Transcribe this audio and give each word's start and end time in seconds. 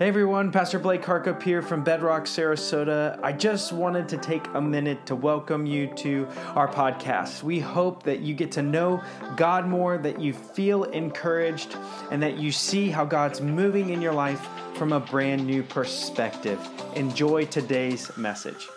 Hey 0.00 0.08
everyone, 0.08 0.50
Pastor 0.50 0.78
Blake 0.78 1.02
Harkup 1.02 1.42
here 1.42 1.60
from 1.60 1.84
Bedrock, 1.84 2.24
Sarasota. 2.24 3.20
I 3.22 3.32
just 3.32 3.70
wanted 3.70 4.08
to 4.08 4.16
take 4.16 4.46
a 4.54 4.60
minute 4.60 5.04
to 5.04 5.14
welcome 5.14 5.66
you 5.66 5.88
to 5.96 6.26
our 6.54 6.66
podcast. 6.66 7.42
We 7.42 7.60
hope 7.60 8.02
that 8.04 8.20
you 8.20 8.32
get 8.32 8.50
to 8.52 8.62
know 8.62 9.02
God 9.36 9.66
more, 9.66 9.98
that 9.98 10.18
you 10.18 10.32
feel 10.32 10.84
encouraged, 10.84 11.76
and 12.10 12.22
that 12.22 12.38
you 12.38 12.50
see 12.50 12.88
how 12.88 13.04
God's 13.04 13.42
moving 13.42 13.90
in 13.90 14.00
your 14.00 14.14
life 14.14 14.48
from 14.74 14.94
a 14.94 15.00
brand 15.00 15.46
new 15.46 15.62
perspective. 15.62 16.58
Enjoy 16.96 17.44
today's 17.44 18.16
message. 18.16 18.68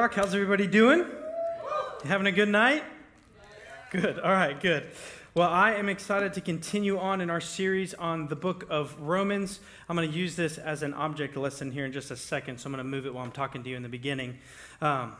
Bedrock. 0.00 0.14
How's 0.14 0.34
everybody 0.34 0.66
doing? 0.66 1.04
Having 2.04 2.28
a 2.28 2.32
good 2.32 2.48
night? 2.48 2.82
Good. 3.90 4.18
All 4.18 4.32
right, 4.32 4.58
good. 4.58 4.86
Well, 5.34 5.50
I 5.50 5.74
am 5.74 5.90
excited 5.90 6.32
to 6.32 6.40
continue 6.40 6.98
on 6.98 7.20
in 7.20 7.28
our 7.28 7.42
series 7.42 7.92
on 7.92 8.28
the 8.28 8.34
book 8.34 8.64
of 8.70 8.98
Romans. 8.98 9.60
I'm 9.90 9.96
going 9.96 10.10
to 10.10 10.16
use 10.16 10.36
this 10.36 10.56
as 10.56 10.82
an 10.82 10.94
object 10.94 11.36
lesson 11.36 11.70
here 11.70 11.84
in 11.84 11.92
just 11.92 12.10
a 12.10 12.16
second, 12.16 12.60
so 12.60 12.68
I'm 12.68 12.72
going 12.72 12.82
to 12.82 12.90
move 12.90 13.04
it 13.04 13.12
while 13.12 13.22
I'm 13.22 13.30
talking 13.30 13.62
to 13.62 13.68
you 13.68 13.76
in 13.76 13.82
the 13.82 13.90
beginning. 13.90 14.38
Um, 14.80 15.16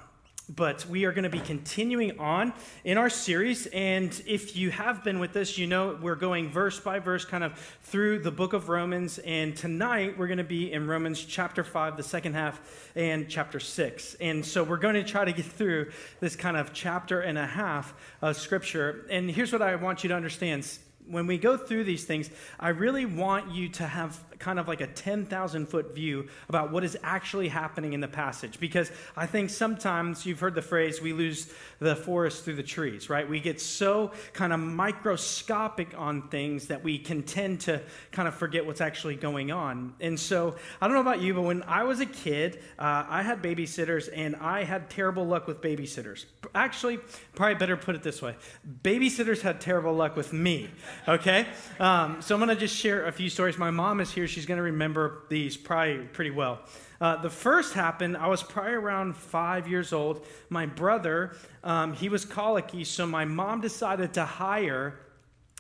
but 0.57 0.85
we 0.87 1.05
are 1.05 1.13
going 1.13 1.25
to 1.25 1.31
be 1.31 1.41
continuing 1.41 2.19
on 2.19 2.53
in 2.83 2.99
our 2.99 3.09
series. 3.09 3.67
And 3.67 4.21
if 4.27 4.57
you 4.57 4.71
have 4.71 5.05
been 5.05 5.21
with 5.21 5.37
us, 5.37 5.57
you 5.57 5.67
know 5.67 5.97
we're 6.03 6.17
going 6.17 6.51
verse 6.51 6.81
by 6.81 6.99
verse 6.99 7.25
kind 7.25 7.45
of 7.45 7.57
through 7.83 8.19
the 8.21 8.33
book 8.33 8.53
of 8.53 8.69
Romans. 8.69 9.19
And 9.21 9.57
tonight 9.57 10.19
we're 10.19 10.27
going 10.27 10.39
to 10.39 10.45
be 10.45 10.73
in 10.73 10.89
Romans 10.89 11.25
chapter 11.25 11.63
5, 11.63 11.97
the 11.97 12.03
second 12.03 12.35
half, 12.35 12.61
and 12.97 13.29
chapter 13.29 13.61
6. 13.61 14.15
And 14.15 14.45
so 14.45 14.65
we're 14.65 14.79
going 14.79 14.97
to 14.97 15.05
try 15.05 15.25
to 15.25 15.33
get 15.33 15.47
through 15.47 15.93
this 16.19 16.35
kind 16.35 16.57
of 16.57 16.73
chapter 16.73 17.21
and 17.21 17.39
a 17.39 17.47
half 17.47 17.95
of 18.21 18.37
scripture. 18.37 19.07
And 19.09 19.31
here's 19.31 19.53
what 19.53 19.63
I 19.63 19.77
want 19.77 20.03
you 20.03 20.09
to 20.09 20.17
understand 20.17 20.67
when 21.07 21.27
we 21.27 21.39
go 21.39 21.57
through 21.57 21.85
these 21.85 22.05
things, 22.05 22.31
I 22.59 22.69
really 22.69 23.05
want 23.05 23.53
you 23.53 23.69
to 23.71 23.87
have 23.87 24.19
kind 24.41 24.59
of 24.59 24.67
like 24.67 24.81
a 24.81 24.87
10,000 24.87 25.67
foot 25.67 25.95
view 25.95 26.27
about 26.49 26.73
what 26.73 26.83
is 26.83 26.97
actually 27.03 27.49
happening 27.49 27.93
in 27.93 28.01
the 28.01 28.09
passage. 28.09 28.59
Because 28.59 28.91
I 29.17 29.27
think 29.27 29.51
sometimes 29.51 30.27
you've 30.27 30.41
heard 30.41 30.55
the 30.55 30.63
phrase, 30.63 31.01
we 31.01 31.13
lose 31.13 31.53
the 31.79 31.95
forest 31.95 32.45
through 32.45 32.57
the 32.57 32.63
trees, 32.63 33.09
right? 33.09 33.29
We 33.29 33.39
get 33.39 33.61
so 33.61 34.13
kind 34.33 34.53
of 34.53 34.59
microscopic 34.59 35.97
on 35.97 36.29
things 36.29 36.67
that 36.69 36.83
we 36.83 36.99
can 36.99 37.23
tend 37.23 37.61
to 37.63 37.83
kind 38.11 38.27
of 38.27 38.35
forget 38.35 38.65
what's 38.65 38.81
actually 38.81 39.17
going 39.17 39.53
on. 39.53 39.95
And 40.01 40.19
so 40.19 40.57
I 40.81 40.89
don't 40.89 40.95
know 40.95 41.03
about 41.03 41.21
you, 41.21 41.35
but 41.35 41.43
when 41.43 41.63
I 41.65 41.85
was 41.85 42.01
a 42.01 42.07
kid, 42.07 42.61
uh, 42.79 43.05
I 43.09 43.23
had 43.23 43.43
babysitters 43.43 44.09
and 44.15 44.37
I 44.37 44.65
had 44.65 44.89
terrible 44.89 45.27
luck 45.27 45.47
with 45.47 45.61
babysitters. 45.61 46.25
Actually, 46.55 46.99
probably 47.35 47.57
better 47.57 47.77
put 47.77 47.95
it 47.95 48.03
this 48.03 48.23
way 48.23 48.37
babysitters 48.83 49.43
had 49.43 49.61
terrible 49.61 49.93
luck 49.93 50.17
with 50.17 50.33
me, 50.33 50.71
okay? 51.07 51.47
Um, 51.79 52.23
so 52.23 52.35
I'm 52.35 52.41
going 52.41 52.55
to 52.55 52.61
just 52.61 52.75
share 52.75 53.07
a 53.07 53.13
few 53.13 53.29
stories. 53.29 53.59
My 53.59 53.71
mom 53.71 54.01
is 54.01 54.11
here 54.11 54.27
she's 54.31 54.47
going 54.47 54.57
to 54.57 54.63
remember 54.63 55.25
these 55.29 55.57
probably 55.57 55.99
pretty 56.13 56.31
well. 56.31 56.61
Uh, 57.01 57.17
the 57.17 57.31
first 57.31 57.75
happened, 57.75 58.17
I 58.17 58.29
was 58.29 58.43
probably 58.43 58.73
around 58.73 59.17
five 59.17 59.67
years 59.67 59.93
old. 59.93 60.25
My 60.49 60.67
brother, 60.67 61.37
um, 61.65 61.95
he 61.95 62.09
was 62.09 62.25
colicky, 62.25 62.85
so 62.85 63.07
my 63.07 63.25
mom 63.25 63.61
decided 63.61 64.15
to 64.15 64.25
hire 64.25 64.99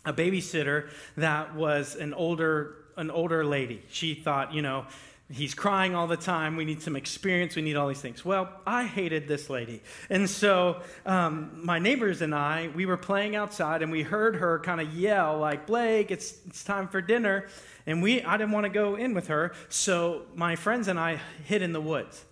a 0.05 0.13
babysitter 0.13 0.91
that 1.17 1.55
was 1.55 1.97
an 1.97 2.15
older, 2.15 2.77
an 2.97 3.11
older 3.11 3.45
lady. 3.45 3.83
She 3.91 4.15
thought, 4.15 4.55
you 4.55 4.63
know, 4.63 4.87
He's 5.33 5.55
crying 5.55 5.95
all 5.95 6.09
the 6.09 6.17
time. 6.17 6.57
We 6.57 6.65
need 6.65 6.83
some 6.83 6.97
experience. 6.97 7.55
We 7.55 7.63
need 7.63 7.77
all 7.77 7.87
these 7.87 8.01
things. 8.01 8.25
Well, 8.25 8.51
I 8.67 8.85
hated 8.85 9.29
this 9.29 9.49
lady. 9.49 9.81
And 10.09 10.29
so 10.29 10.83
um, 11.07 11.53
my 11.55 11.79
neighbors 11.79 12.21
and 12.21 12.35
I, 12.35 12.71
we 12.75 12.85
were 12.85 12.97
playing 12.97 13.37
outside 13.37 13.83
and 13.83 13.93
we 13.93 14.03
heard 14.03 14.37
her 14.37 14.59
kind 14.59 14.81
of 14.81 14.93
yell, 14.93 15.39
like, 15.39 15.67
Blake, 15.67 16.11
it's, 16.11 16.35
it's 16.49 16.65
time 16.65 16.89
for 16.89 17.01
dinner. 17.01 17.47
And 17.87 18.03
we, 18.03 18.23
I 18.23 18.37
didn't 18.37 18.51
want 18.51 18.65
to 18.65 18.71
go 18.71 18.97
in 18.97 19.15
with 19.15 19.29
her. 19.29 19.53
So 19.69 20.23
my 20.35 20.57
friends 20.57 20.89
and 20.89 20.99
I 20.99 21.21
hid 21.45 21.63
in 21.63 21.73
the 21.73 21.81
woods. 21.81 22.25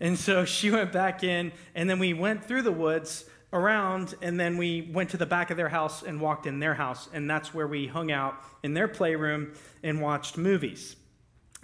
And 0.00 0.18
so 0.18 0.44
she 0.46 0.70
went 0.70 0.92
back 0.92 1.22
in, 1.22 1.52
and 1.74 1.90
then 1.90 1.98
we 1.98 2.14
went 2.14 2.46
through 2.46 2.62
the 2.62 2.72
woods 2.72 3.26
around, 3.52 4.14
and 4.22 4.40
then 4.40 4.56
we 4.56 4.88
went 4.92 5.10
to 5.10 5.16
the 5.18 5.26
back 5.26 5.50
of 5.50 5.58
their 5.58 5.68
house 5.68 6.02
and 6.02 6.20
walked 6.20 6.46
in 6.46 6.58
their 6.58 6.74
house. 6.74 7.08
And 7.12 7.28
that's 7.28 7.52
where 7.52 7.66
we 7.66 7.86
hung 7.86 8.10
out 8.10 8.42
in 8.62 8.72
their 8.72 8.88
playroom 8.88 9.52
and 9.82 10.00
watched 10.00 10.38
movies. 10.38 10.96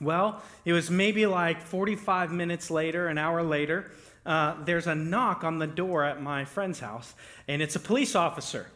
Well, 0.01 0.43
it 0.65 0.73
was 0.73 0.91
maybe 0.91 1.27
like 1.27 1.63
45 1.63 2.31
minutes 2.31 2.71
later, 2.71 3.09
an 3.09 3.17
hour 3.17 3.43
later, 3.43 3.91
uh, 4.27 4.57
there's 4.65 4.87
a 4.87 4.95
knock 4.95 5.45
on 5.45 5.59
the 5.59 5.67
door 5.67 6.05
at 6.05 6.21
my 6.21 6.45
friend's 6.45 6.81
house, 6.81 7.15
and 7.49 7.63
it's 7.63 7.77
a 7.77 7.81
police 7.81 8.15
officer. 8.15 8.67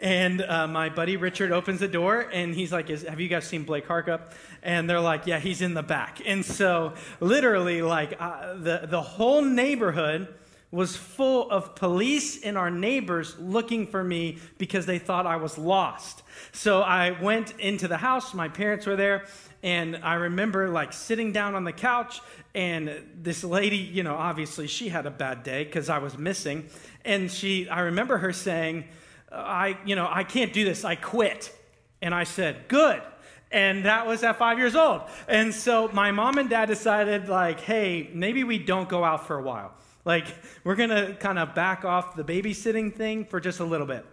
And 0.00 0.42
uh, 0.42 0.66
my 0.66 0.90
buddy 0.90 1.16
Richard 1.16 1.52
opens 1.52 1.80
the 1.80 1.88
door, 1.88 2.28
and 2.30 2.54
he's 2.54 2.72
like, 2.72 2.88
"Have 2.88 3.18
you 3.18 3.28
guys 3.28 3.46
seen 3.46 3.62
Blake 3.62 3.86
Harkup?" 3.86 4.32
And 4.62 4.90
they're 4.90 5.00
like, 5.00 5.26
"Yeah, 5.26 5.38
he's 5.38 5.62
in 5.62 5.72
the 5.72 5.82
back." 5.82 6.20
And 6.26 6.44
so, 6.44 6.92
literally, 7.20 7.80
like 7.80 8.20
uh, 8.20 8.54
the 8.54 8.86
the 8.90 9.00
whole 9.00 9.40
neighborhood 9.40 10.28
was 10.70 10.96
full 10.96 11.50
of 11.50 11.74
police 11.76 12.42
and 12.42 12.58
our 12.58 12.70
neighbors 12.70 13.38
looking 13.38 13.86
for 13.86 14.04
me 14.04 14.36
because 14.58 14.84
they 14.84 14.98
thought 14.98 15.24
I 15.24 15.36
was 15.36 15.56
lost. 15.56 16.22
So 16.52 16.82
I 16.82 17.12
went 17.22 17.58
into 17.58 17.88
the 17.88 17.96
house. 17.96 18.34
My 18.34 18.48
parents 18.48 18.84
were 18.84 18.96
there 18.96 19.24
and 19.66 19.96
I 20.04 20.14
remember 20.14 20.68
like 20.68 20.92
sitting 20.92 21.32
down 21.32 21.56
on 21.56 21.64
the 21.64 21.72
couch, 21.72 22.20
and 22.54 23.04
this 23.20 23.42
lady, 23.42 23.78
you 23.78 24.04
know, 24.04 24.14
obviously 24.14 24.68
she 24.68 24.88
had 24.88 25.06
a 25.06 25.10
bad 25.10 25.42
day 25.42 25.64
because 25.64 25.88
I 25.88 25.98
was 25.98 26.16
missing. 26.16 26.68
And 27.04 27.28
she, 27.28 27.68
I 27.68 27.80
remember 27.80 28.16
her 28.18 28.32
saying, 28.32 28.84
I, 29.32 29.76
you 29.84 29.96
know, 29.96 30.08
I 30.08 30.22
can't 30.22 30.52
do 30.52 30.64
this, 30.64 30.84
I 30.84 30.94
quit. 30.94 31.52
And 32.00 32.14
I 32.14 32.22
said, 32.22 32.68
Good. 32.68 33.02
And 33.50 33.86
that 33.86 34.06
was 34.06 34.22
at 34.22 34.38
five 34.38 34.56
years 34.56 34.76
old. 34.76 35.02
And 35.26 35.52
so 35.52 35.88
my 35.92 36.12
mom 36.12 36.38
and 36.38 36.48
dad 36.48 36.66
decided, 36.66 37.28
like, 37.28 37.60
hey, 37.60 38.10
maybe 38.12 38.44
we 38.44 38.58
don't 38.58 38.88
go 38.88 39.02
out 39.02 39.26
for 39.26 39.36
a 39.38 39.42
while. 39.42 39.72
Like, 40.04 40.26
we're 40.62 40.74
going 40.76 40.90
to 40.90 41.14
kind 41.14 41.38
of 41.38 41.54
back 41.54 41.84
off 41.84 42.14
the 42.14 42.24
babysitting 42.24 42.94
thing 42.94 43.24
for 43.24 43.40
just 43.40 43.58
a 43.58 43.64
little 43.64 43.86
bit. 43.86 44.04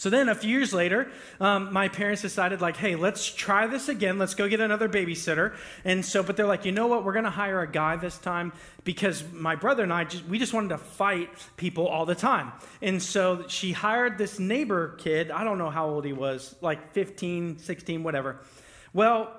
So 0.00 0.08
then 0.08 0.30
a 0.30 0.34
few 0.34 0.48
years 0.48 0.72
later, 0.72 1.10
um, 1.40 1.74
my 1.74 1.88
parents 1.88 2.22
decided, 2.22 2.62
like, 2.62 2.78
hey, 2.78 2.96
let's 2.96 3.26
try 3.26 3.66
this 3.66 3.90
again. 3.90 4.18
Let's 4.18 4.32
go 4.32 4.48
get 4.48 4.58
another 4.58 4.88
babysitter. 4.88 5.54
And 5.84 6.02
so, 6.02 6.22
but 6.22 6.38
they're 6.38 6.46
like, 6.46 6.64
you 6.64 6.72
know 6.72 6.86
what? 6.86 7.04
We're 7.04 7.12
going 7.12 7.26
to 7.26 7.30
hire 7.30 7.60
a 7.60 7.70
guy 7.70 7.96
this 7.96 8.16
time 8.16 8.54
because 8.84 9.22
my 9.30 9.56
brother 9.56 9.82
and 9.82 9.92
I, 9.92 10.04
just, 10.04 10.24
we 10.24 10.38
just 10.38 10.54
wanted 10.54 10.70
to 10.70 10.78
fight 10.78 11.28
people 11.58 11.86
all 11.86 12.06
the 12.06 12.14
time. 12.14 12.52
And 12.80 13.02
so 13.02 13.44
she 13.48 13.72
hired 13.72 14.16
this 14.16 14.38
neighbor 14.38 14.96
kid. 14.96 15.30
I 15.30 15.44
don't 15.44 15.58
know 15.58 15.68
how 15.68 15.90
old 15.90 16.06
he 16.06 16.14
was, 16.14 16.54
like 16.62 16.94
15, 16.94 17.58
16, 17.58 18.02
whatever. 18.02 18.40
Well, 18.94 19.30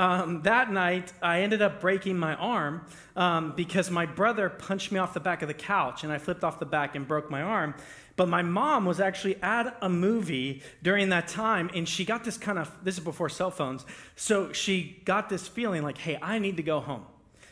um, 0.00 0.40
that 0.44 0.72
night, 0.72 1.12
I 1.20 1.42
ended 1.42 1.60
up 1.60 1.78
breaking 1.78 2.16
my 2.18 2.34
arm 2.34 2.86
um, 3.16 3.52
because 3.54 3.90
my 3.90 4.06
brother 4.06 4.48
punched 4.48 4.92
me 4.92 4.98
off 4.98 5.12
the 5.12 5.20
back 5.20 5.42
of 5.42 5.48
the 5.48 5.54
couch 5.54 6.04
and 6.04 6.10
I 6.10 6.16
flipped 6.16 6.42
off 6.42 6.58
the 6.58 6.64
back 6.64 6.94
and 6.94 7.06
broke 7.06 7.30
my 7.30 7.42
arm. 7.42 7.74
But 8.16 8.26
my 8.30 8.40
mom 8.40 8.86
was 8.86 8.98
actually 8.98 9.36
at 9.42 9.76
a 9.82 9.90
movie 9.90 10.62
during 10.82 11.10
that 11.10 11.28
time, 11.28 11.70
and 11.74 11.86
she 11.86 12.06
got 12.06 12.24
this 12.24 12.38
kind 12.38 12.58
of 12.58 12.74
this 12.82 12.96
is 12.96 13.04
before 13.04 13.28
cell 13.28 13.50
phones. 13.50 13.84
So 14.16 14.54
she 14.54 15.02
got 15.04 15.28
this 15.28 15.46
feeling 15.46 15.82
like, 15.82 15.98
hey, 15.98 16.18
I 16.22 16.38
need 16.38 16.56
to 16.56 16.62
go 16.62 16.80
home. 16.80 17.04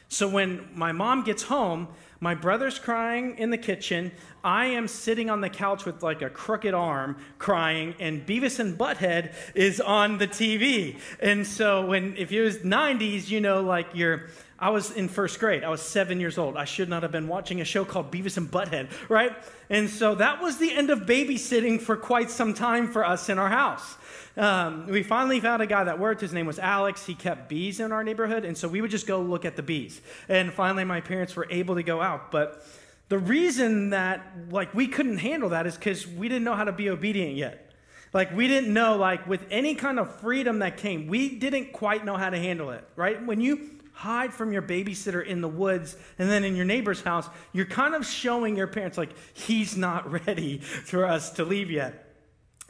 So 0.08 0.26
when 0.28 0.69
my 0.75 0.93
mom 0.93 1.22
gets 1.22 1.43
home, 1.44 1.88
my 2.20 2.34
brother's 2.34 2.78
crying 2.78 3.38
in 3.38 3.50
the 3.50 3.58
kitchen. 3.58 4.10
I 4.43 4.66
am 4.66 4.88
sitting 4.88 5.31
on 5.31 5.40
the 5.40 5.50
couch 5.50 5.84
with 5.84 6.02
like 6.02 6.22
a 6.22 6.31
crooked 6.31 6.75
arm 6.75 7.16
crying, 7.38 7.94
and 8.00 8.26
Beavis 8.26 8.58
and 8.58 8.76
Butthead 8.76 9.34
is 9.55 9.81
on 9.81 10.19
the 10.19 10.26
TV. 10.26 10.99
And 11.20 11.46
so 11.46 11.87
when 11.87 12.16
if 12.16 12.32
it 12.32 12.43
was 12.43 12.58
90s, 12.58 13.28
you 13.28 13.40
know, 13.40 13.62
like 13.62 13.88
you're 13.94 14.28
I 14.60 14.70
was 14.70 14.90
in 14.90 15.08
first 15.08 15.38
grade. 15.38 15.62
I 15.62 15.69
was 15.69 15.81
seven 15.81 16.19
years 16.19 16.37
old. 16.37 16.56
I 16.56 16.64
should 16.64 16.88
not 16.88 17.04
have 17.04 17.12
been 17.12 17.28
watching 17.28 17.61
a 17.61 17.64
show 17.64 17.84
called 17.84 18.11
Beavis 18.11 18.37
and 18.37 18.50
Butthead, 18.50 18.88
right? 19.08 19.32
And 19.70 19.88
so 19.88 20.16
that 20.16 20.43
was 20.43 20.58
the 20.58 20.75
end 20.75 20.90
of 20.90 21.00
babysitting 21.00 21.81
for 21.81 21.96
quite 21.96 22.28
some 22.28 22.54
time 22.54 22.90
for 22.90 23.04
us 23.06 23.28
in 23.28 23.38
our 23.38 23.50
house. 23.50 23.96
Um, 24.38 24.87
we 24.87 25.02
finally 25.02 25.40
found 25.40 25.62
a 25.62 25.67
guy 25.67 25.85
that 25.85 25.99
worked. 25.99 26.20
His 26.20 26.32
name 26.32 26.46
was 26.46 26.61
Alex. 26.61 27.05
He 27.05 27.14
kept 27.14 27.49
bees 27.49 27.81
in 27.81 27.90
our 27.90 28.05
neighborhood. 28.05 28.44
And 28.44 28.56
so 28.56 28.69
we 28.69 28.81
would 28.81 28.90
just 28.90 29.06
go 29.06 29.20
look 29.20 29.44
at 29.44 29.56
the 29.56 29.62
bees. 29.62 30.00
And 30.29 30.52
finally, 30.52 30.85
my 30.85 31.00
parents 31.00 31.35
were 31.35 31.49
able 31.50 31.75
to 31.75 31.82
go 31.82 32.00
out. 32.00 32.31
But 32.31 32.64
the 33.08 33.19
reason 33.19 33.90
that 33.90 34.25
like 34.50 34.73
we 34.75 34.87
couldn't 34.87 35.19
handle 35.19 35.49
that 35.50 35.67
is 35.67 35.75
because 35.75 36.06
we 36.06 36.29
didn't 36.29 36.44
know 36.44 36.55
how 36.55 36.64
to 36.64 36.73
be 36.73 36.88
obedient 36.88 37.35
yet. 37.35 37.73
Like 38.14 38.35
we 38.35 38.46
didn't 38.46 38.73
know, 38.73 38.96
like 38.96 39.26
with 39.26 39.44
any 39.50 39.75
kind 39.75 39.99
of 39.99 40.20
freedom 40.20 40.61
that 40.61 40.76
came, 40.76 41.08
we 41.08 41.37
didn't 41.37 41.73
quite 41.73 42.05
know 42.05 42.17
how 42.17 42.31
to 42.31 42.38
handle 42.38 42.70
it, 42.70 42.85
right? 42.96 43.25
When 43.26 43.40
you 43.40 43.70
hide 43.93 44.32
from 44.32 44.52
your 44.52 44.62
babysitter 44.62 45.26
in 45.26 45.40
the 45.40 45.49
woods 45.49 45.96
and 46.19 46.31
then 46.31 46.44
in 46.44 46.55
your 46.55 46.64
neighbor's 46.64 47.02
house, 47.02 47.29
you're 47.52 47.67
kind 47.67 47.96
of 47.96 48.06
showing 48.06 48.56
your 48.56 48.69
parents, 48.69 48.96
like, 48.96 49.11
he's 49.35 49.76
not 49.76 50.11
ready 50.26 50.58
for 50.58 51.05
us 51.05 51.31
to 51.32 51.44
leave 51.44 51.70
yet. 51.70 52.14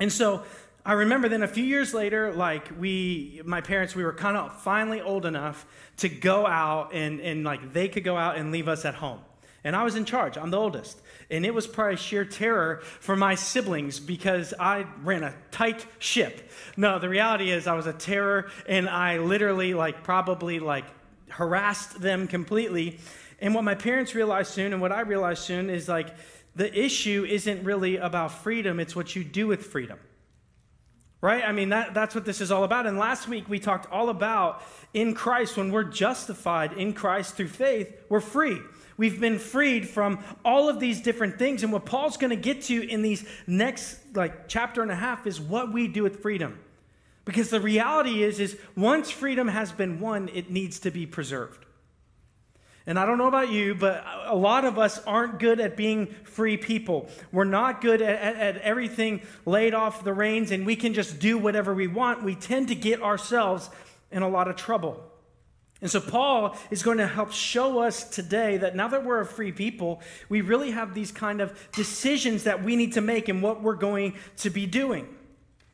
And 0.00 0.11
so 0.11 0.44
I 0.88 0.93
remember 0.93 1.29
then 1.29 1.43
a 1.43 1.49
few 1.49 1.64
years 1.64 1.93
later, 1.93 2.32
like 2.32 2.70
we, 2.81 3.43
my 3.44 3.61
parents, 3.61 3.94
we 3.94 4.02
were 4.05 4.14
kind 4.14 4.38
of 4.38 4.62
finally 4.62 5.02
old 5.02 5.26
enough 5.26 5.67
to 5.99 6.08
go 6.08 6.46
out 6.46 6.94
and, 6.94 7.20
and 7.20 7.44
like 7.44 7.75
they 7.75 7.88
could 7.88 8.05
go 8.05 8.17
out 8.17 8.38
and 8.38 8.50
leave 8.50 8.69
us 8.69 8.87
at 8.87 8.94
home. 8.94 9.20
And 9.64 9.76
I 9.76 9.85
was 9.85 9.96
in 9.96 10.06
charge. 10.06 10.38
I'm 10.38 10.50
the 10.50 10.56
oldest. 10.56 11.02
And 11.31 11.44
it 11.44 11.52
was 11.52 11.67
probably 11.67 11.96
sheer 11.96 12.25
terror 12.25 12.81
for 13.00 13.17
my 13.17 13.35
siblings 13.35 14.00
because 14.00 14.55
I 14.58 14.87
ran 15.02 15.25
a 15.25 15.35
tight 15.50 15.85
ship. 15.99 16.50
No, 16.75 16.99
the 16.99 17.11
reality 17.11 17.50
is 17.50 17.67
I 17.67 17.75
was 17.75 17.87
a 17.87 17.93
terror 17.93 18.50
and 18.67 18.88
I 18.88 19.19
literally 19.19 19.75
like 19.75 20.02
probably 20.02 20.58
like 20.58 20.87
harassed 21.29 22.00
them 22.00 22.26
completely. 22.26 22.99
And 23.41 23.55
what 23.55 23.62
my 23.62 23.75
parents 23.75 24.14
realized 24.14 24.55
soon 24.55 24.73
and 24.73 24.81
what 24.81 24.93
I 24.93 25.02
realized 25.02 25.43
soon 25.43 25.69
is 25.69 25.87
like 25.87 26.17
the 26.56 26.75
issue 26.75 27.26
isn't 27.29 27.62
really 27.62 27.99
about 27.99 28.32
freedom, 28.32 28.81
it's 28.81 28.96
what 28.96 29.14
you 29.14 29.23
do 29.23 29.46
with 29.46 29.67
freedom. 29.67 29.99
Right? 31.20 31.43
I 31.44 31.50
mean, 31.50 31.70
that, 31.70 31.94
that's 31.94 32.15
what 32.15 32.25
this 32.25 32.41
is 32.41 32.53
all 32.53 32.62
about. 32.62 32.87
And 32.87 32.97
last 32.97 33.26
week 33.26 33.49
we 33.49 33.59
talked 33.59 33.91
all 33.91 34.09
about 34.09 34.62
in 34.94 35.15
Christ, 35.15 35.56
when 35.56 35.73
we're 35.73 35.85
justified 35.85 36.73
in 36.75 36.93
Christ 36.93 37.35
through 37.35 37.49
faith, 37.49 37.93
we're 38.09 38.20
free. 38.20 38.61
We've 38.97 39.20
been 39.20 39.38
freed 39.38 39.88
from 39.88 40.19
all 40.44 40.69
of 40.69 40.81
these 40.81 41.00
different 41.00 41.38
things. 41.38 41.62
And 41.62 41.73
what 41.73 41.87
Paul's 41.87 42.17
going 42.17 42.31
to 42.31 42.37
get 42.37 42.62
to 42.62 42.88
in 42.88 43.03
these 43.03 43.25
next 43.47 43.99
like 44.15 44.49
chapter 44.49 44.82
and 44.82 44.91
a 44.91 44.97
half 44.97 45.26
is 45.26 45.41
what 45.41 45.73
we 45.73 45.88
do 45.88 46.03
with 46.03 46.20
freedom. 46.20 46.59
Because 47.25 47.50
the 47.50 47.61
reality 47.61 48.23
is, 48.23 48.41
is 48.41 48.56
once 48.76 49.11
freedom 49.11 49.49
has 49.49 49.70
been 49.70 50.00
won, 50.00 50.31
it 50.32 50.50
needs 50.50 50.81
to 50.81 50.91
be 50.91 51.05
preserved. 51.05 51.65
And 52.88 52.99
I 52.99 53.05
don't 53.05 53.19
know 53.19 53.26
about 53.26 53.50
you, 53.50 53.75
but 53.75 54.02
a 54.25 54.35
lot 54.35 54.64
of 54.64 54.79
us 54.79 54.99
aren't 55.05 55.38
good 55.38 55.61
at 55.61 55.76
being 55.76 56.06
free 56.25 56.56
people. 56.56 57.11
We're 57.31 57.44
not 57.44 57.82
good 57.82 58.00
at, 58.00 58.19
at, 58.19 58.37
at, 58.37 58.56
everything 58.62 59.20
laid 59.44 59.75
off 59.75 60.05
the 60.05 60.14
reins 60.14 60.52
and 60.52 60.64
we 60.64 60.75
can 60.75 60.94
just 60.94 61.20
do 61.20 61.37
whatever 61.37 61.75
we 61.75 61.87
want. 61.87 62.25
We 62.25 62.35
tend 62.35 62.69
to 62.69 62.75
get 62.75 63.02
ourselves 63.02 63.69
in 64.11 64.23
a 64.23 64.29
lot 64.29 64.49
of 64.49 64.56
trouble. 64.56 65.05
And 65.82 65.90
so 65.90 66.00
Paul 66.00 66.56
is 66.70 66.82
going 66.82 66.96
to 66.96 67.06
help 67.06 67.31
show 67.31 67.81
us 67.81 68.05
today 68.05 68.56
that 68.56 68.75
now 68.75 68.88
that 68.88 69.05
we're 69.05 69.20
a 69.20 69.26
free 69.26 69.52
people, 69.52 70.00
we 70.31 70.41
really 70.41 70.70
have 70.70 70.94
these 70.94 71.12
kind 71.12 71.43
of 71.43 71.52
decisions 71.73 72.44
that 72.44 72.64
we 72.64 72.75
need 72.75 72.94
to 72.94 73.02
make 73.02 73.29
and 73.29 73.43
what 73.43 73.62
we're 73.62 73.76
going 73.76 74.14
to 74.38 74.49
be 74.49 74.64
doing. 74.64 75.14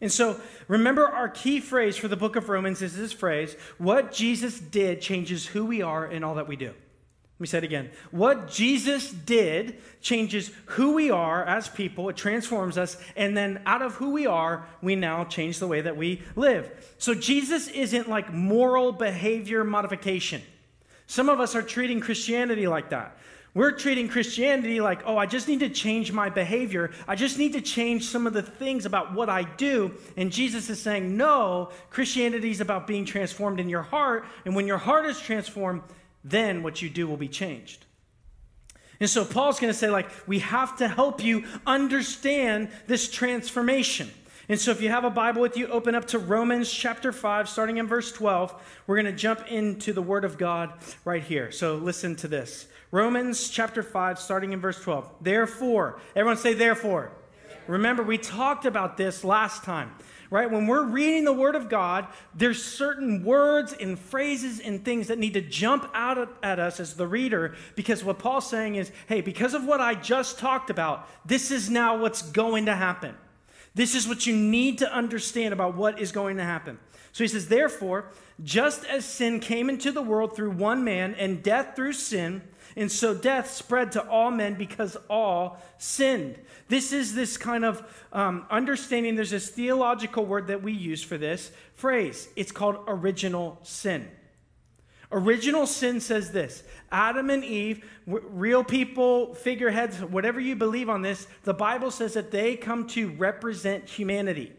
And 0.01 0.11
so 0.11 0.41
remember 0.67 1.07
our 1.07 1.29
key 1.29 1.61
phrase 1.61 1.97
for 1.97 2.09
the 2.09 2.17
book 2.17 2.35
of 2.35 2.49
Romans 2.49 2.83
is 2.83 2.97
this 2.97 3.13
phrase, 3.13 3.55
what 3.79 4.13
Jesus 4.13 4.59
did 4.59 5.01
changes 5.01 5.47
who 5.47 5.65
we 5.65 5.81
are 5.81 6.05
and 6.05 6.25
all 6.25 6.35
that 6.35 6.49
we 6.49 6.57
do. 6.57 6.75
Let 7.37 7.41
me 7.41 7.47
say 7.49 7.59
it 7.59 7.65
again. 7.65 7.91
What 8.13 8.49
Jesus 8.49 9.11
did 9.11 9.81
changes 10.01 10.53
who 10.67 10.95
we 10.95 11.11
are 11.11 11.45
as 11.45 11.69
people, 11.69 12.09
it 12.09 12.17
transforms 12.17 12.79
us, 12.79 12.97
and 13.17 13.37
then 13.37 13.61
out 13.67 13.83
of 13.83 13.97
who 13.97 14.11
we 14.11 14.27
are, 14.27 14.65
we 14.81 14.95
now 14.95 15.25
change 15.25 15.59
the 15.59 15.67
way 15.67 15.81
that 15.81 15.97
we 15.97 16.23
live. 16.37 16.71
So 16.99 17.13
Jesus 17.13 17.67
isn't 17.67 18.09
like 18.09 18.33
moral 18.33 18.93
behavior 18.93 19.65
modification. 19.65 20.43
Some 21.09 21.29
of 21.29 21.41
us 21.41 21.57
are 21.57 21.63
treating 21.63 22.01
Christianity 22.01 22.69
like 22.69 22.91
that. 22.91 23.17
We're 23.53 23.73
treating 23.73 24.09
Christianity 24.09 24.81
like, 24.81 25.03
oh, 25.05 25.17
I 25.17 25.27
just 25.27 25.47
need 25.47 25.61
to 25.61 25.69
change 25.69 26.13
my 26.13 26.29
behavior. 26.29 26.93
I 27.07 27.15
just 27.15 27.39
need 27.39 27.53
to 27.53 27.61
change 27.61 28.05
some 28.05 28.27
of 28.27 28.33
the 28.33 28.43
things 28.43 28.85
about 28.85 29.13
what 29.13 29.29
I 29.29 29.43
do. 29.43 29.95
And 30.17 30.33
Jesus 30.33 30.71
is 30.71 30.81
saying, 30.81 31.17
no, 31.17 31.71
Christianity 31.91 32.51
is 32.51 32.61
about 32.61 32.89
being 32.89 33.05
transformed 33.05 33.61
in 33.61 33.69
your 33.69 33.83
heart. 33.83 34.25
And 34.45 34.57
when 34.57 34.67
your 34.67 34.79
heart 34.79 35.07
is 35.07 35.21
transformed, 35.21 35.83
then 36.25 36.63
what 36.63 36.81
you 36.83 36.89
do 36.89 37.07
will 37.07 37.19
be 37.19 37.29
changed. 37.29 37.85
And 39.01 39.11
so 39.11 39.25
Paul's 39.25 39.61
going 39.61 39.73
to 39.73 39.79
say, 39.79 39.91
like, 39.91 40.09
we 40.27 40.39
have 40.39 40.79
to 40.79 40.89
help 40.89 41.23
you 41.23 41.45
understand 41.67 42.71
this 42.87 43.11
transformation. 43.11 44.11
And 44.49 44.61
so 44.61 44.71
if 44.71 44.81
you 44.81 44.89
have 44.89 45.05
a 45.05 45.11
Bible 45.11 45.41
with 45.41 45.57
you, 45.57 45.67
open 45.69 45.95
up 45.95 46.07
to 46.09 46.19
Romans 46.19 46.71
chapter 46.71 47.13
5, 47.13 47.49
starting 47.49 47.79
in 47.79 47.87
verse 47.87 48.13
12. 48.13 48.55
We're 48.87 48.97
going 48.97 49.13
to 49.13 49.19
jump 49.19 49.51
into 49.51 49.93
the 49.93 50.03
Word 50.03 50.25
of 50.25 50.39
God 50.39 50.73
right 51.05 51.23
here. 51.23 51.51
So 51.51 51.77
listen 51.77 52.15
to 52.17 52.29
this 52.29 52.67
Romans 52.91 53.49
chapter 53.49 53.83
5, 53.83 54.19
starting 54.19 54.53
in 54.53 54.61
verse 54.61 54.81
12. 54.81 55.11
Therefore, 55.21 56.01
everyone 56.15 56.37
say, 56.37 56.55
therefore. 56.55 57.11
Remember, 57.67 58.03
we 58.03 58.19
talked 58.19 58.67
about 58.67 58.99
this 58.99 59.25
last 59.25 59.65
time 59.65 59.91
right? 60.35 60.51
When 60.51 60.67
we're 60.67 60.85
reading 60.85 61.23
the 61.23 61.33
Word 61.33 61.55
of 61.55 61.69
God, 61.69 62.09
there's 62.35 62.61
certain 62.61 63.23
words 63.23 63.73
and 63.73 63.97
phrases 63.97 64.59
and 64.59 64.85
things 64.85 65.07
that 65.07 65.17
need 65.17 65.35
to 65.35 65.41
jump 65.41 65.89
out 65.95 66.37
at 66.43 66.59
us 66.59 66.81
as 66.81 66.95
the 66.95 67.07
reader 67.07 67.55
because 67.77 68.03
what 68.03 68.19
Paul's 68.19 68.51
saying 68.51 68.75
is, 68.75 68.91
hey, 69.07 69.21
because 69.21 69.55
of 69.55 69.65
what 69.65 69.81
I 69.81 69.95
just 69.95 70.41
talked 70.41 70.71
about, 70.71 71.09
this 71.25 71.53
is 71.53 71.71
now 71.71 71.97
what's 71.97 72.21
going 72.21 72.67
to 72.67 72.75
happen. 72.75 73.15
This 73.77 73.95
is 73.95 74.09
what 74.09 74.27
you 74.27 74.35
need 74.35 74.79
to 74.79 74.93
understand 74.93 75.55
about 75.55 75.77
what 75.77 76.01
is 76.01 76.11
going 76.11 76.39
to 76.39 76.45
happen. 76.45 76.81
So 77.13 77.23
he 77.23 77.29
says, 77.29 77.47
therefore, 77.47 78.07
just 78.43 78.85
as 78.87 79.05
sin 79.05 79.39
came 79.39 79.71
into 79.71 79.93
the 79.93 80.03
world 80.03 80.35
through 80.35 80.51
one 80.51 80.83
man 80.83 81.15
and 81.15 81.45
death 81.45 81.77
through 81.77 81.93
sin, 81.93 82.43
and 82.77 82.91
so 82.91 83.15
death 83.15 83.51
spread 83.51 83.93
to 83.93 84.09
all 84.09 84.31
men 84.31 84.55
because 84.55 84.97
all 85.09 85.59
sinned. 85.79 86.39
This 86.69 86.93
is 86.93 87.15
this 87.15 87.37
kind 87.37 87.65
of 87.65 87.83
um, 88.13 88.47
understanding. 88.51 89.15
There's 89.15 89.31
this 89.31 89.49
theological 89.49 90.25
word 90.25 90.49
that 90.49 90.63
we 90.63 90.73
use 90.73 91.03
for 91.03 91.19
this 91.19 91.53
phrase. 91.75 92.29
It's 92.37 92.53
called 92.53 92.79
original 92.87 93.59
sin. 93.63 94.09
Original 95.13 95.67
sin 95.67 96.01
says 96.01 96.33
this 96.33 96.65
Adam 96.91 97.31
and 97.31 97.45
Eve, 97.45 97.89
w- 98.07 98.27
real 98.29 98.65
people, 98.65 99.35
figureheads, 99.35 100.01
whatever 100.01 100.41
you 100.41 100.57
believe 100.57 100.89
on 100.89 101.03
this, 101.03 101.29
the 101.45 101.55
Bible 101.55 101.93
says 101.93 102.15
that 102.15 102.33
they 102.33 102.57
come 102.57 102.89
to 102.89 103.11
represent 103.11 103.89
humanity. 103.89 104.53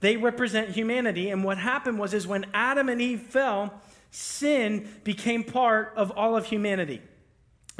They 0.00 0.16
represent 0.16 0.70
humanity. 0.70 1.30
And 1.30 1.44
what 1.44 1.58
happened 1.58 1.98
was, 1.98 2.12
is 2.12 2.26
when 2.26 2.44
Adam 2.52 2.88
and 2.88 3.00
Eve 3.00 3.22
fell, 3.22 3.72
sin 4.10 4.88
became 5.04 5.44
part 5.44 5.92
of 5.96 6.10
all 6.10 6.36
of 6.36 6.46
humanity. 6.46 7.00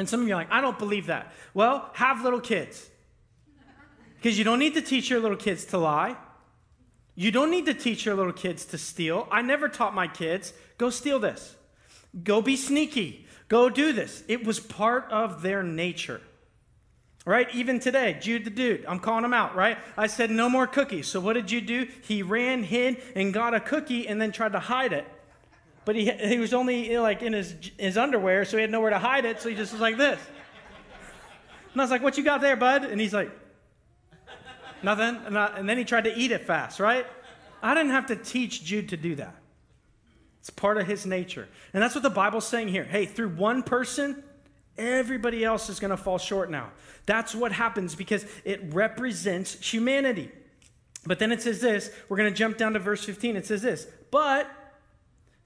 And 0.02 0.08
some 0.08 0.20
of 0.20 0.26
you 0.26 0.34
are 0.34 0.38
like, 0.38 0.50
I 0.50 0.60
don't 0.60 0.80
believe 0.80 1.06
that. 1.06 1.32
Well, 1.54 1.88
have 1.92 2.24
little 2.24 2.40
kids. 2.40 2.90
Because 4.16 4.36
you 4.36 4.42
don't 4.42 4.58
need 4.58 4.74
to 4.74 4.82
teach 4.82 5.08
your 5.08 5.20
little 5.20 5.36
kids 5.36 5.64
to 5.66 5.78
lie. 5.78 6.16
You 7.14 7.30
don't 7.30 7.52
need 7.52 7.66
to 7.66 7.74
teach 7.74 8.04
your 8.04 8.16
little 8.16 8.32
kids 8.32 8.64
to 8.64 8.78
steal. 8.78 9.28
I 9.30 9.42
never 9.42 9.68
taught 9.68 9.94
my 9.94 10.08
kids, 10.08 10.54
go 10.76 10.90
steal 10.90 11.20
this. 11.20 11.54
Go 12.24 12.42
be 12.42 12.56
sneaky. 12.56 13.28
Go 13.46 13.70
do 13.70 13.92
this. 13.92 14.24
It 14.26 14.44
was 14.44 14.58
part 14.58 15.06
of 15.12 15.42
their 15.42 15.62
nature. 15.62 16.20
Right? 17.24 17.46
Even 17.54 17.78
today, 17.78 18.18
Jude 18.20 18.44
the 18.44 18.50
dude, 18.50 18.84
I'm 18.86 18.98
calling 18.98 19.24
him 19.24 19.32
out, 19.32 19.54
right? 19.54 19.78
I 19.96 20.08
said 20.08 20.32
no 20.32 20.48
more 20.48 20.66
cookies. 20.66 21.06
So 21.06 21.20
what 21.20 21.34
did 21.34 21.48
you 21.52 21.60
do? 21.60 21.86
He 22.02 22.24
ran, 22.24 22.64
hid, 22.64 23.00
and 23.14 23.32
got 23.32 23.54
a 23.54 23.60
cookie 23.60 24.08
and 24.08 24.20
then 24.20 24.32
tried 24.32 24.50
to 24.50 24.58
hide 24.58 24.92
it. 24.92 25.06
But 25.84 25.96
he, 25.96 26.10
he 26.10 26.38
was 26.38 26.54
only 26.54 26.96
like 26.98 27.22
in 27.22 27.32
his, 27.32 27.54
his 27.76 27.96
underwear, 27.96 28.44
so 28.44 28.56
he 28.56 28.60
had 28.60 28.70
nowhere 28.70 28.90
to 28.90 28.98
hide 28.98 29.24
it, 29.24 29.40
so 29.40 29.48
he 29.48 29.54
just 29.54 29.72
was 29.72 29.80
like 29.80 29.96
this. 29.96 30.20
And 31.72 31.80
I 31.80 31.84
was 31.84 31.90
like, 31.90 32.02
What 32.02 32.16
you 32.16 32.24
got 32.24 32.40
there, 32.40 32.56
bud? 32.56 32.84
And 32.84 33.00
he's 33.00 33.12
like, 33.12 33.30
Nothing. 34.82 35.20
And, 35.26 35.38
I, 35.38 35.46
and 35.56 35.68
then 35.68 35.78
he 35.78 35.84
tried 35.84 36.04
to 36.04 36.16
eat 36.16 36.30
it 36.30 36.46
fast, 36.46 36.80
right? 36.80 37.06
I 37.62 37.74
didn't 37.74 37.92
have 37.92 38.06
to 38.06 38.16
teach 38.16 38.64
Jude 38.64 38.88
to 38.90 38.96
do 38.96 39.14
that. 39.16 39.36
It's 40.40 40.50
part 40.50 40.76
of 40.76 40.86
his 40.86 41.06
nature. 41.06 41.48
And 41.72 41.82
that's 41.82 41.94
what 41.94 42.02
the 42.02 42.10
Bible's 42.10 42.46
saying 42.46 42.68
here. 42.68 42.82
Hey, 42.82 43.06
through 43.06 43.28
one 43.30 43.62
person, 43.62 44.24
everybody 44.76 45.44
else 45.44 45.68
is 45.68 45.78
going 45.78 45.92
to 45.92 45.96
fall 45.96 46.18
short 46.18 46.50
now. 46.50 46.72
That's 47.06 47.32
what 47.32 47.52
happens 47.52 47.94
because 47.94 48.26
it 48.44 48.60
represents 48.72 49.54
humanity. 49.72 50.32
But 51.06 51.20
then 51.20 51.30
it 51.30 51.42
says 51.42 51.60
this, 51.60 51.90
we're 52.08 52.16
going 52.16 52.32
to 52.32 52.36
jump 52.36 52.56
down 52.56 52.72
to 52.72 52.80
verse 52.80 53.04
15. 53.04 53.36
It 53.36 53.46
says 53.46 53.62
this, 53.62 53.86
but 54.10 54.50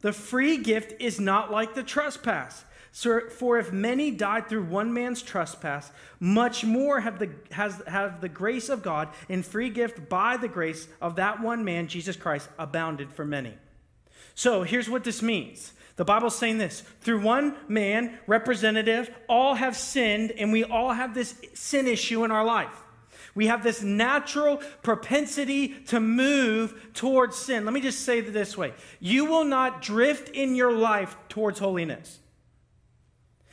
the 0.00 0.12
free 0.12 0.58
gift 0.58 1.00
is 1.00 1.18
not 1.18 1.50
like 1.50 1.74
the 1.74 1.82
trespass. 1.82 2.64
For 2.92 3.58
if 3.58 3.72
many 3.72 4.10
died 4.10 4.48
through 4.48 4.64
one 4.64 4.94
man's 4.94 5.20
trespass, 5.20 5.90
much 6.18 6.64
more 6.64 7.00
have 7.00 7.18
the, 7.18 7.28
has, 7.50 7.82
have 7.86 8.22
the 8.22 8.28
grace 8.28 8.70
of 8.70 8.82
God 8.82 9.08
and 9.28 9.44
free 9.44 9.68
gift 9.68 10.08
by 10.08 10.38
the 10.38 10.48
grace 10.48 10.88
of 11.00 11.16
that 11.16 11.42
one 11.42 11.62
man, 11.62 11.88
Jesus 11.88 12.16
Christ, 12.16 12.48
abounded 12.58 13.12
for 13.12 13.26
many. 13.26 13.54
So 14.34 14.62
here's 14.62 14.88
what 14.88 15.04
this 15.04 15.20
means. 15.20 15.72
The 15.96 16.04
Bible's 16.04 16.36
saying 16.36 16.58
this 16.58 16.82
through 17.00 17.20
one 17.20 17.56
man, 17.68 18.18
representative, 18.26 19.10
all 19.28 19.54
have 19.54 19.76
sinned, 19.76 20.30
and 20.32 20.52
we 20.52 20.64
all 20.64 20.92
have 20.92 21.14
this 21.14 21.34
sin 21.52 21.86
issue 21.86 22.24
in 22.24 22.30
our 22.30 22.44
life. 22.44 22.82
We 23.36 23.46
have 23.46 23.62
this 23.62 23.82
natural 23.82 24.56
propensity 24.82 25.68
to 25.86 26.00
move 26.00 26.90
towards 26.94 27.36
sin. 27.36 27.64
Let 27.64 27.74
me 27.74 27.80
just 27.80 28.00
say 28.00 28.18
it 28.18 28.32
this 28.32 28.56
way 28.56 28.72
you 28.98 29.26
will 29.26 29.44
not 29.44 29.82
drift 29.82 30.30
in 30.30 30.56
your 30.56 30.72
life 30.72 31.16
towards 31.28 31.60
holiness. 31.60 32.18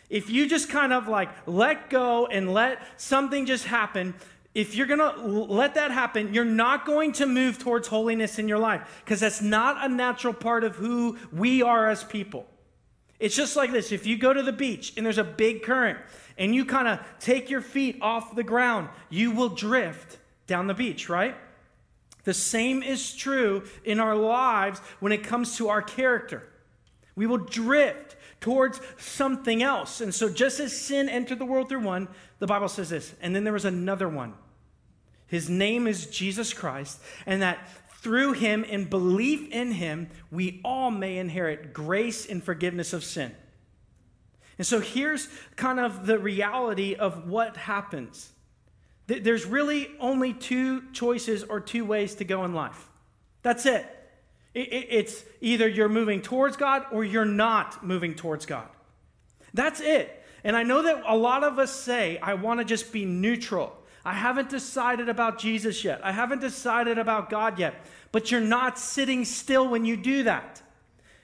If 0.09 0.29
you 0.29 0.47
just 0.47 0.69
kind 0.69 0.93
of 0.93 1.07
like 1.07 1.29
let 1.45 1.89
go 1.89 2.25
and 2.27 2.53
let 2.53 2.79
something 2.99 3.45
just 3.45 3.65
happen, 3.65 4.15
if 4.55 4.75
you're 4.75 4.87
going 4.87 4.99
to 4.99 5.21
let 5.21 5.75
that 5.75 5.91
happen, 5.91 6.33
you're 6.33 6.45
not 6.45 6.85
going 6.85 7.11
to 7.13 7.25
move 7.25 7.57
towards 7.57 7.87
holiness 7.87 8.37
in 8.37 8.47
your 8.47 8.59
life 8.59 9.01
because 9.03 9.19
that's 9.19 9.41
not 9.41 9.83
a 9.83 9.93
natural 9.93 10.33
part 10.33 10.63
of 10.63 10.75
who 10.75 11.17
we 11.31 11.61
are 11.61 11.89
as 11.89 12.03
people. 12.03 12.45
It's 13.23 13.37
just 13.37 13.55
like 13.55 13.71
this 13.71 13.93
if 13.93 14.05
you 14.05 14.17
go 14.17 14.33
to 14.33 14.43
the 14.43 14.51
beach 14.51 14.91
and 14.97 15.05
there's 15.05 15.17
a 15.17 15.23
big 15.23 15.63
current 15.63 15.97
and 16.37 16.53
you 16.53 16.65
kind 16.65 16.89
of 16.89 16.99
take 17.21 17.49
your 17.49 17.61
feet 17.61 17.97
off 18.01 18.35
the 18.35 18.43
ground, 18.43 18.89
you 19.09 19.31
will 19.31 19.47
drift 19.47 20.17
down 20.45 20.67
the 20.67 20.73
beach, 20.73 21.07
right? 21.07 21.33
The 22.25 22.33
same 22.33 22.83
is 22.83 23.15
true 23.15 23.63
in 23.85 24.01
our 24.01 24.13
lives 24.13 24.79
when 24.99 25.13
it 25.13 25.23
comes 25.23 25.55
to 25.55 25.69
our 25.69 25.81
character. 25.81 26.49
We 27.15 27.25
will 27.25 27.37
drift 27.37 28.17
towards 28.41 28.81
something 28.97 29.63
else. 29.63 30.01
And 30.01 30.13
so, 30.13 30.27
just 30.27 30.59
as 30.59 30.77
sin 30.77 31.07
entered 31.07 31.39
the 31.39 31.45
world 31.45 31.69
through 31.69 31.79
one, 31.79 32.09
the 32.39 32.47
Bible 32.47 32.67
says 32.67 32.89
this, 32.89 33.13
and 33.21 33.33
then 33.33 33.45
there 33.45 33.53
was 33.53 33.63
another 33.63 34.09
one. 34.09 34.33
His 35.27 35.49
name 35.49 35.87
is 35.87 36.07
Jesus 36.07 36.53
Christ, 36.53 36.99
and 37.25 37.41
that 37.41 37.69
through 38.03 38.33
him 38.33 38.65
and 38.69 38.89
belief 38.89 39.49
in 39.49 39.71
him, 39.71 40.09
we 40.29 40.59
all 40.65 40.91
may 40.91 41.17
inherit 41.17 41.73
grace 41.73 42.25
and 42.25 42.43
forgiveness 42.43 42.91
of 42.91 43.01
sin. 43.03 43.33
And 44.57 44.67
so 44.67 44.81
here's 44.81 45.29
kind 45.55 45.79
of 45.79 46.05
the 46.05 46.19
reality 46.19 46.95
of 46.95 47.29
what 47.29 47.55
happens. 47.55 48.29
There's 49.07 49.45
really 49.45 49.89
only 49.99 50.33
two 50.33 50.91
choices 50.91 51.43
or 51.43 51.61
two 51.61 51.85
ways 51.85 52.15
to 52.15 52.25
go 52.25 52.43
in 52.43 52.53
life. 52.53 52.89
That's 53.41 53.65
it. 53.65 53.85
It's 54.53 55.23
either 55.41 55.67
you're 55.67 55.89
moving 55.89 56.21
towards 56.21 56.57
God 56.57 56.85
or 56.91 57.03
you're 57.03 57.25
not 57.25 57.85
moving 57.85 58.15
towards 58.15 58.45
God. 58.45 58.67
That's 59.53 59.79
it. 59.79 60.23
And 60.43 60.55
I 60.55 60.63
know 60.63 60.83
that 60.83 61.03
a 61.07 61.15
lot 61.15 61.43
of 61.43 61.57
us 61.57 61.73
say, 61.73 62.17
I 62.19 62.33
want 62.33 62.59
to 62.59 62.65
just 62.65 62.91
be 62.91 63.05
neutral. 63.05 63.75
I 64.05 64.13
haven't 64.13 64.49
decided 64.49 65.07
about 65.07 65.39
Jesus 65.39 65.83
yet. 65.83 66.01
I 66.03 66.11
haven't 66.11 66.41
decided 66.41 66.97
about 66.97 67.29
God 67.29 67.57
yet. 67.57 67.73
But 68.11 68.31
you're 68.31 68.41
not 68.41 68.77
sitting 68.77 69.23
still 69.25 69.67
when 69.67 69.85
you 69.85 69.95
do 69.95 70.23
that. 70.23 70.61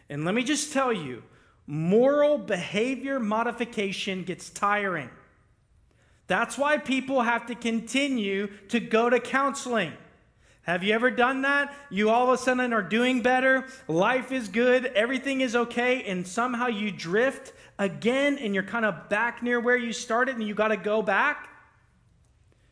And 0.10 0.26
let 0.26 0.34
me 0.34 0.44
just 0.44 0.74
tell 0.74 0.92
you 0.94 1.24
moral 1.68 2.38
behavior 2.38 3.20
modification 3.20 4.24
gets 4.24 4.50
tiring. 4.50 5.10
That's 6.28 6.58
why 6.58 6.78
people 6.78 7.22
have 7.22 7.48
to 7.48 7.56
continue 7.56 8.48
to 8.70 8.80
go 8.80 9.10
to 9.10 9.20
counseling. 9.20 9.94
Have 10.62 10.84
you 10.84 10.94
ever 10.94 11.10
done 11.10 11.42
that? 11.42 11.74
You 11.90 12.10
all 12.10 12.32
of 12.32 12.40
a 12.40 12.42
sudden 12.42 12.74
are 12.74 12.84
doing 12.84 13.22
better, 13.22 13.66
life 13.88 14.32
is 14.32 14.48
good, 14.48 14.86
everything 14.86 15.42
is 15.42 15.56
okay, 15.56 16.04
and 16.04 16.28
somehow 16.28 16.68
you 16.68 16.92
drift 16.92 17.54
again 17.80 18.38
and 18.38 18.54
you're 18.54 18.64
kind 18.64 18.86
of 18.86 19.10
back 19.10 19.42
near 19.42 19.60
where 19.60 19.78
you 19.78 19.92
started 19.92 20.36
and 20.36 20.48
you 20.48 20.54
got 20.54 20.68
to 20.68 20.78
go 20.78 21.02
back? 21.02 21.49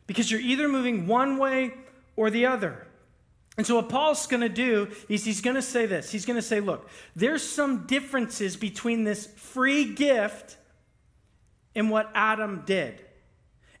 Because 0.08 0.28
you're 0.32 0.40
either 0.40 0.66
moving 0.66 1.06
one 1.06 1.38
way 1.38 1.72
or 2.16 2.30
the 2.30 2.46
other. 2.46 2.84
And 3.56 3.66
so, 3.66 3.76
what 3.76 3.88
Paul's 3.88 4.26
going 4.26 4.40
to 4.40 4.48
do 4.48 4.88
is 5.08 5.24
he's 5.24 5.40
going 5.40 5.56
to 5.56 5.62
say 5.62 5.86
this. 5.86 6.10
He's 6.10 6.24
going 6.24 6.36
to 6.36 6.42
say, 6.42 6.60
look, 6.60 6.88
there's 7.14 7.42
some 7.42 7.86
differences 7.86 8.56
between 8.56 9.04
this 9.04 9.26
free 9.26 9.94
gift 9.94 10.56
and 11.74 11.90
what 11.90 12.10
Adam 12.14 12.62
did. 12.66 13.04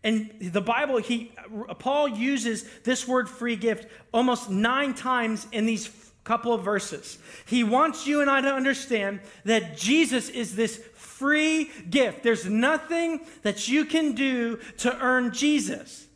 And 0.04 0.32
the 0.40 0.60
Bible, 0.60 0.98
he, 0.98 1.32
Paul 1.78 2.08
uses 2.08 2.64
this 2.84 3.06
word 3.06 3.28
free 3.28 3.56
gift 3.56 3.88
almost 4.12 4.50
nine 4.50 4.94
times 4.94 5.46
in 5.52 5.66
these 5.66 5.88
couple 6.24 6.52
of 6.52 6.62
verses. 6.62 7.18
He 7.46 7.64
wants 7.64 8.06
you 8.06 8.20
and 8.20 8.28
I 8.28 8.40
to 8.40 8.52
understand 8.52 9.20
that 9.44 9.76
Jesus 9.76 10.28
is 10.28 10.56
this 10.56 10.76
free 10.94 11.70
gift. 11.88 12.22
There's 12.22 12.46
nothing 12.46 13.20
that 13.42 13.68
you 13.68 13.84
can 13.84 14.14
do 14.14 14.58
to 14.78 14.96
earn 14.98 15.32
Jesus. 15.32 16.07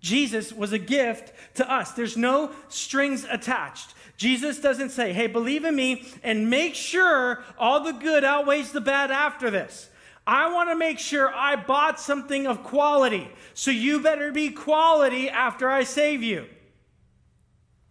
Jesus 0.00 0.52
was 0.52 0.72
a 0.72 0.78
gift 0.78 1.32
to 1.54 1.70
us. 1.70 1.92
There's 1.92 2.16
no 2.16 2.52
strings 2.68 3.24
attached. 3.28 3.94
Jesus 4.16 4.58
doesn't 4.60 4.90
say, 4.90 5.12
hey, 5.12 5.26
believe 5.26 5.64
in 5.64 5.74
me 5.74 6.06
and 6.22 6.50
make 6.50 6.74
sure 6.74 7.42
all 7.58 7.84
the 7.84 7.92
good 7.92 8.24
outweighs 8.24 8.72
the 8.72 8.80
bad 8.80 9.10
after 9.10 9.50
this. 9.50 9.88
I 10.26 10.52
want 10.52 10.70
to 10.70 10.76
make 10.76 10.98
sure 10.98 11.32
I 11.34 11.56
bought 11.56 11.98
something 11.98 12.46
of 12.46 12.62
quality. 12.62 13.30
So 13.54 13.70
you 13.70 14.00
better 14.00 14.30
be 14.30 14.50
quality 14.50 15.30
after 15.30 15.68
I 15.70 15.84
save 15.84 16.22
you. 16.22 16.46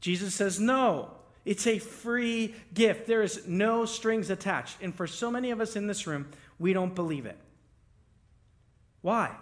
Jesus 0.02 0.36
says, 0.36 0.60
no. 0.60 1.12
It's 1.46 1.66
a 1.66 1.80
free 1.80 2.54
gift. 2.74 3.08
There 3.08 3.24
is 3.24 3.48
no 3.48 3.86
strings 3.86 4.30
attached. 4.30 4.82
And 4.82 4.94
for 4.94 5.08
so 5.08 5.32
many 5.32 5.52
of 5.52 5.62
us 5.62 5.78
in 5.78 5.88
this 5.88 6.06
room, 6.06 6.28
we 6.60 6.74
don't 6.74 6.94
believe 6.94 7.26
it. 7.26 7.38
Why? 9.02 9.34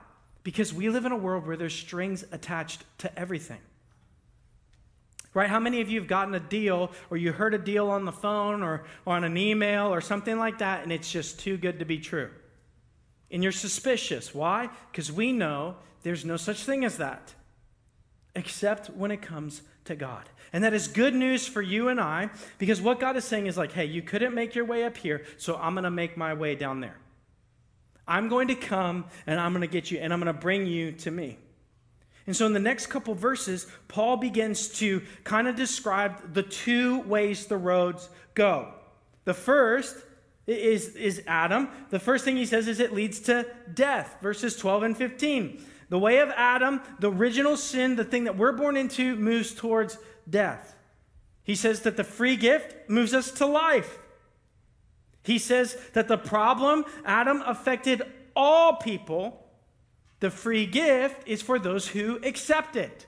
Because 0.45 0.71
we 0.71 0.89
live 0.89 1.05
in 1.05 1.11
a 1.11 1.17
world 1.17 1.47
where 1.47 1.57
there's 1.57 1.73
strings 1.73 2.23
attached 2.31 2.83
to 2.99 3.19
everything. 3.19 3.57
Right? 5.33 5.49
How 5.49 5.59
many 5.59 5.81
of 5.81 5.89
you 5.89 5.99
have 5.99 6.07
gotten 6.07 6.35
a 6.35 6.39
deal 6.39 6.91
or 7.09 7.17
you 7.17 7.31
heard 7.31 7.55
a 7.55 7.57
deal 7.57 7.89
on 7.89 8.05
the 8.05 8.11
phone 8.11 8.61
or, 8.61 8.85
or 9.05 9.15
on 9.15 9.23
an 9.23 9.37
email 9.37 9.87
or 9.87 10.01
something 10.01 10.37
like 10.37 10.59
that 10.59 10.83
and 10.83 10.91
it's 10.91 11.11
just 11.11 11.39
too 11.39 11.57
good 11.57 11.79
to 11.79 11.85
be 11.85 11.97
true? 11.97 12.29
And 13.31 13.41
you're 13.41 13.51
suspicious. 13.51 14.35
Why? 14.35 14.69
Because 14.91 15.11
we 15.11 15.31
know 15.31 15.77
there's 16.03 16.23
no 16.23 16.37
such 16.37 16.63
thing 16.63 16.85
as 16.85 16.97
that 16.97 17.33
except 18.35 18.91
when 18.91 19.09
it 19.09 19.23
comes 19.23 19.63
to 19.85 19.95
God. 19.95 20.29
And 20.53 20.63
that 20.63 20.75
is 20.75 20.87
good 20.87 21.15
news 21.15 21.47
for 21.47 21.61
you 21.63 21.87
and 21.87 21.99
I 21.99 22.29
because 22.59 22.81
what 22.81 22.99
God 22.99 23.17
is 23.17 23.25
saying 23.25 23.47
is 23.47 23.57
like, 23.57 23.71
hey, 23.71 23.85
you 23.85 24.03
couldn't 24.03 24.35
make 24.35 24.53
your 24.53 24.65
way 24.65 24.83
up 24.83 24.95
here, 24.95 25.25
so 25.37 25.55
I'm 25.55 25.73
going 25.73 25.85
to 25.85 25.91
make 25.91 26.15
my 26.15 26.35
way 26.35 26.53
down 26.53 26.81
there. 26.81 26.97
I'm 28.07 28.29
going 28.29 28.49
to 28.49 28.55
come 28.55 29.05
and 29.25 29.39
I'm 29.39 29.51
going 29.51 29.61
to 29.61 29.67
get 29.67 29.91
you 29.91 29.99
and 29.99 30.13
I'm 30.13 30.19
going 30.19 30.33
to 30.33 30.39
bring 30.39 30.65
you 30.65 30.91
to 30.93 31.11
me. 31.11 31.37
And 32.27 32.35
so 32.35 32.45
in 32.45 32.53
the 32.53 32.59
next 32.59 32.87
couple 32.87 33.13
verses, 33.13 33.67
Paul 33.87 34.17
begins 34.17 34.69
to 34.79 35.01
kind 35.23 35.47
of 35.47 35.55
describe 35.55 36.33
the 36.33 36.43
two 36.43 37.01
ways 37.01 37.45
the 37.45 37.57
roads 37.57 38.09
go. 38.33 38.73
The 39.25 39.33
first 39.33 39.95
is, 40.47 40.95
is 40.95 41.21
Adam. 41.27 41.69
The 41.89 41.99
first 41.99 42.25
thing 42.25 42.35
he 42.35 42.45
says 42.45 42.67
is 42.67 42.79
it 42.79 42.93
leads 42.93 43.19
to 43.21 43.45
death, 43.73 44.17
verses 44.21 44.55
12 44.55 44.83
and 44.83 44.97
15. 44.97 45.63
The 45.89 45.99
way 45.99 46.17
of 46.19 46.29
Adam, 46.35 46.81
the 46.99 47.11
original 47.11 47.57
sin, 47.57 47.95
the 47.95 48.03
thing 48.03 48.23
that 48.23 48.37
we're 48.37 48.53
born 48.53 48.75
into, 48.75 49.15
moves 49.15 49.53
towards 49.53 49.97
death. 50.27 50.75
He 51.43 51.55
says 51.55 51.81
that 51.81 51.95
the 51.95 52.03
free 52.03 52.35
gift 52.35 52.89
moves 52.89 53.13
us 53.13 53.29
to 53.33 53.45
life. 53.45 53.99
He 55.25 55.39
says 55.39 55.75
that 55.93 56.07
the 56.07 56.17
problem, 56.17 56.85
Adam 57.03 57.41
affected 57.45 58.03
all 58.35 58.75
people. 58.75 59.45
The 60.19 60.29
free 60.29 60.65
gift 60.65 61.27
is 61.27 61.41
for 61.41 61.59
those 61.59 61.87
who 61.87 62.19
accept 62.23 62.75
it. 62.75 63.05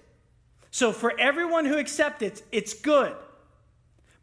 So 0.71 0.91
for 0.91 1.17
everyone 1.19 1.65
who 1.65 1.77
accepts 1.77 2.21
it, 2.21 2.43
it's 2.51 2.73
good. 2.73 3.15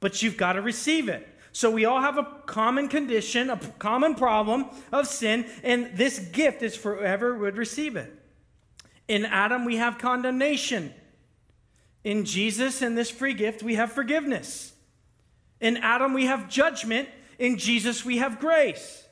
But 0.01 0.23
you've 0.23 0.37
got 0.37 0.55
to 0.55 0.63
receive 0.63 1.09
it. 1.09 1.29
So 1.53 1.71
we 1.71 1.85
all 1.85 2.01
have 2.01 2.19
a 2.19 2.27
common 2.47 2.89
condition, 2.89 3.49
a 3.49 3.57
common 3.79 4.17
problem 4.17 4.67
of 4.91 5.07
sin, 5.07 5.47
and 5.63 5.97
this 5.97 6.19
gift 6.19 6.63
is 6.63 6.75
for 6.75 6.97
whoever 6.97 7.39
would 7.39 7.57
receive 7.57 7.95
it. 7.95 8.13
In 9.07 9.25
Adam, 9.25 9.65
we 9.65 9.77
have 9.77 9.99
condemnation. 9.99 10.93
In 12.03 12.25
Jesus 12.25 12.83
and 12.83 12.99
this 12.99 13.11
free 13.11 13.35
gift, 13.35 13.63
we 13.63 13.77
have 13.77 13.93
forgiveness. 13.93 14.73
In 15.61 15.77
Adam, 15.77 16.13
we 16.13 16.27
have 16.27 16.49
judgment. 16.49 17.09
In 17.39 17.59
Jesus, 17.59 18.05
we 18.05 18.19
have 18.19 18.41
grace. 18.41 19.05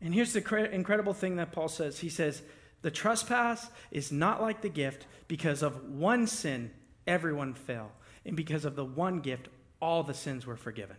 And 0.00 0.12
here's 0.12 0.32
the 0.32 0.70
incredible 0.72 1.14
thing 1.14 1.36
that 1.36 1.52
Paul 1.52 1.68
says 1.68 1.98
He 2.00 2.08
says, 2.08 2.42
The 2.82 2.90
trespass 2.90 3.70
is 3.90 4.10
not 4.10 4.42
like 4.42 4.60
the 4.60 4.68
gift 4.68 5.06
because 5.28 5.62
of 5.62 5.90
one 5.90 6.26
sin, 6.26 6.70
everyone 7.06 7.54
fell. 7.54 7.92
And 8.24 8.36
because 8.36 8.64
of 8.64 8.76
the 8.76 8.84
one 8.84 9.20
gift, 9.20 9.48
all 9.80 10.02
the 10.02 10.14
sins 10.14 10.46
were 10.46 10.56
forgiven. 10.56 10.96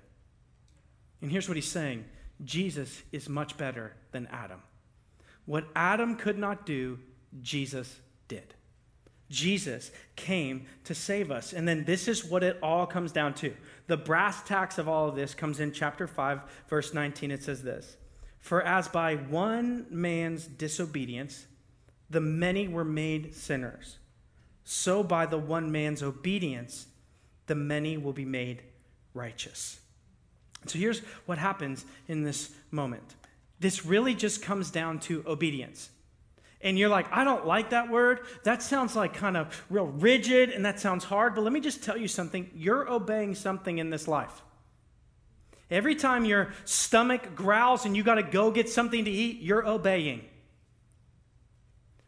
And 1.22 1.32
here's 1.32 1.48
what 1.48 1.56
he's 1.56 1.72
saying 1.72 2.06
Jesus 2.44 3.02
is 3.12 3.30
much 3.30 3.58
better 3.58 3.94
than 4.12 4.28
Adam. 4.28 4.62
What 5.46 5.66
Adam 5.76 6.16
could 6.16 6.38
not 6.38 6.66
do, 6.66 7.00
Jesus 7.42 8.00
did. 8.28 8.54
Jesus 9.30 9.92
came 10.16 10.66
to 10.84 10.94
save 10.94 11.32
us. 11.32 11.54
And 11.54 11.68
then 11.68 11.86
this 11.86 12.08
is 12.08 12.24
what 12.24 12.44
it 12.44 12.60
all 12.62 12.86
comes 12.86 13.12
down 13.12 13.34
to. 13.36 13.54
The 13.88 13.98
brass 13.98 14.44
tacks 14.44 14.78
of 14.78 14.88
all 14.88 15.10
of 15.10 15.16
this 15.16 15.34
comes 15.34 15.60
in 15.60 15.72
chapter 15.72 16.08
5, 16.08 16.42
verse 16.70 16.94
19. 16.94 17.32
It 17.32 17.44
says 17.44 17.64
this 17.64 17.98
For 18.40 18.62
as 18.62 18.88
by 18.88 19.16
one 19.16 19.88
man's 19.90 20.46
disobedience 20.46 21.48
the 22.10 22.22
many 22.22 22.68
were 22.68 22.84
made 22.84 23.34
sinners, 23.34 23.98
so 24.64 25.04
by 25.04 25.26
the 25.26 25.38
one 25.38 25.72
man's 25.72 26.04
obedience 26.04 26.88
the 27.48 27.56
many 27.56 27.98
will 27.98 28.14
be 28.14 28.26
made 28.26 28.62
righteous. 29.14 29.80
So 30.68 30.80
here's 30.80 31.00
what 31.26 31.38
happens 31.38 31.86
in 32.08 32.24
this 32.24 32.52
moment. 32.72 33.16
This 33.60 33.86
really 33.86 34.14
just 34.14 34.42
comes 34.42 34.72
down 34.72 35.00
to 35.02 35.24
obedience 35.28 35.90
and 36.64 36.80
you're 36.80 36.90
like, 36.90 37.06
I 37.12 37.24
don't 37.24 37.46
like 37.46 37.70
that 37.72 37.90
word. 37.92 38.22
That 38.44 38.64
sounds 38.64 38.96
like 38.96 39.14
kind 39.14 39.38
of 39.38 39.66
real 39.70 39.86
rigid 39.86 40.50
and 40.50 40.66
that 40.66 40.80
sounds 40.80 41.04
hard. 41.04 41.36
But 41.36 41.44
let 41.44 41.54
me 41.54 41.60
just 41.60 41.84
tell 41.84 41.98
you 41.98 42.08
something 42.08 42.50
you're 42.56 42.90
obeying 42.90 43.36
something 43.36 43.78
in 43.78 43.90
this 43.90 44.08
life. 44.08 44.42
Every 45.70 45.96
time 45.96 46.26
your 46.26 46.54
stomach 46.66 47.36
growls 47.36 47.86
and 47.86 47.96
you 47.98 48.04
got 48.04 48.16
to 48.16 48.24
go 48.24 48.52
get 48.52 48.70
something 48.70 49.06
to 49.06 49.12
eat, 49.12 49.42
you're 49.42 49.68
obeying. 49.68 50.22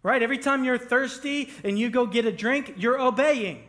right? 0.04 0.22
Every 0.22 0.38
time 0.38 0.64
you're 0.64 0.78
thirsty 0.78 1.50
and 1.64 1.80
you 1.80 1.90
go 1.90 2.06
get 2.06 2.26
a 2.26 2.32
drink, 2.32 2.76
you're 2.78 3.00
obeying. 3.02 3.64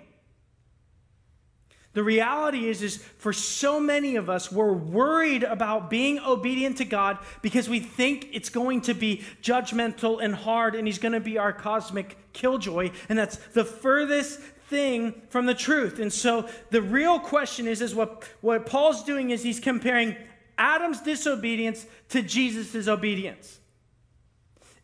The 1.96 2.02
reality 2.02 2.68
is, 2.68 2.82
is 2.82 2.98
for 2.98 3.32
so 3.32 3.80
many 3.80 4.16
of 4.16 4.28
us, 4.28 4.52
we're 4.52 4.70
worried 4.70 5.44
about 5.44 5.88
being 5.88 6.18
obedient 6.18 6.76
to 6.76 6.84
God 6.84 7.16
because 7.40 7.70
we 7.70 7.80
think 7.80 8.28
it's 8.34 8.50
going 8.50 8.82
to 8.82 8.92
be 8.92 9.24
judgmental 9.42 10.22
and 10.22 10.34
hard 10.34 10.74
and 10.74 10.86
He's 10.86 10.98
going 10.98 11.14
to 11.14 11.20
be 11.20 11.38
our 11.38 11.54
cosmic 11.54 12.18
killjoy. 12.34 12.90
And 13.08 13.18
that's 13.18 13.38
the 13.54 13.64
furthest 13.64 14.40
thing 14.68 15.22
from 15.30 15.46
the 15.46 15.54
truth. 15.54 15.98
And 15.98 16.12
so 16.12 16.50
the 16.68 16.82
real 16.82 17.18
question 17.18 17.66
is, 17.66 17.80
is 17.80 17.94
what, 17.94 18.28
what 18.42 18.66
Paul's 18.66 19.02
doing 19.02 19.30
is 19.30 19.42
he's 19.42 19.58
comparing 19.58 20.16
Adam's 20.58 21.00
disobedience 21.00 21.86
to 22.10 22.20
Jesus' 22.20 22.88
obedience. 22.88 23.58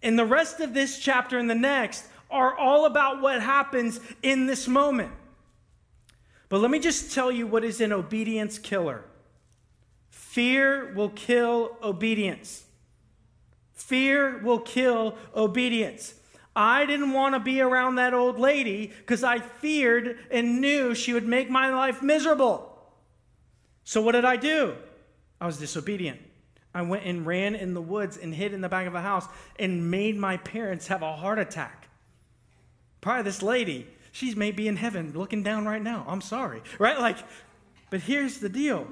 And 0.02 0.18
the 0.18 0.24
rest 0.24 0.60
of 0.60 0.72
this 0.72 0.98
chapter 0.98 1.36
and 1.36 1.50
the 1.50 1.54
next 1.54 2.06
are 2.30 2.56
all 2.56 2.86
about 2.86 3.20
what 3.20 3.42
happens 3.42 4.00
in 4.22 4.46
this 4.46 4.66
moment. 4.66 5.12
But 6.52 6.60
let 6.60 6.70
me 6.70 6.80
just 6.80 7.14
tell 7.14 7.32
you 7.32 7.46
what 7.46 7.64
is 7.64 7.80
an 7.80 7.94
obedience 7.94 8.58
killer 8.58 9.06
fear 10.10 10.92
will 10.94 11.08
kill 11.08 11.78
obedience. 11.82 12.66
Fear 13.72 14.42
will 14.42 14.58
kill 14.58 15.16
obedience. 15.34 16.12
I 16.54 16.84
didn't 16.84 17.12
want 17.12 17.34
to 17.34 17.40
be 17.40 17.62
around 17.62 17.94
that 17.94 18.12
old 18.12 18.38
lady 18.38 18.88
because 18.88 19.24
I 19.24 19.38
feared 19.38 20.18
and 20.30 20.60
knew 20.60 20.94
she 20.94 21.14
would 21.14 21.26
make 21.26 21.48
my 21.48 21.70
life 21.70 22.02
miserable. 22.02 22.70
So, 23.84 24.02
what 24.02 24.12
did 24.12 24.26
I 24.26 24.36
do? 24.36 24.74
I 25.40 25.46
was 25.46 25.56
disobedient. 25.56 26.20
I 26.74 26.82
went 26.82 27.06
and 27.06 27.24
ran 27.24 27.54
in 27.54 27.72
the 27.72 27.80
woods 27.80 28.18
and 28.18 28.34
hid 28.34 28.52
in 28.52 28.60
the 28.60 28.68
back 28.68 28.86
of 28.86 28.94
a 28.94 29.00
house 29.00 29.26
and 29.58 29.90
made 29.90 30.18
my 30.18 30.36
parents 30.36 30.88
have 30.88 31.00
a 31.00 31.16
heart 31.16 31.38
attack. 31.38 31.88
Probably 33.00 33.22
this 33.22 33.42
lady 33.42 33.86
she's 34.12 34.36
maybe 34.36 34.68
in 34.68 34.76
heaven 34.76 35.12
looking 35.14 35.42
down 35.42 35.66
right 35.66 35.82
now. 35.82 36.04
I'm 36.06 36.20
sorry. 36.20 36.62
Right? 36.78 36.98
Like, 36.98 37.18
but 37.90 38.00
here's 38.00 38.38
the 38.38 38.48
deal. 38.48 38.86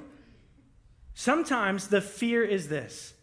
Sometimes 1.15 1.89
the 1.89 2.01
fear 2.01 2.43
is 2.43 2.69
this 2.69 3.15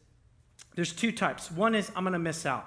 there's 0.76 0.94
two 0.94 1.12
types. 1.12 1.52
One 1.52 1.76
is 1.76 1.92
I'm 1.96 2.04
going 2.04 2.14
to 2.14 2.20
miss 2.20 2.46
out. 2.46 2.66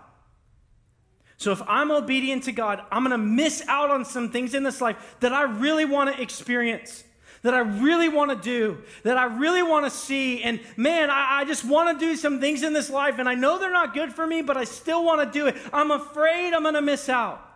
So 1.36 1.52
if 1.52 1.62
I'm 1.66 1.90
obedient 1.90 2.42
to 2.44 2.52
God, 2.52 2.82
I'm 2.92 3.02
going 3.02 3.12
to 3.12 3.18
miss 3.18 3.62
out 3.66 3.88
on 3.88 4.04
some 4.04 4.30
things 4.30 4.52
in 4.52 4.62
this 4.62 4.80
life 4.82 5.16
that 5.20 5.32
I 5.32 5.44
really 5.44 5.86
want 5.86 6.14
to 6.14 6.20
experience 6.20 7.04
that 7.42 7.54
I 7.54 7.60
really 7.60 8.08
want 8.08 8.30
to 8.30 8.36
do, 8.36 8.82
that 9.02 9.16
I 9.16 9.24
really 9.24 9.62
want 9.62 9.86
to 9.86 9.90
see. 9.90 10.42
And 10.42 10.60
man, 10.76 11.10
I, 11.10 11.40
I 11.40 11.44
just 11.44 11.64
want 11.64 11.98
to 11.98 12.06
do 12.06 12.16
some 12.16 12.40
things 12.40 12.62
in 12.62 12.72
this 12.72 12.90
life, 12.90 13.18
and 13.18 13.28
I 13.28 13.34
know 13.34 13.58
they're 13.58 13.72
not 13.72 13.94
good 13.94 14.12
for 14.12 14.26
me, 14.26 14.42
but 14.42 14.56
I 14.56 14.64
still 14.64 15.04
want 15.04 15.20
to 15.32 15.38
do 15.38 15.46
it. 15.46 15.56
I'm 15.72 15.90
afraid 15.90 16.52
I'm 16.52 16.62
going 16.62 16.74
to 16.74 16.82
miss 16.82 17.08
out. 17.08 17.46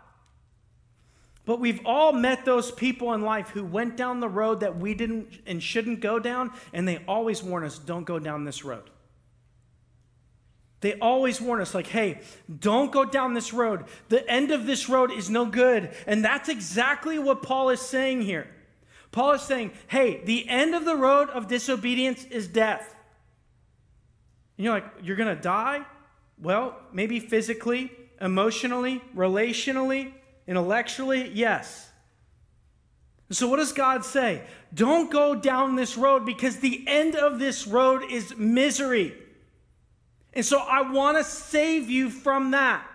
But 1.47 1.61
we've 1.61 1.81
all 1.85 2.13
met 2.13 2.45
those 2.45 2.71
people 2.71 3.13
in 3.13 3.23
life 3.23 3.51
who 3.51 3.65
went 3.65 3.97
down 3.97 4.21
the 4.21 4.29
road 4.29 4.61
that 4.61 4.79
we 4.79 4.95
didn't 4.95 5.41
and 5.47 5.63
shouldn't 5.63 6.01
go 6.01 6.19
down, 6.19 6.53
and 6.73 6.89
they 6.89 6.99
always 7.07 7.43
warn 7.43 7.65
us 7.65 7.79
don't 7.79 8.05
go 8.05 8.19
down 8.19 8.45
this 8.45 8.65
road. 8.65 8.89
They 10.81 10.99
always 10.99 11.41
warn 11.41 11.63
us, 11.63 11.75
like, 11.75 11.87
hey, 11.87 12.21
don't 12.61 12.93
go 12.93 13.07
down 13.07 13.33
this 13.33 13.55
road. 13.55 13.85
The 14.11 14.29
end 14.31 14.51
of 14.51 14.67
this 14.67 14.87
road 14.87 15.11
is 15.11 15.31
no 15.31 15.47
good. 15.47 15.91
And 16.07 16.23
that's 16.23 16.51
exactly 16.51 17.19
what 17.19 17.43
Paul 17.43 17.71
is 17.71 17.81
saying 17.81 18.21
here. 18.21 18.47
Paul 19.11 19.33
is 19.33 19.41
saying, 19.41 19.73
hey, 19.87 20.23
the 20.25 20.47
end 20.47 20.75
of 20.75 20.85
the 20.85 20.95
road 20.95 21.31
of 21.31 21.49
disobedience 21.49 22.25
is 22.25 22.47
death. 22.47 22.95
And 24.59 24.65
you're 24.67 24.75
like, 24.75 24.85
you're 25.03 25.17
going 25.17 25.35
to 25.35 25.41
die? 25.41 25.87
Well, 26.39 26.77
maybe 26.93 27.19
physically, 27.19 27.91
emotionally, 28.21 29.01
relationally, 29.17 30.13
Intellectually, 30.47 31.31
yes. 31.33 31.91
So, 33.31 33.49
what 33.49 33.57
does 33.57 33.73
God 33.73 34.05
say? 34.05 34.43
Don't 34.73 35.11
go 35.11 35.35
down 35.35 35.77
this 35.77 35.97
road 35.97 36.27
because 36.27 36.59
the 36.59 36.85
end 36.87 37.17
of 37.17 37.39
this 37.39 37.67
road 37.67 38.03
is 38.11 38.37
misery. 38.37 39.15
And 40.35 40.45
so, 40.45 40.59
I 40.59 40.91
want 40.91 41.17
to 41.17 41.25
save 41.25 41.89
you 41.89 42.11
from 42.11 42.51
that. 42.51 42.87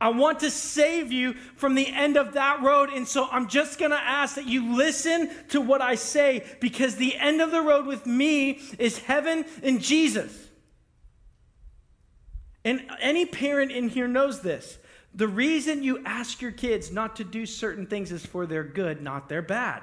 I 0.00 0.08
want 0.10 0.40
to 0.40 0.50
save 0.50 1.12
you 1.12 1.34
from 1.56 1.74
the 1.74 1.86
end 1.86 2.16
of 2.16 2.34
that 2.34 2.62
road. 2.62 2.90
And 2.90 3.06
so, 3.06 3.28
I'm 3.30 3.48
just 3.48 3.78
going 3.80 3.90
to 3.90 4.00
ask 4.00 4.36
that 4.36 4.46
you 4.46 4.76
listen 4.76 5.28
to 5.48 5.60
what 5.60 5.82
I 5.82 5.96
say 5.96 6.44
because 6.60 6.94
the 6.94 7.16
end 7.16 7.40
of 7.40 7.50
the 7.50 7.60
road 7.60 7.86
with 7.86 8.06
me 8.06 8.60
is 8.78 8.98
heaven 8.98 9.44
and 9.62 9.80
Jesus. 9.80 10.44
And 12.64 12.82
any 13.00 13.26
parent 13.26 13.72
in 13.72 13.88
here 13.88 14.08
knows 14.08 14.40
this. 14.40 14.78
The 15.14 15.28
reason 15.28 15.82
you 15.82 16.02
ask 16.04 16.42
your 16.42 16.50
kids 16.50 16.90
not 16.90 17.16
to 17.16 17.24
do 17.24 17.46
certain 17.46 17.86
things 17.86 18.10
is 18.10 18.26
for 18.26 18.46
their 18.46 18.64
good, 18.64 19.00
not 19.00 19.28
their 19.28 19.42
bad. 19.42 19.82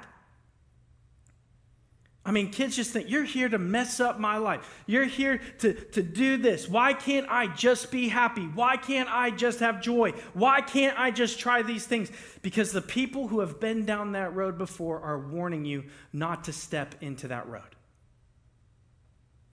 I 2.24 2.30
mean, 2.30 2.50
kids 2.50 2.76
just 2.76 2.92
think, 2.92 3.10
you're 3.10 3.24
here 3.24 3.48
to 3.48 3.58
mess 3.58 3.98
up 3.98 4.20
my 4.20 4.36
life. 4.36 4.84
You're 4.86 5.06
here 5.06 5.40
to, 5.58 5.72
to 5.72 6.02
do 6.02 6.36
this. 6.36 6.68
Why 6.68 6.92
can't 6.92 7.26
I 7.28 7.48
just 7.48 7.90
be 7.90 8.08
happy? 8.08 8.42
Why 8.42 8.76
can't 8.76 9.08
I 9.10 9.30
just 9.30 9.58
have 9.58 9.82
joy? 9.82 10.12
Why 10.32 10.60
can't 10.60 10.96
I 11.00 11.10
just 11.10 11.40
try 11.40 11.62
these 11.62 11.84
things? 11.84 12.12
Because 12.42 12.70
the 12.70 12.82
people 12.82 13.26
who 13.26 13.40
have 13.40 13.58
been 13.58 13.84
down 13.84 14.12
that 14.12 14.34
road 14.36 14.56
before 14.56 15.00
are 15.00 15.18
warning 15.18 15.64
you 15.64 15.84
not 16.12 16.44
to 16.44 16.52
step 16.52 16.94
into 17.00 17.26
that 17.28 17.48
road. 17.48 17.62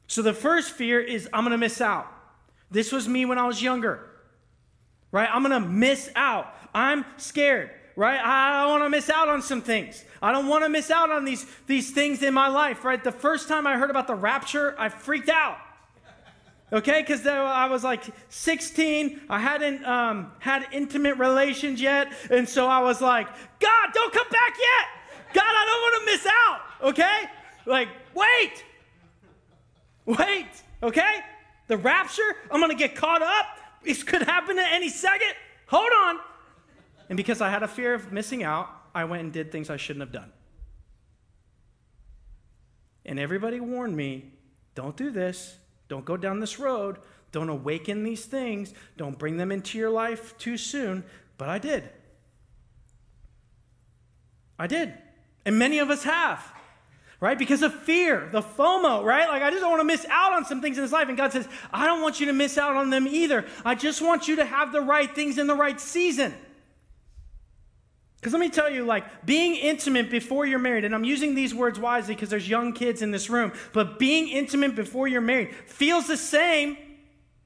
So 0.05 0.21
the 0.21 0.33
first 0.33 0.71
fear 0.71 0.99
is, 0.99 1.27
I'm 1.33 1.43
going 1.43 1.51
to 1.51 1.57
miss 1.57 1.81
out. 1.81 2.07
This 2.69 2.91
was 2.91 3.07
me 3.07 3.25
when 3.25 3.39
I 3.39 3.47
was 3.47 3.63
younger 3.63 4.08
right? 5.11 5.29
I'm 5.31 5.43
going 5.43 5.61
to 5.61 5.67
miss 5.67 6.09
out. 6.15 6.53
I'm 6.73 7.05
scared, 7.17 7.71
right? 7.95 8.19
I 8.19 8.61
don't 8.61 8.71
want 8.71 8.83
to 8.83 8.89
miss 8.89 9.09
out 9.09 9.27
on 9.29 9.41
some 9.41 9.61
things. 9.61 10.03
I 10.21 10.31
don't 10.31 10.47
want 10.47 10.63
to 10.63 10.69
miss 10.69 10.91
out 10.91 11.11
on 11.11 11.25
these, 11.25 11.45
these 11.67 11.91
things 11.91 12.21
in 12.23 12.33
my 12.33 12.47
life, 12.47 12.83
right? 12.83 13.03
The 13.03 13.11
first 13.11 13.47
time 13.47 13.65
I 13.65 13.77
heard 13.77 13.89
about 13.89 14.07
the 14.07 14.15
rapture, 14.15 14.75
I 14.77 14.89
freaked 14.89 15.29
out. 15.29 15.57
Okay, 16.71 17.01
because 17.01 17.25
I 17.25 17.65
was 17.65 17.83
like 17.83 18.03
16, 18.29 19.21
I 19.27 19.39
hadn't 19.39 19.83
um, 19.85 20.31
had 20.37 20.67
intimate 20.71 21.17
relations 21.17 21.81
yet, 21.81 22.13
and 22.29 22.47
so 22.47 22.67
I 22.67 22.79
was 22.79 23.01
like, 23.01 23.27
God, 23.59 23.89
don't 23.91 24.13
come 24.13 24.29
back 24.29 24.53
yet! 24.55 25.33
God, 25.33 25.45
I 25.47 25.65
don't 25.65 25.81
want 25.81 25.99
to 25.99 26.11
miss 26.11 26.27
out, 26.27 26.89
okay? 26.89 27.29
Like, 27.65 27.87
wait! 28.13 28.63
Wait, 30.05 30.47
okay? 30.83 31.21
The 31.67 31.77
rapture, 31.77 32.35
I'm 32.51 32.59
gonna 32.59 32.75
get 32.75 32.95
caught 32.95 33.23
up, 33.23 33.45
this 33.83 34.03
could 34.03 34.23
happen 34.23 34.57
at 34.59 34.71
any 34.71 34.89
second. 34.89 35.33
Hold 35.67 35.89
on. 36.05 36.19
And 37.09 37.17
because 37.17 37.41
I 37.41 37.49
had 37.49 37.63
a 37.63 37.67
fear 37.67 37.93
of 37.93 38.11
missing 38.11 38.43
out, 38.43 38.69
I 38.93 39.05
went 39.05 39.23
and 39.23 39.33
did 39.33 39.51
things 39.51 39.69
I 39.69 39.77
shouldn't 39.77 40.01
have 40.01 40.11
done. 40.11 40.31
And 43.05 43.19
everybody 43.19 43.59
warned 43.59 43.95
me 43.95 44.33
don't 44.75 44.95
do 44.95 45.11
this. 45.11 45.57
Don't 45.87 46.05
go 46.05 46.15
down 46.15 46.39
this 46.39 46.59
road. 46.59 46.99
Don't 47.31 47.49
awaken 47.49 48.03
these 48.03 48.25
things. 48.25 48.73
Don't 48.97 49.17
bring 49.17 49.37
them 49.37 49.51
into 49.51 49.77
your 49.77 49.89
life 49.89 50.37
too 50.37 50.57
soon. 50.57 51.03
But 51.37 51.49
I 51.49 51.57
did. 51.57 51.89
I 54.57 54.67
did. 54.67 54.93
And 55.45 55.57
many 55.57 55.79
of 55.79 55.89
us 55.89 56.03
have 56.03 56.53
right? 57.19 57.37
Because 57.37 57.61
of 57.61 57.73
fear, 57.73 58.29
the 58.31 58.41
FOMO, 58.41 59.03
right? 59.03 59.27
Like, 59.27 59.43
I 59.43 59.49
just 59.49 59.61
don't 59.61 59.71
want 59.71 59.81
to 59.81 59.85
miss 59.85 60.05
out 60.09 60.33
on 60.33 60.45
some 60.45 60.61
things 60.61 60.77
in 60.77 60.83
this 60.83 60.91
life. 60.91 61.09
And 61.09 61.17
God 61.17 61.33
says, 61.33 61.47
I 61.71 61.85
don't 61.85 62.01
want 62.01 62.19
you 62.19 62.27
to 62.27 62.33
miss 62.33 62.57
out 62.57 62.75
on 62.75 62.89
them 62.89 63.07
either. 63.07 63.45
I 63.65 63.75
just 63.75 64.01
want 64.01 64.27
you 64.27 64.37
to 64.37 64.45
have 64.45 64.71
the 64.71 64.81
right 64.81 65.13
things 65.13 65.37
in 65.37 65.47
the 65.47 65.55
right 65.55 65.79
season. 65.79 66.33
Because 68.15 68.33
let 68.33 68.39
me 68.39 68.49
tell 68.49 68.69
you, 68.69 68.85
like, 68.85 69.25
being 69.25 69.55
intimate 69.55 70.09
before 70.09 70.45
you're 70.45 70.59
married, 70.59 70.83
and 70.83 70.93
I'm 70.93 71.05
using 71.05 71.35
these 71.35 71.55
words 71.55 71.79
wisely 71.79 72.15
because 72.15 72.29
there's 72.29 72.49
young 72.49 72.73
kids 72.73 73.01
in 73.01 73.11
this 73.11 73.29
room, 73.29 73.53
but 73.71 73.97
being 73.97 74.27
intimate 74.27 74.75
before 74.75 75.07
you're 75.07 75.21
married 75.21 75.55
feels 75.67 76.07
the 76.07 76.17
same 76.17 76.77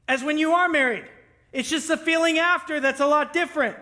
as 0.07 0.23
when 0.23 0.37
you 0.37 0.53
are 0.53 0.67
married. 0.67 1.05
It's 1.51 1.69
just 1.69 1.87
the 1.87 1.97
feeling 1.97 2.39
after 2.39 2.79
that's 2.79 2.99
a 2.99 3.05
lot 3.05 3.33
different. 3.33 3.77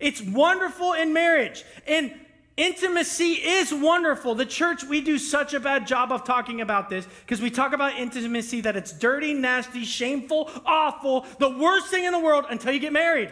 It's 0.00 0.22
wonderful 0.22 0.94
in 0.94 1.12
marriage. 1.12 1.62
And 1.86 2.12
Intimacy 2.56 3.32
is 3.32 3.72
wonderful. 3.72 4.34
The 4.34 4.44
church, 4.44 4.84
we 4.84 5.00
do 5.00 5.16
such 5.16 5.54
a 5.54 5.60
bad 5.60 5.86
job 5.86 6.12
of 6.12 6.24
talking 6.24 6.60
about 6.60 6.90
this 6.90 7.06
because 7.20 7.40
we 7.40 7.50
talk 7.50 7.72
about 7.72 7.98
intimacy 7.98 8.60
that 8.62 8.76
it's 8.76 8.92
dirty, 8.92 9.32
nasty, 9.32 9.84
shameful, 9.84 10.50
awful, 10.66 11.26
the 11.38 11.48
worst 11.48 11.86
thing 11.86 12.04
in 12.04 12.12
the 12.12 12.18
world 12.18 12.44
until 12.50 12.72
you 12.72 12.78
get 12.78 12.92
married. 12.92 13.30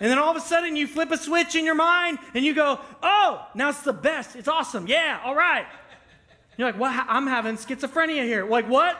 And 0.00 0.10
then 0.10 0.18
all 0.18 0.30
of 0.30 0.36
a 0.36 0.40
sudden 0.40 0.74
you 0.74 0.86
flip 0.86 1.10
a 1.10 1.18
switch 1.18 1.54
in 1.54 1.66
your 1.66 1.74
mind 1.74 2.18
and 2.32 2.42
you 2.42 2.54
go, 2.54 2.80
oh, 3.02 3.46
now 3.54 3.68
it's 3.68 3.82
the 3.82 3.92
best. 3.92 4.34
It's 4.34 4.48
awesome. 4.48 4.86
Yeah, 4.86 5.20
all 5.22 5.34
right. 5.34 5.66
You're 6.56 6.68
like, 6.68 6.80
well, 6.80 7.04
I'm 7.08 7.26
having 7.26 7.56
schizophrenia 7.56 8.24
here. 8.24 8.46
Like, 8.46 8.68
what? 8.68 8.96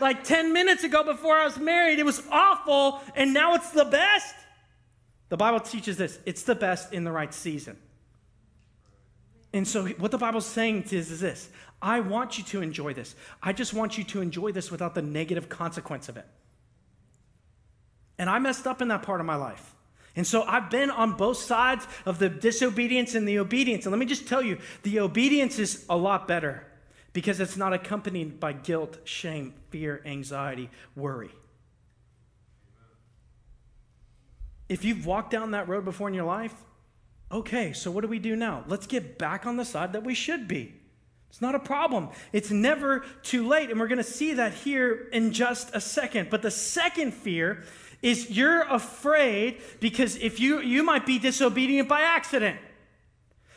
Like 0.00 0.22
10 0.22 0.52
minutes 0.52 0.84
ago 0.84 1.02
before 1.02 1.36
I 1.36 1.44
was 1.44 1.58
married, 1.58 1.98
it 1.98 2.04
was 2.04 2.22
awful, 2.30 3.00
and 3.16 3.34
now 3.34 3.54
it's 3.54 3.70
the 3.70 3.84
best? 3.84 4.34
The 5.28 5.36
Bible 5.36 5.60
teaches 5.60 5.96
this 5.96 6.18
it's 6.24 6.44
the 6.44 6.54
best 6.54 6.92
in 6.92 7.02
the 7.02 7.10
right 7.10 7.34
season. 7.34 7.76
And 9.52 9.66
so, 9.66 9.86
what 9.86 10.10
the 10.10 10.18
Bible's 10.18 10.46
saying 10.46 10.84
is, 10.90 11.10
is 11.10 11.20
this 11.20 11.48
I 11.80 12.00
want 12.00 12.38
you 12.38 12.44
to 12.44 12.62
enjoy 12.62 12.94
this. 12.94 13.14
I 13.42 13.52
just 13.52 13.72
want 13.72 13.98
you 13.98 14.04
to 14.04 14.20
enjoy 14.20 14.52
this 14.52 14.70
without 14.70 14.94
the 14.94 15.02
negative 15.02 15.48
consequence 15.48 16.08
of 16.08 16.16
it. 16.16 16.26
And 18.18 18.28
I 18.28 18.38
messed 18.38 18.66
up 18.66 18.82
in 18.82 18.88
that 18.88 19.02
part 19.02 19.20
of 19.20 19.26
my 19.26 19.36
life. 19.36 19.74
And 20.16 20.26
so 20.26 20.42
I've 20.42 20.68
been 20.68 20.90
on 20.90 21.12
both 21.12 21.36
sides 21.36 21.86
of 22.04 22.18
the 22.18 22.28
disobedience 22.28 23.14
and 23.14 23.28
the 23.28 23.38
obedience. 23.38 23.86
And 23.86 23.92
let 23.92 24.00
me 24.00 24.06
just 24.06 24.26
tell 24.26 24.42
you, 24.42 24.58
the 24.82 24.98
obedience 24.98 25.60
is 25.60 25.84
a 25.88 25.96
lot 25.96 26.26
better 26.26 26.64
because 27.12 27.38
it's 27.38 27.56
not 27.56 27.72
accompanied 27.72 28.40
by 28.40 28.52
guilt, 28.52 28.98
shame, 29.04 29.54
fear, 29.70 30.02
anxiety, 30.04 30.70
worry. 30.96 31.30
If 34.68 34.84
you've 34.84 35.06
walked 35.06 35.30
down 35.30 35.52
that 35.52 35.68
road 35.68 35.84
before 35.84 36.08
in 36.08 36.14
your 36.14 36.26
life, 36.26 36.54
okay, 37.30 37.72
so 37.72 37.90
what 37.90 38.02
do 38.02 38.08
we 38.08 38.18
do 38.18 38.36
now? 38.36 38.64
Let's 38.66 38.86
get 38.86 39.18
back 39.18 39.46
on 39.46 39.56
the 39.56 39.64
side 39.64 39.92
that 39.92 40.04
we 40.04 40.14
should 40.14 40.48
be. 40.48 40.74
It's 41.30 41.42
not 41.42 41.54
a 41.54 41.58
problem. 41.60 42.08
It's 42.32 42.50
never 42.50 43.04
too 43.22 43.46
late. 43.46 43.70
And 43.70 43.78
we're 43.78 43.88
going 43.88 43.98
to 43.98 44.04
see 44.04 44.34
that 44.34 44.54
here 44.54 45.08
in 45.12 45.32
just 45.32 45.74
a 45.74 45.80
second. 45.80 46.30
But 46.30 46.42
the 46.42 46.50
second 46.50 47.12
fear 47.12 47.64
is 48.00 48.30
you're 48.30 48.62
afraid 48.62 49.60
because 49.80 50.16
if 50.16 50.40
you 50.40 50.60
you 50.60 50.82
might 50.82 51.04
be 51.04 51.18
disobedient 51.18 51.88
by 51.88 52.00
accident. 52.00 52.58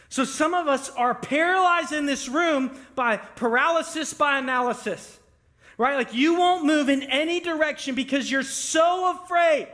So 0.09 0.25
some 0.25 0.53
of 0.53 0.67
us 0.67 0.89
are 0.89 1.15
paralyzed 1.15 1.93
in 1.93 2.05
this 2.05 2.27
room 2.27 2.77
by 2.95 3.17
paralysis 3.17 4.13
by 4.13 4.39
analysis. 4.39 5.19
Right? 5.77 5.95
Like 5.95 6.13
you 6.13 6.37
won't 6.37 6.65
move 6.65 6.89
in 6.89 7.03
any 7.03 7.39
direction 7.39 7.95
because 7.95 8.29
you're 8.29 8.43
so 8.43 9.17
afraid 9.23 9.67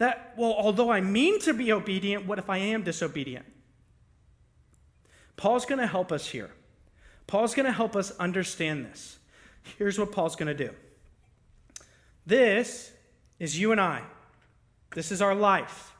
that 0.00 0.32
well 0.36 0.54
although 0.54 0.90
I 0.90 1.00
mean 1.00 1.38
to 1.40 1.52
be 1.54 1.72
obedient, 1.72 2.26
what 2.26 2.38
if 2.38 2.50
I 2.50 2.56
am 2.56 2.82
disobedient? 2.82 3.46
Paul's 5.36 5.64
going 5.64 5.78
to 5.78 5.86
help 5.86 6.10
us 6.10 6.26
here. 6.26 6.50
Paul's 7.26 7.54
going 7.54 7.66
to 7.66 7.72
help 7.72 7.94
us 7.94 8.10
understand 8.18 8.84
this. 8.84 9.18
Here's 9.78 9.98
what 9.98 10.10
Paul's 10.10 10.36
going 10.36 10.54
to 10.54 10.66
do. 10.66 10.74
This 12.26 12.92
is 13.38 13.58
you 13.58 13.72
and 13.72 13.80
I. 13.80 14.02
This 14.94 15.12
is 15.12 15.22
our 15.22 15.34
life. 15.34 15.92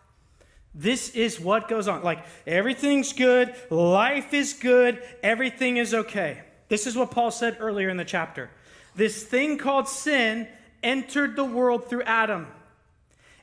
This 0.75 1.11
is 1.11 1.41
what 1.41 1.69
goes 1.69 1.89
on. 1.89 2.03
Like 2.03 2.25
everything's 2.47 3.13
good, 3.13 3.55
life 3.71 4.33
is 4.33 4.53
good, 4.53 5.03
everything 5.23 5.77
is 5.77 5.95
okay. 5.95 6.43
This 6.69 6.87
is 6.87 6.97
what 6.97 7.11
Paul 7.11 7.31
said 7.31 7.57
earlier 7.61 7.89
in 7.89 7.97
the 7.97 8.05
chapter. 8.05 8.51
This 8.95 9.23
thing 9.23 9.59
called 9.59 9.89
sin 9.89 10.49
entered 10.83 11.37
the 11.37 11.45
world 11.45 11.89
through 11.89 12.05
Adam, 12.05 12.47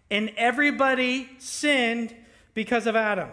and 0.10 0.32
everybody 0.38 1.30
sinned 1.40 2.16
because 2.54 2.88
of 2.88 2.96
Adam. 2.96 3.30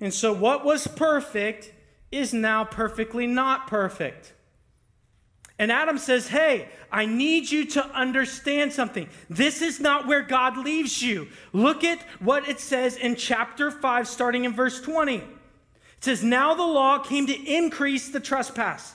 And 0.00 0.12
so, 0.12 0.32
what 0.32 0.64
was 0.64 0.86
perfect 0.86 1.72
is 2.10 2.34
now 2.34 2.64
perfectly 2.64 3.26
not 3.26 3.66
perfect. 3.66 4.32
And 5.58 5.72
Adam 5.72 5.96
says, 5.96 6.28
Hey, 6.28 6.68
I 6.92 7.06
need 7.06 7.50
you 7.50 7.64
to 7.66 7.86
understand 7.86 8.72
something. 8.72 9.08
This 9.30 9.62
is 9.62 9.80
not 9.80 10.06
where 10.06 10.22
God 10.22 10.58
leaves 10.58 11.02
you. 11.02 11.28
Look 11.52 11.82
at 11.82 12.00
what 12.20 12.48
it 12.48 12.60
says 12.60 12.96
in 12.96 13.16
chapter 13.16 13.70
5, 13.70 14.06
starting 14.06 14.44
in 14.44 14.52
verse 14.52 14.80
20. 14.80 15.16
It 15.16 15.24
says, 16.00 16.22
Now 16.22 16.54
the 16.54 16.62
law 16.62 16.98
came 16.98 17.26
to 17.26 17.34
increase 17.34 18.10
the 18.10 18.20
trespass. 18.20 18.94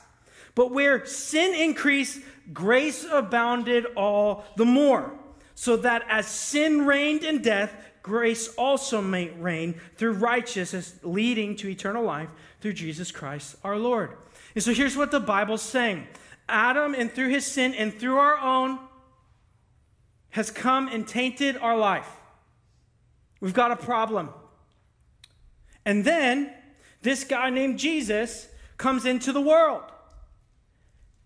But 0.54 0.72
where 0.72 1.06
sin 1.06 1.56
increased, 1.56 2.20
grace 2.54 3.06
abounded 3.10 3.86
all 3.96 4.44
the 4.56 4.65
more. 4.65 5.13
So 5.62 5.78
that 5.78 6.04
as 6.10 6.26
sin 6.26 6.88
reigned 6.88 7.24
in 7.24 7.43
death, 7.43 7.71
grace 8.02 8.47
also 8.56 9.00
may 9.00 9.30
reign 9.30 9.80
through 9.95 10.13
righteousness, 10.13 10.95
leading 11.04 11.56
to 11.58 11.69
eternal 11.69 12.04
life 12.04 12.30
through 12.62 12.74
Jesus 12.74 13.12
Christ 13.12 13.58
our 13.63 13.78
Lord. 13.78 14.17
And 14.56 14.63
so 14.63 14.74
here's 14.74 14.97
what 14.97 15.12
the 15.12 15.19
Bible's 15.19 15.62
saying 15.62 16.08
Adam, 16.50 16.95
and 16.95 17.12
through 17.12 17.30
his 17.30 17.45
sin 17.45 17.76
and 17.76 17.93
through 17.93 18.17
our 18.17 18.39
own, 18.39 18.80
has 20.32 20.50
come 20.50 20.88
and 20.88 21.08
tainted 21.08 21.58
our 21.58 21.78
life. 21.78 22.10
We've 23.39 23.54
got 23.54 23.69
a 23.69 23.76
problem. 23.76 24.30
And 25.86 26.04
then 26.04 26.56
this 27.04 27.24
guy 27.24 27.52
named 27.52 27.78
Jesus 27.78 28.47
comes 28.78 29.06
into 29.06 29.32
the 29.32 29.41
world. 29.41 29.90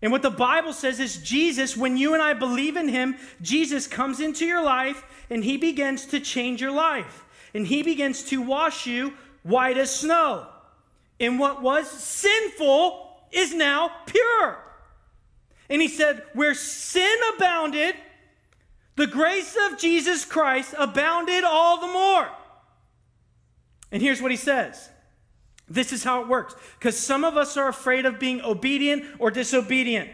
And 0.06 0.12
what 0.12 0.22
the 0.22 0.30
Bible 0.30 0.72
says 0.72 1.00
is 1.00 1.16
Jesus, 1.16 1.76
when 1.76 1.96
you 1.96 2.14
and 2.14 2.22
I 2.22 2.32
believe 2.32 2.76
in 2.76 2.86
him, 2.86 3.16
Jesus 3.42 3.88
comes 3.88 4.20
into 4.20 4.46
your 4.46 4.62
life 4.62 5.04
and 5.30 5.42
he 5.42 5.56
begins 5.56 6.06
to 6.06 6.20
change 6.20 6.60
your 6.60 6.70
life. 6.70 7.24
And 7.52 7.66
he 7.66 7.82
begins 7.82 8.22
to 8.26 8.40
wash 8.40 8.86
you 8.86 9.14
white 9.42 9.76
as 9.76 9.92
snow. 9.92 10.46
And 11.18 11.40
what 11.40 11.60
was 11.60 11.90
sinful 11.90 13.16
is 13.32 13.52
now 13.52 13.90
pure. 14.06 14.58
And 15.68 15.82
he 15.82 15.88
said, 15.88 16.22
Where 16.34 16.54
sin 16.54 17.18
abounded, 17.34 17.96
the 18.94 19.08
grace 19.08 19.58
of 19.68 19.76
Jesus 19.76 20.24
Christ 20.24 20.72
abounded 20.78 21.42
all 21.42 21.80
the 21.80 21.92
more. 21.92 22.28
And 23.90 24.00
here's 24.00 24.22
what 24.22 24.30
he 24.30 24.36
says 24.36 24.88
this 25.68 25.92
is 25.92 26.04
how 26.04 26.22
it 26.22 26.28
works. 26.28 26.54
Because 26.78 26.98
some 26.98 27.24
of 27.24 27.36
us 27.36 27.56
are 27.56 27.68
afraid 27.68 28.06
of 28.06 28.18
being 28.18 28.40
obedient 28.40 29.04
or 29.18 29.30
disobedient. 29.30 30.10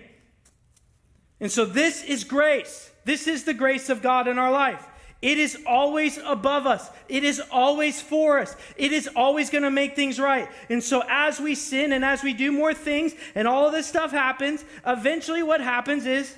And 1.40 1.50
so 1.50 1.64
this 1.64 2.02
is 2.02 2.24
grace. 2.24 2.90
This 3.04 3.26
is 3.26 3.44
the 3.44 3.54
grace 3.54 3.88
of 3.88 4.00
God 4.00 4.28
in 4.28 4.38
our 4.38 4.50
life. 4.50 4.86
It 5.20 5.38
is 5.38 5.56
always 5.66 6.18
above 6.18 6.66
us. 6.66 6.90
It 7.08 7.22
is 7.22 7.40
always 7.50 8.00
for 8.00 8.40
us. 8.40 8.56
It 8.76 8.92
is 8.92 9.08
always 9.14 9.50
going 9.50 9.62
to 9.62 9.70
make 9.70 9.94
things 9.94 10.18
right. 10.18 10.48
And 10.68 10.82
so, 10.82 11.04
as 11.08 11.38
we 11.38 11.54
sin 11.54 11.92
and 11.92 12.04
as 12.04 12.24
we 12.24 12.32
do 12.32 12.50
more 12.50 12.74
things 12.74 13.14
and 13.36 13.46
all 13.46 13.66
of 13.66 13.72
this 13.72 13.86
stuff 13.86 14.10
happens, 14.10 14.64
eventually 14.84 15.44
what 15.44 15.60
happens 15.60 16.06
is 16.06 16.34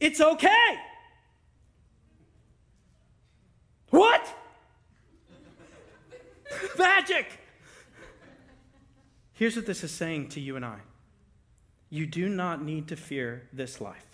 it's 0.00 0.22
okay. 0.22 0.78
What? 3.90 4.26
Magic. 6.78 7.26
Here's 9.34 9.56
what 9.56 9.66
this 9.66 9.82
is 9.82 9.90
saying 9.90 10.28
to 10.30 10.40
you 10.40 10.56
and 10.56 10.64
I 10.64 10.80
you 11.90 12.06
do 12.06 12.28
not 12.28 12.64
need 12.64 12.88
to 12.88 12.96
fear 12.96 13.48
this 13.52 13.78
life. 13.78 14.06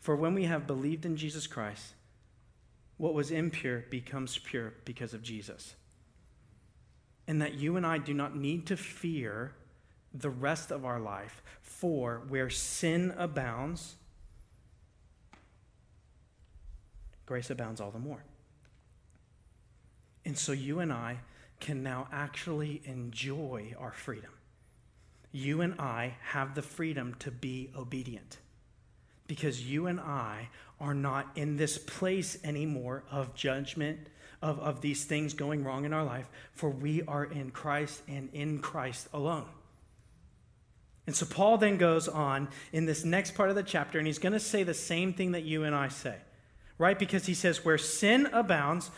For 0.00 0.16
when 0.16 0.34
we 0.34 0.44
have 0.44 0.66
believed 0.66 1.06
in 1.06 1.16
Jesus 1.16 1.46
Christ, 1.46 1.94
what 2.96 3.14
was 3.14 3.30
impure 3.30 3.84
becomes 3.90 4.38
pure 4.38 4.74
because 4.84 5.14
of 5.14 5.22
Jesus. 5.22 5.76
And 7.28 7.40
that 7.40 7.54
you 7.54 7.76
and 7.76 7.86
I 7.86 7.98
do 7.98 8.12
not 8.12 8.34
need 8.36 8.66
to 8.66 8.76
fear 8.76 9.52
the 10.12 10.30
rest 10.30 10.72
of 10.72 10.84
our 10.84 10.98
life, 10.98 11.42
for 11.62 12.22
where 12.28 12.50
sin 12.50 13.14
abounds, 13.16 13.94
grace 17.24 17.50
abounds 17.50 17.80
all 17.80 17.92
the 17.92 17.98
more. 17.98 18.24
And 20.24 20.36
so 20.36 20.52
you 20.52 20.80
and 20.80 20.92
I 20.92 21.18
can 21.60 21.82
now 21.82 22.08
actually 22.12 22.82
enjoy 22.84 23.74
our 23.78 23.92
freedom. 23.92 24.30
You 25.32 25.62
and 25.62 25.80
I 25.80 26.14
have 26.22 26.54
the 26.54 26.62
freedom 26.62 27.16
to 27.20 27.30
be 27.30 27.70
obedient 27.76 28.38
because 29.26 29.62
you 29.62 29.86
and 29.86 29.98
I 29.98 30.48
are 30.78 30.94
not 30.94 31.30
in 31.36 31.56
this 31.56 31.78
place 31.78 32.36
anymore 32.44 33.04
of 33.10 33.34
judgment, 33.34 34.08
of, 34.42 34.58
of 34.58 34.82
these 34.82 35.04
things 35.04 35.32
going 35.32 35.64
wrong 35.64 35.84
in 35.84 35.92
our 35.92 36.04
life, 36.04 36.28
for 36.52 36.68
we 36.68 37.02
are 37.02 37.24
in 37.24 37.50
Christ 37.50 38.02
and 38.08 38.28
in 38.34 38.58
Christ 38.58 39.08
alone. 39.14 39.46
And 41.06 41.16
so 41.16 41.24
Paul 41.24 41.56
then 41.58 41.78
goes 41.78 42.08
on 42.08 42.48
in 42.72 42.84
this 42.84 43.04
next 43.04 43.34
part 43.34 43.48
of 43.48 43.56
the 43.56 43.62
chapter, 43.62 43.98
and 43.98 44.06
he's 44.06 44.18
going 44.18 44.34
to 44.34 44.40
say 44.40 44.62
the 44.64 44.74
same 44.74 45.12
thing 45.12 45.32
that 45.32 45.44
you 45.44 45.64
and 45.64 45.74
I 45.74 45.88
say, 45.88 46.16
right? 46.78 46.98
Because 46.98 47.26
he 47.26 47.34
says, 47.34 47.64
where 47.64 47.78
sin 47.78 48.28
abounds, 48.32 48.90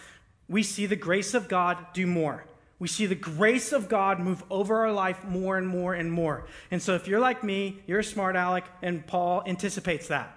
we 0.49 0.63
see 0.63 0.87
the 0.87 0.97
grace 0.97 1.33
of 1.33 1.49
God 1.49 1.79
do 1.93 2.07
more. 2.07 2.45
We 2.79 2.89
see 2.89 3.07
the 3.07 3.15
grace 3.15 3.73
of 3.73 3.89
God 3.89 4.19
move 4.21 4.43
over 4.51 4.81
our 4.81 4.93
life 4.93 5.25
more 5.25 5.57
and 5.57 5.67
more 5.67 5.95
and 5.95 6.11
more. 6.13 6.47
And 6.71 6.83
so 6.83 6.95
if 6.95 7.07
you're 7.07 7.21
like 7.21 7.45
me, 7.45 7.81
you're 7.87 8.01
a 8.01 8.05
smart 8.05 8.37
aleck, 8.37 8.67
and 8.83 9.07
Paul 9.07 9.43
anticipates 9.47 10.09
that 10.09 10.37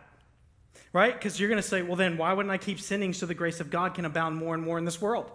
right? 0.94 1.14
Because 1.14 1.40
you're 1.40 1.50
going 1.50 1.62
to 1.62 1.68
say, 1.68 1.82
well, 1.82 1.96
then 1.96 2.18
why 2.18 2.34
wouldn't 2.34 2.52
I 2.52 2.58
keep 2.58 2.80
sinning 2.80 3.14
so 3.14 3.26
the 3.26 3.34
grace 3.34 3.60
of 3.60 3.70
God 3.70 3.94
can 3.94 4.06
abound 4.06 4.36
more 4.36 4.56
and 4.56 4.64
more 4.64 4.78
in 4.78 4.86
this 4.86 5.02
world? 5.02 5.32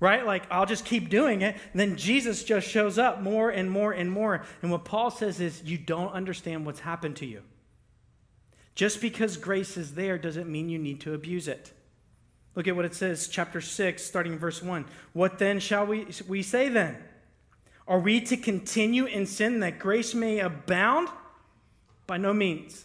Right? 0.00 0.24
Like, 0.24 0.44
I'll 0.50 0.66
just 0.66 0.84
keep 0.84 1.08
doing 1.08 1.42
it. 1.42 1.56
And 1.72 1.80
then 1.80 1.96
Jesus 1.96 2.44
just 2.44 2.68
shows 2.68 2.98
up 2.98 3.20
more 3.20 3.50
and 3.50 3.70
more 3.70 3.92
and 3.92 4.10
more. 4.10 4.44
And 4.62 4.70
what 4.70 4.84
Paul 4.84 5.10
says 5.10 5.40
is, 5.40 5.62
you 5.64 5.78
don't 5.78 6.12
understand 6.12 6.66
what's 6.66 6.80
happened 6.80 7.16
to 7.16 7.26
you. 7.26 7.42
Just 8.74 9.00
because 9.00 9.36
grace 9.36 9.76
is 9.76 9.94
there 9.94 10.18
doesn't 10.18 10.48
mean 10.48 10.68
you 10.68 10.78
need 10.78 11.00
to 11.02 11.14
abuse 11.14 11.48
it. 11.48 11.72
Look 12.58 12.66
at 12.66 12.74
what 12.74 12.84
it 12.84 12.94
says, 12.96 13.28
chapter 13.28 13.60
6, 13.60 14.02
starting 14.02 14.32
in 14.32 14.38
verse 14.40 14.60
1. 14.60 14.84
What 15.12 15.38
then 15.38 15.60
shall 15.60 15.86
we, 15.86 16.08
we 16.26 16.42
say 16.42 16.68
then? 16.68 16.96
Are 17.86 18.00
we 18.00 18.20
to 18.22 18.36
continue 18.36 19.04
in 19.04 19.26
sin 19.26 19.60
that 19.60 19.78
grace 19.78 20.12
may 20.12 20.40
abound? 20.40 21.06
By 22.08 22.16
no 22.16 22.34
means. 22.34 22.84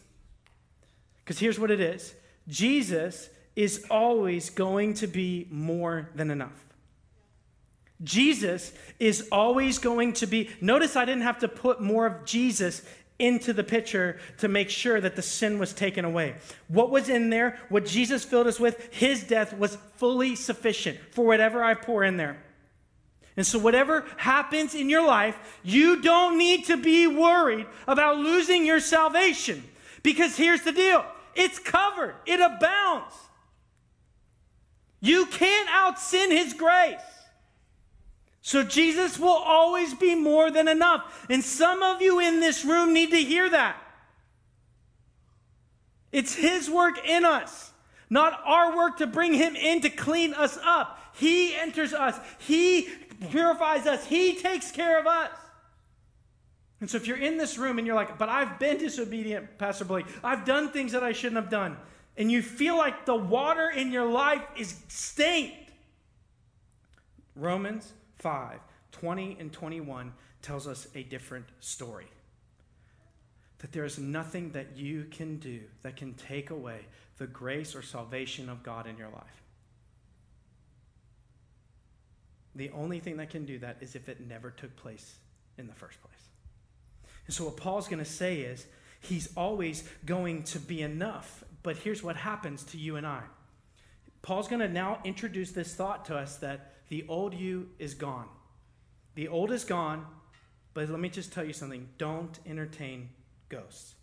Because 1.23 1.39
here's 1.39 1.57
what 1.57 1.71
it 1.71 1.79
is 1.79 2.13
Jesus 2.47 3.31
is 3.55 3.83
always 3.89 4.51
going 4.51 4.93
to 4.93 5.07
be 5.07 5.47
more 5.49 6.07
than 6.13 6.29
enough. 6.29 6.63
Jesus 8.03 8.73
is 8.99 9.27
always 9.31 9.79
going 9.79 10.13
to 10.13 10.27
be. 10.27 10.51
Notice 10.61 10.95
I 10.95 11.05
didn't 11.05 11.23
have 11.23 11.39
to 11.39 11.47
put 11.47 11.81
more 11.81 12.05
of 12.05 12.25
Jesus 12.25 12.83
into 13.23 13.53
the 13.53 13.63
picture 13.63 14.19
to 14.39 14.47
make 14.47 14.69
sure 14.69 14.99
that 14.99 15.15
the 15.15 15.21
sin 15.21 15.57
was 15.57 15.71
taken 15.71 16.03
away. 16.03 16.35
What 16.67 16.91
was 16.91 17.07
in 17.07 17.29
there, 17.29 17.57
what 17.69 17.85
Jesus 17.85 18.25
filled 18.25 18.47
us 18.47 18.59
with, 18.59 18.93
his 18.93 19.23
death 19.23 19.57
was 19.57 19.77
fully 19.95 20.35
sufficient 20.35 20.99
for 21.11 21.25
whatever 21.25 21.63
I 21.63 21.73
pour 21.73 22.03
in 22.03 22.17
there. 22.17 22.37
And 23.37 23.45
so, 23.45 23.57
whatever 23.57 24.05
happens 24.17 24.75
in 24.75 24.89
your 24.89 25.07
life, 25.07 25.59
you 25.63 26.01
don't 26.01 26.37
need 26.37 26.65
to 26.65 26.77
be 26.77 27.07
worried 27.07 27.65
about 27.87 28.17
losing 28.17 28.65
your 28.65 28.79
salvation. 28.79 29.63
Because 30.03 30.35
here's 30.35 30.61
the 30.61 30.73
deal 30.73 31.03
it's 31.33 31.57
covered, 31.57 32.15
it 32.25 32.39
abounds. 32.39 33.15
You 34.99 35.25
can't 35.27 35.69
out 35.71 35.99
sin 35.99 36.29
His 36.31 36.53
grace. 36.53 36.99
So, 38.45 38.61
Jesus 38.61 39.17
will 39.17 39.29
always 39.29 39.93
be 39.93 40.15
more 40.15 40.51
than 40.51 40.67
enough. 40.67 41.25
And 41.29 41.41
some 41.41 41.81
of 41.81 42.01
you 42.01 42.19
in 42.19 42.41
this 42.41 42.65
room 42.65 42.93
need 42.93 43.11
to 43.11 43.23
hear 43.23 43.49
that. 43.49 43.77
It's 46.11 46.35
His 46.35 46.69
work 46.69 47.07
in 47.07 47.23
us, 47.23 47.71
not 48.09 48.37
our 48.45 48.75
work 48.75 48.97
to 48.97 49.07
bring 49.07 49.33
Him 49.33 49.55
in 49.55 49.79
to 49.79 49.89
clean 49.89 50.33
us 50.33 50.59
up. 50.61 50.99
He 51.15 51.55
enters 51.55 51.93
us, 51.93 52.19
He 52.37 52.89
purifies 53.31 53.87
us, 53.87 54.05
He 54.05 54.35
takes 54.35 54.71
care 54.71 54.99
of 54.99 55.07
us. 55.07 55.31
And 56.81 56.89
so 56.89 56.97
if 56.97 57.07
you're 57.07 57.15
in 57.15 57.37
this 57.37 57.57
room 57.57 57.77
and 57.77 57.87
you're 57.87 57.95
like, 57.95 58.17
but 58.17 58.27
I've 58.27 58.59
been 58.59 58.77
disobedient, 58.77 59.57
Pastor 59.57 59.85
Blake, 59.85 60.05
I've 60.21 60.43
done 60.43 60.69
things 60.69 60.91
that 60.91 61.01
I 61.01 61.13
shouldn't 61.13 61.41
have 61.41 61.49
done, 61.49 61.77
and 62.17 62.29
you 62.29 62.41
feel 62.41 62.75
like 62.75 63.05
the 63.05 63.15
water 63.15 63.69
in 63.69 63.93
your 63.93 64.05
life 64.05 64.43
is 64.57 64.75
stained, 64.89 65.53
Romans 67.37 67.93
5 68.23 68.59
20 68.93 69.37
and 69.39 69.51
21 69.51 70.13
tells 70.41 70.67
us 70.67 70.87
a 70.95 71.03
different 71.03 71.45
story. 71.59 72.07
That 73.59 73.71
there 73.71 73.85
is 73.85 73.97
nothing 73.97 74.51
that 74.51 74.77
you 74.77 75.05
can 75.09 75.37
do 75.37 75.61
that 75.81 75.95
can 75.95 76.13
take 76.13 76.49
away 76.49 76.81
the 77.17 77.27
grace 77.27 77.75
or 77.75 77.81
salvation 77.81 78.49
of 78.49 78.63
God 78.63 78.87
in 78.87 78.97
your 78.97 79.09
life. 79.09 79.41
The 82.55 82.69
only 82.71 82.99
thing 82.99 83.17
that 83.17 83.29
can 83.29 83.45
do 83.45 83.57
that 83.59 83.77
is 83.81 83.95
if 83.95 84.07
it 84.07 84.25
never 84.27 84.51
took 84.51 84.75
place 84.75 85.15
in 85.57 85.67
the 85.67 85.73
first 85.73 85.99
place. 86.01 86.13
And 87.25 87.33
so, 87.33 87.45
what 87.45 87.57
Paul's 87.57 87.87
going 87.87 88.03
to 88.03 88.09
say 88.09 88.41
is, 88.41 88.65
he's 89.01 89.29
always 89.35 89.83
going 90.05 90.43
to 90.43 90.59
be 90.59 90.81
enough. 90.81 91.43
But 91.63 91.77
here's 91.77 92.03
what 92.03 92.15
happens 92.15 92.63
to 92.65 92.77
you 92.77 92.95
and 92.95 93.07
I 93.07 93.21
Paul's 94.21 94.47
going 94.47 94.61
to 94.61 94.69
now 94.69 94.99
introduce 95.03 95.51
this 95.51 95.73
thought 95.73 96.05
to 96.05 96.15
us 96.15 96.37
that 96.37 96.72
the 96.89 97.05
old 97.07 97.33
you 97.33 97.69
is 97.79 97.93
gone. 97.93 98.27
The 99.15 99.27
old 99.27 99.51
is 99.51 99.63
gone, 99.63 100.05
but 100.73 100.89
let 100.89 100.99
me 100.99 101.09
just 101.09 101.33
tell 101.33 101.43
you 101.43 101.53
something 101.53 101.87
don't 101.97 102.39
entertain 102.45 103.09
ghosts. 103.49 103.95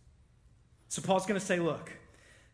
So, 0.88 1.03
Paul's 1.03 1.27
going 1.27 1.38
to 1.38 1.45
say, 1.45 1.61
look, 1.61 1.93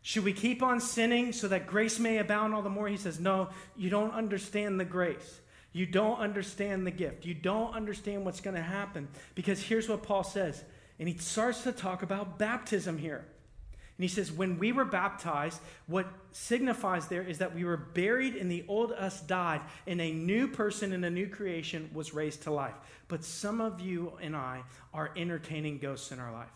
should 0.02 0.24
we 0.24 0.32
keep 0.32 0.62
on 0.62 0.80
sinning 0.80 1.32
so 1.32 1.48
that 1.48 1.66
grace 1.66 1.98
may 1.98 2.18
abound 2.18 2.54
all 2.54 2.62
the 2.62 2.70
more? 2.70 2.86
He 2.86 2.96
says, 2.96 3.18
no, 3.18 3.48
you 3.76 3.90
don't 3.90 4.12
understand 4.12 4.78
the 4.78 4.84
grace. 4.84 5.40
You 5.72 5.84
don't 5.84 6.18
understand 6.18 6.86
the 6.86 6.90
gift. 6.90 7.26
You 7.26 7.34
don't 7.34 7.74
understand 7.74 8.24
what's 8.24 8.40
going 8.40 8.56
to 8.56 8.62
happen. 8.62 9.08
Because 9.34 9.60
here's 9.60 9.88
what 9.88 10.02
Paul 10.02 10.22
says. 10.22 10.64
And 10.98 11.08
he 11.08 11.18
starts 11.18 11.64
to 11.64 11.72
talk 11.72 12.02
about 12.02 12.38
baptism 12.38 12.98
here. 12.98 13.26
And 13.98 14.04
he 14.04 14.08
says, 14.08 14.30
when 14.30 14.58
we 14.58 14.72
were 14.72 14.84
baptized, 14.84 15.60
what 15.86 16.06
signifies 16.32 17.08
there 17.08 17.22
is 17.22 17.38
that 17.38 17.54
we 17.54 17.64
were 17.64 17.78
buried 17.78 18.36
and 18.36 18.50
the 18.50 18.64
old 18.68 18.92
us 18.92 19.20
died, 19.22 19.62
and 19.86 20.00
a 20.00 20.12
new 20.12 20.48
person 20.48 20.92
and 20.92 21.04
a 21.04 21.10
new 21.10 21.28
creation 21.28 21.88
was 21.94 22.12
raised 22.12 22.42
to 22.42 22.50
life. 22.50 22.74
But 23.08 23.24
some 23.24 23.60
of 23.60 23.80
you 23.80 24.12
and 24.20 24.36
I 24.36 24.64
are 24.92 25.12
entertaining 25.16 25.78
ghosts 25.78 26.12
in 26.12 26.18
our 26.18 26.30
life. 26.30 26.48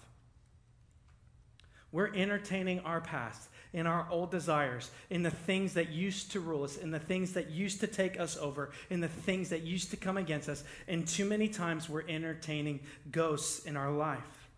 We're 1.92 2.14
entertaining 2.14 2.80
our 2.80 3.00
past 3.00 3.48
in 3.72 3.86
our 3.86 4.06
old 4.10 4.30
desires, 4.30 4.90
in 5.10 5.22
the 5.22 5.30
things 5.30 5.74
that 5.74 5.90
used 5.90 6.32
to 6.32 6.40
rule 6.40 6.64
us, 6.64 6.76
in 6.76 6.90
the 6.90 6.98
things 6.98 7.32
that 7.34 7.50
used 7.50 7.80
to 7.80 7.86
take 7.86 8.18
us 8.18 8.36
over, 8.36 8.70
in 8.90 9.00
the 9.00 9.08
things 9.08 9.48
that 9.50 9.62
used 9.62 9.90
to 9.90 9.96
come 9.96 10.16
against 10.16 10.48
us. 10.48 10.64
And 10.88 11.06
too 11.06 11.24
many 11.24 11.48
times 11.48 11.88
we're 11.88 12.08
entertaining 12.08 12.80
ghosts 13.10 13.64
in 13.64 13.76
our 13.76 13.92
life. 13.92 14.48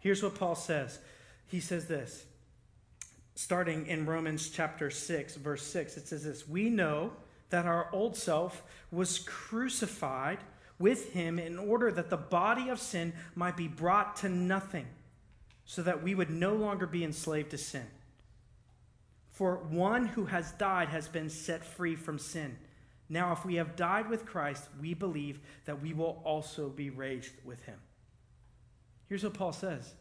Here's 0.00 0.22
what 0.22 0.34
Paul 0.34 0.56
says 0.56 0.98
He 1.48 1.60
says 1.60 1.86
this, 1.86 2.24
starting 3.34 3.86
in 3.86 4.06
Romans 4.06 4.50
chapter 4.50 4.90
6, 4.90 5.36
verse 5.36 5.62
6. 5.66 5.96
It 5.96 6.08
says 6.08 6.24
this 6.24 6.46
We 6.46 6.70
know 6.70 7.12
that 7.50 7.66
our 7.66 7.88
old 7.92 8.16
self 8.16 8.62
was 8.90 9.18
crucified 9.20 10.38
with 10.78 11.12
him 11.12 11.38
in 11.38 11.58
order 11.58 11.90
that 11.90 12.10
the 12.10 12.16
body 12.16 12.68
of 12.68 12.78
sin 12.78 13.12
might 13.34 13.56
be 13.56 13.66
brought 13.66 14.16
to 14.16 14.28
nothing, 14.28 14.86
so 15.64 15.82
that 15.82 16.02
we 16.02 16.14
would 16.14 16.30
no 16.30 16.54
longer 16.54 16.86
be 16.86 17.02
enslaved 17.02 17.50
to 17.50 17.58
sin. 17.58 17.86
For 19.32 19.56
one 19.56 20.06
who 20.06 20.26
has 20.26 20.52
died 20.52 20.88
has 20.88 21.08
been 21.08 21.30
set 21.30 21.64
free 21.64 21.96
from 21.96 22.18
sin. 22.18 22.56
Now, 23.08 23.32
if 23.32 23.44
we 23.44 23.54
have 23.54 23.76
died 23.76 24.10
with 24.10 24.26
Christ, 24.26 24.64
we 24.80 24.94
believe 24.94 25.40
that 25.64 25.80
we 25.80 25.94
will 25.94 26.20
also 26.24 26.68
be 26.68 26.90
raised 26.90 27.32
with 27.44 27.62
him. 27.62 27.78
Here's 29.08 29.24
what 29.24 29.34
Paul 29.34 29.52
says 29.52 29.94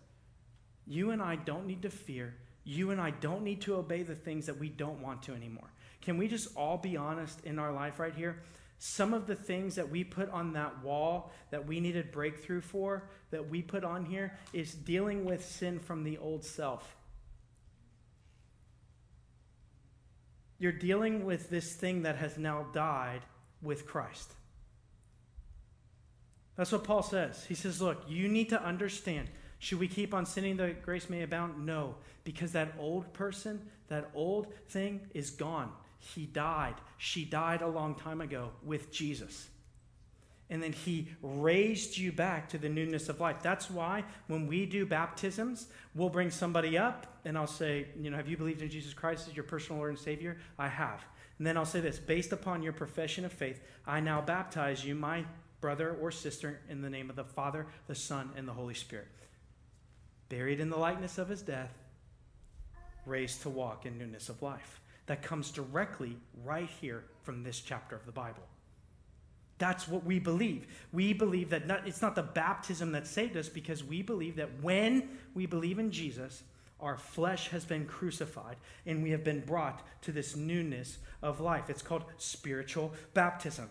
You 0.88 1.12
and 1.12 1.22
I 1.22 1.36
don't 1.36 1.68
need 1.68 1.82
to 1.84 1.90
fear. 1.90 2.34
You 2.64 2.92
and 2.92 3.00
I 3.00 3.12
don't 3.12 3.44
need 3.44 3.62
to 3.62 3.76
obey 3.76 4.04
the 4.04 4.16
things 4.16 4.46
that 4.46 4.60
we 4.60 4.70
don't 4.70 5.02
want 5.02 5.24
to 5.24 5.34
anymore. 5.34 5.70
Can 6.02 6.18
we 6.18 6.28
just 6.28 6.56
all 6.56 6.78
be 6.78 6.98
honest 6.98 7.44
in 7.44 7.60
our 7.60 7.72
life 7.72 8.00
right 8.00 8.14
here? 8.14 8.42
Some 8.80 9.14
of 9.14 9.26
the 9.26 9.36
things 9.36 9.76
that 9.76 9.90
we 9.90 10.04
put 10.04 10.30
on 10.30 10.54
that 10.54 10.84
wall 10.84 11.32
that 11.50 11.66
we 11.66 11.80
needed 11.80 12.12
breakthrough 12.12 12.62
for, 12.62 13.10
that 13.32 13.50
we 13.50 13.62
put 13.62 13.84
on 13.84 14.06
here, 14.06 14.38
is 14.54 14.74
dealing 14.74 15.26
with 15.26 15.44
sin 15.44 15.80
from 15.80 16.04
the 16.04 16.18
old 16.18 16.46
self. 16.46 16.96
You're 20.60 20.72
dealing 20.72 21.26
with 21.26 21.50
this 21.50 21.74
thing 21.74 22.04
that 22.04 22.18
has 22.18 22.38
now 22.38 22.68
died 22.74 23.22
with 23.62 23.86
Christ. 23.86 24.32
That's 26.56 26.72
what 26.72 26.84
Paul 26.84 27.04
says. 27.04 27.46
He 27.46 27.56
says, 27.56 27.82
Look, 27.82 28.04
you 28.08 28.28
need 28.28 28.50
to 28.50 28.62
understand. 28.62 29.30
Should 29.60 29.80
we 29.80 29.88
keep 29.88 30.14
on 30.14 30.26
sinning 30.26 30.58
that 30.58 30.84
grace 30.84 31.10
may 31.10 31.24
abound? 31.24 31.66
No, 31.66 31.96
because 32.24 32.52
that 32.52 32.74
old 32.80 33.12
person, 33.14 33.62
that 33.88 34.10
old 34.14 34.54
thing 34.70 35.02
is 35.14 35.30
gone. 35.32 35.72
He 36.00 36.26
died. 36.26 36.76
She 36.98 37.26
died 37.26 37.62
a 37.62 37.68
long 37.68 37.96
time 37.96 38.22
ago 38.22 38.52
with 38.64 38.92
Jesus 38.92 39.50
and 40.50 40.64
then 40.64 40.72
he 40.72 41.08
raised 41.22 41.98
you 41.98 42.12
back 42.12 42.50
to 42.50 42.58
the 42.58 42.70
newness 42.70 43.10
of 43.10 43.20
life. 43.20 43.38
That's 43.42 43.70
why 43.70 44.06
when 44.28 44.48
we 44.48 44.66
do 44.66 44.86
baptisms, 44.86 45.68
we'll 45.94 46.10
bring 46.10 46.32
somebody 46.32 46.78
up 46.78 47.20
and 47.26 47.38
I'll 47.38 47.48
say, 47.48 47.88
you 48.00 48.10
know, 48.10 48.18
have 48.18 48.30
you 48.30 48.38
believed 48.38 48.62
in 48.62 48.70
Jesus 48.70 48.94
Christ 48.94 49.28
as 49.28 49.36
your 49.36 49.44
personal 49.44 49.80
Lord 49.80 49.92
and 49.92 50.00
Savior? 50.00 50.38
I 50.58 50.70
have. 50.70 51.04
And 51.38 51.46
then 51.46 51.58
I'll 51.58 51.66
say 51.66 51.82
this 51.82 52.00
based 52.00 52.32
upon 52.32 52.64
your 52.64 52.74
profession 52.74 53.26
of 53.26 53.34
faith, 53.34 53.62
I 53.86 54.00
now 54.00 54.22
baptize 54.22 54.86
you, 54.86 54.96
my 54.96 55.26
brother 55.60 55.98
or 56.02 56.12
sister, 56.12 56.62
in 56.70 56.82
the 56.82 56.90
name 56.90 57.10
of 57.10 57.16
the 57.16 57.26
Father, 57.26 57.68
the 57.88 57.96
Son, 57.96 58.32
and 58.38 58.48
the 58.48 58.54
Holy 58.54 58.74
Spirit. 58.74 59.08
Buried 60.30 60.60
in 60.60 60.70
the 60.70 60.78
likeness 60.78 61.18
of 61.18 61.30
his 61.30 61.42
death, 61.42 61.74
raised 63.06 63.42
to 63.44 63.50
walk 63.50 63.86
in 63.86 63.98
newness 63.98 64.30
of 64.30 64.42
life. 64.42 64.82
That 65.06 65.22
comes 65.22 65.52
directly 65.52 66.18
right 66.44 66.70
here 66.82 67.06
from 67.24 67.44
this 67.44 67.60
chapter 67.62 67.96
of 67.96 68.06
the 68.06 68.12
Bible. 68.12 68.44
That's 69.58 69.88
what 69.88 70.04
we 70.04 70.20
believe. 70.20 70.68
We 70.92 71.14
believe 71.14 71.50
that 71.50 71.66
not, 71.66 71.88
it's 71.88 72.02
not 72.02 72.16
the 72.16 72.24
baptism 72.24 72.92
that 72.92 73.08
saved 73.08 73.38
us 73.38 73.50
because 73.50 73.84
we 73.84 74.02
believe 74.02 74.36
that 74.36 74.62
when 74.62 75.10
we 75.34 75.46
believe 75.46 75.80
in 75.80 75.92
Jesus, 75.92 76.44
our 76.80 76.98
flesh 76.98 77.50
has 77.50 77.66
been 77.66 77.86
crucified 77.86 78.58
and 78.86 79.02
we 79.02 79.10
have 79.12 79.24
been 79.24 79.42
brought 79.42 79.82
to 80.04 80.12
this 80.12 80.36
newness 80.36 81.00
of 81.24 81.40
life. 81.40 81.70
It's 81.70 81.82
called 81.82 82.04
spiritual 82.18 82.94
baptism. 83.14 83.70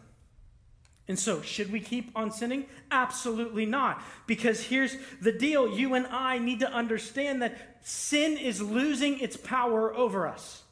And 1.09 1.19
so, 1.19 1.40
should 1.40 1.71
we 1.71 1.81
keep 1.81 2.11
on 2.16 2.33
sinning? 2.33 2.66
Absolutely 2.90 3.64
not. 3.64 4.03
Because 4.27 4.62
here's 4.62 4.97
the 5.21 5.31
deal 5.31 5.69
you 5.69 5.95
and 5.95 6.07
I 6.09 6.38
need 6.38 6.61
to 6.61 6.73
understand 6.73 7.42
that 7.42 7.79
sin 7.83 8.37
is 8.37 8.61
losing 8.61 9.21
its 9.21 9.37
power 9.37 9.95
over 9.95 10.27
us. 10.27 10.64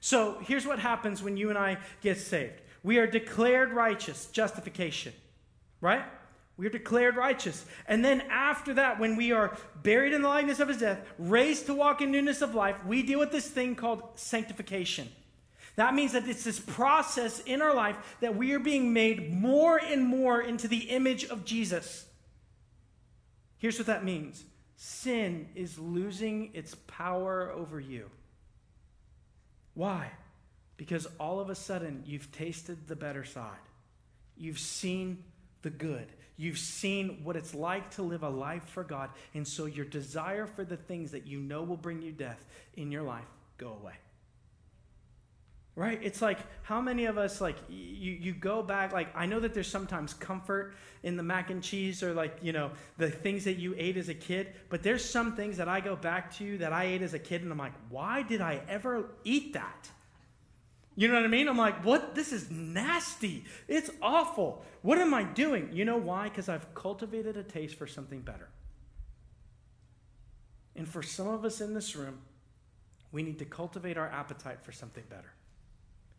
So, 0.00 0.38
here's 0.42 0.66
what 0.66 0.78
happens 0.78 1.22
when 1.22 1.36
you 1.36 1.50
and 1.50 1.58
I 1.58 1.78
get 2.00 2.18
saved 2.18 2.62
we 2.82 2.98
are 2.98 3.06
declared 3.06 3.72
righteous, 3.72 4.26
justification, 4.26 5.12
right? 5.80 6.04
We 6.56 6.66
are 6.66 6.70
declared 6.70 7.16
righteous. 7.16 7.66
And 7.86 8.04
then 8.04 8.22
after 8.30 8.74
that, 8.74 8.98
when 8.98 9.16
we 9.16 9.32
are 9.32 9.56
buried 9.82 10.12
in 10.12 10.22
the 10.22 10.28
likeness 10.28 10.58
of 10.58 10.68
his 10.68 10.78
death, 10.78 11.00
raised 11.18 11.66
to 11.66 11.74
walk 11.74 12.00
in 12.00 12.10
newness 12.10 12.42
of 12.42 12.54
life, 12.54 12.76
we 12.84 13.02
deal 13.02 13.20
with 13.20 13.30
this 13.30 13.46
thing 13.46 13.76
called 13.76 14.02
sanctification. 14.16 15.08
That 15.78 15.94
means 15.94 16.10
that 16.10 16.26
it's 16.26 16.42
this 16.42 16.58
process 16.58 17.38
in 17.38 17.62
our 17.62 17.72
life 17.72 17.96
that 18.18 18.34
we 18.34 18.52
are 18.52 18.58
being 18.58 18.92
made 18.92 19.32
more 19.32 19.76
and 19.76 20.04
more 20.04 20.42
into 20.42 20.66
the 20.66 20.90
image 20.90 21.24
of 21.26 21.44
Jesus. 21.44 22.04
Here's 23.58 23.78
what 23.78 23.86
that 23.86 24.04
means 24.04 24.44
sin 24.76 25.48
is 25.54 25.78
losing 25.78 26.50
its 26.52 26.74
power 26.88 27.52
over 27.52 27.78
you. 27.78 28.10
Why? 29.74 30.10
Because 30.78 31.06
all 31.20 31.38
of 31.38 31.48
a 31.48 31.54
sudden, 31.54 32.02
you've 32.04 32.32
tasted 32.32 32.88
the 32.88 32.96
better 32.96 33.24
side. 33.24 33.52
You've 34.36 34.58
seen 34.58 35.22
the 35.62 35.70
good. 35.70 36.08
You've 36.36 36.58
seen 36.58 37.20
what 37.22 37.36
it's 37.36 37.54
like 37.54 37.92
to 37.92 38.02
live 38.02 38.24
a 38.24 38.28
life 38.28 38.64
for 38.64 38.82
God. 38.82 39.10
And 39.32 39.46
so 39.46 39.66
your 39.66 39.84
desire 39.84 40.48
for 40.48 40.64
the 40.64 40.76
things 40.76 41.12
that 41.12 41.28
you 41.28 41.38
know 41.38 41.62
will 41.62 41.76
bring 41.76 42.02
you 42.02 42.10
death 42.10 42.44
in 42.74 42.90
your 42.90 43.04
life 43.04 43.28
go 43.58 43.78
away. 43.80 43.94
Right? 45.78 46.00
It's 46.02 46.20
like 46.20 46.40
how 46.62 46.80
many 46.80 47.04
of 47.04 47.18
us 47.18 47.40
like 47.40 47.54
you 47.68 48.10
you 48.10 48.32
go 48.32 48.64
back 48.64 48.92
like 48.92 49.14
I 49.14 49.26
know 49.26 49.38
that 49.38 49.54
there's 49.54 49.70
sometimes 49.70 50.12
comfort 50.12 50.74
in 51.04 51.16
the 51.16 51.22
mac 51.22 51.50
and 51.50 51.62
cheese 51.62 52.02
or 52.02 52.12
like, 52.14 52.36
you 52.42 52.52
know, 52.52 52.72
the 52.96 53.08
things 53.08 53.44
that 53.44 53.58
you 53.58 53.76
ate 53.78 53.96
as 53.96 54.08
a 54.08 54.14
kid, 54.14 54.48
but 54.70 54.82
there's 54.82 55.08
some 55.08 55.36
things 55.36 55.56
that 55.58 55.68
I 55.68 55.78
go 55.78 55.94
back 55.94 56.34
to 56.38 56.58
that 56.58 56.72
I 56.72 56.86
ate 56.86 57.02
as 57.02 57.14
a 57.14 57.18
kid 57.20 57.42
and 57.42 57.52
I'm 57.52 57.58
like, 57.58 57.74
"Why 57.90 58.22
did 58.22 58.40
I 58.40 58.60
ever 58.68 59.10
eat 59.22 59.52
that?" 59.52 59.88
You 60.96 61.06
know 61.06 61.14
what 61.14 61.22
I 61.22 61.28
mean? 61.28 61.46
I'm 61.46 61.56
like, 61.56 61.84
"What? 61.84 62.16
This 62.16 62.32
is 62.32 62.50
nasty. 62.50 63.44
It's 63.68 63.88
awful. 64.02 64.64
What 64.82 64.98
am 64.98 65.14
I 65.14 65.22
doing?" 65.22 65.70
You 65.72 65.84
know 65.84 65.96
why? 65.96 66.28
Cuz 66.28 66.48
I've 66.48 66.74
cultivated 66.74 67.36
a 67.36 67.44
taste 67.44 67.76
for 67.76 67.86
something 67.86 68.22
better. 68.22 68.48
And 70.74 70.88
for 70.88 71.04
some 71.04 71.28
of 71.28 71.44
us 71.44 71.60
in 71.60 71.74
this 71.74 71.94
room, 71.94 72.18
we 73.12 73.22
need 73.22 73.38
to 73.38 73.44
cultivate 73.44 73.96
our 73.96 74.08
appetite 74.08 74.64
for 74.64 74.72
something 74.72 75.04
better. 75.08 75.37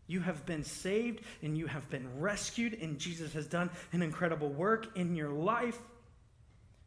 You 0.09 0.21
have 0.21 0.43
been 0.47 0.63
saved 0.63 1.21
and 1.43 1.55
you 1.55 1.67
have 1.67 1.87
been 1.91 2.19
rescued, 2.19 2.73
and 2.81 2.97
Jesus 2.97 3.31
has 3.33 3.45
done 3.45 3.69
an 3.91 4.01
incredible 4.01 4.49
work 4.49 4.97
in 4.97 5.15
your 5.15 5.29
life. 5.29 5.77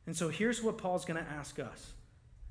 And 0.07 0.17
so 0.17 0.29
here's 0.29 0.61
what 0.61 0.77
Paul's 0.77 1.05
going 1.05 1.25
to 1.25 1.31
ask 1.31 1.61
us. 1.61 1.93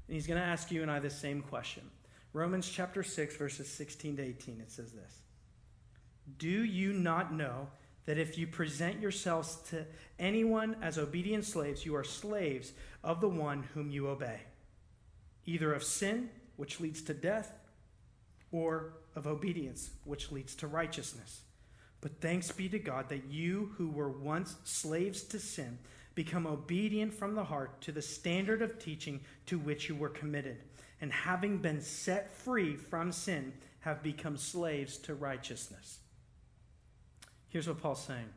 And 0.07 0.15
he's 0.15 0.27
going 0.27 0.39
to 0.39 0.45
ask 0.45 0.71
you 0.71 0.81
and 0.81 0.89
I 0.89 0.99
the 0.99 1.09
same 1.09 1.41
question. 1.41 1.83
Romans 2.31 2.69
chapter 2.69 3.03
6, 3.03 3.35
verses 3.35 3.67
16 3.67 4.15
to 4.15 4.23
18, 4.23 4.61
it 4.61 4.71
says 4.71 4.93
this 4.93 5.21
Do 6.37 6.47
you 6.47 6.93
not 6.93 7.33
know 7.33 7.67
that 8.05 8.17
if 8.17 8.37
you 8.37 8.47
present 8.47 9.01
yourselves 9.01 9.57
to 9.71 9.85
anyone 10.19 10.77
as 10.81 10.97
obedient 10.97 11.43
slaves, 11.43 11.85
you 11.85 11.97
are 11.97 12.05
slaves 12.05 12.71
of 13.03 13.19
the 13.19 13.27
one 13.27 13.63
whom 13.73 13.91
you 13.91 14.07
obey, 14.07 14.39
either 15.45 15.73
of 15.73 15.83
sin, 15.83 16.29
which 16.55 16.79
leads 16.79 17.01
to 17.01 17.13
death, 17.13 17.51
or 18.51 18.93
of 19.15 19.27
obedience, 19.27 19.91
which 20.03 20.31
leads 20.31 20.55
to 20.55 20.67
righteousness. 20.67 21.41
But 22.01 22.19
thanks 22.19 22.51
be 22.51 22.67
to 22.69 22.79
God 22.79 23.09
that 23.09 23.25
you 23.29 23.71
who 23.77 23.89
were 23.89 24.09
once 24.09 24.55
slaves 24.63 25.23
to 25.23 25.39
sin 25.39 25.77
become 26.15 26.47
obedient 26.47 27.13
from 27.13 27.35
the 27.35 27.43
heart 27.43 27.81
to 27.81 27.91
the 27.91 28.01
standard 28.01 28.61
of 28.61 28.79
teaching 28.79 29.21
to 29.45 29.57
which 29.57 29.87
you 29.87 29.95
were 29.95 30.09
committed, 30.09 30.57
and 30.99 31.11
having 31.11 31.59
been 31.59 31.81
set 31.81 32.33
free 32.33 32.75
from 32.75 33.11
sin, 33.11 33.53
have 33.81 34.03
become 34.03 34.37
slaves 34.37 34.97
to 34.97 35.15
righteousness. 35.15 35.99
Here's 37.49 37.67
what 37.67 37.81
Paul's 37.81 38.03
saying 38.03 38.29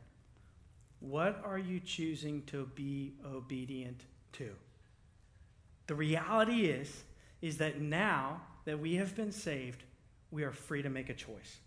What 0.99 1.41
are 1.45 1.59
you 1.59 1.79
choosing 1.79 2.43
to 2.47 2.69
be 2.75 3.13
obedient 3.25 4.01
to? 4.33 4.51
The 5.87 5.95
reality 5.95 6.65
is, 6.65 7.03
is 7.41 7.57
that 7.57 7.79
now 7.79 8.41
that 8.65 8.79
we 8.79 8.95
have 8.95 9.15
been 9.15 9.31
saved, 9.31 9.83
we 10.35 10.43
are 10.43 10.51
free 10.51 10.81
to 10.81 10.89
make 10.89 11.09
a 11.09 11.13
choice. 11.13 11.59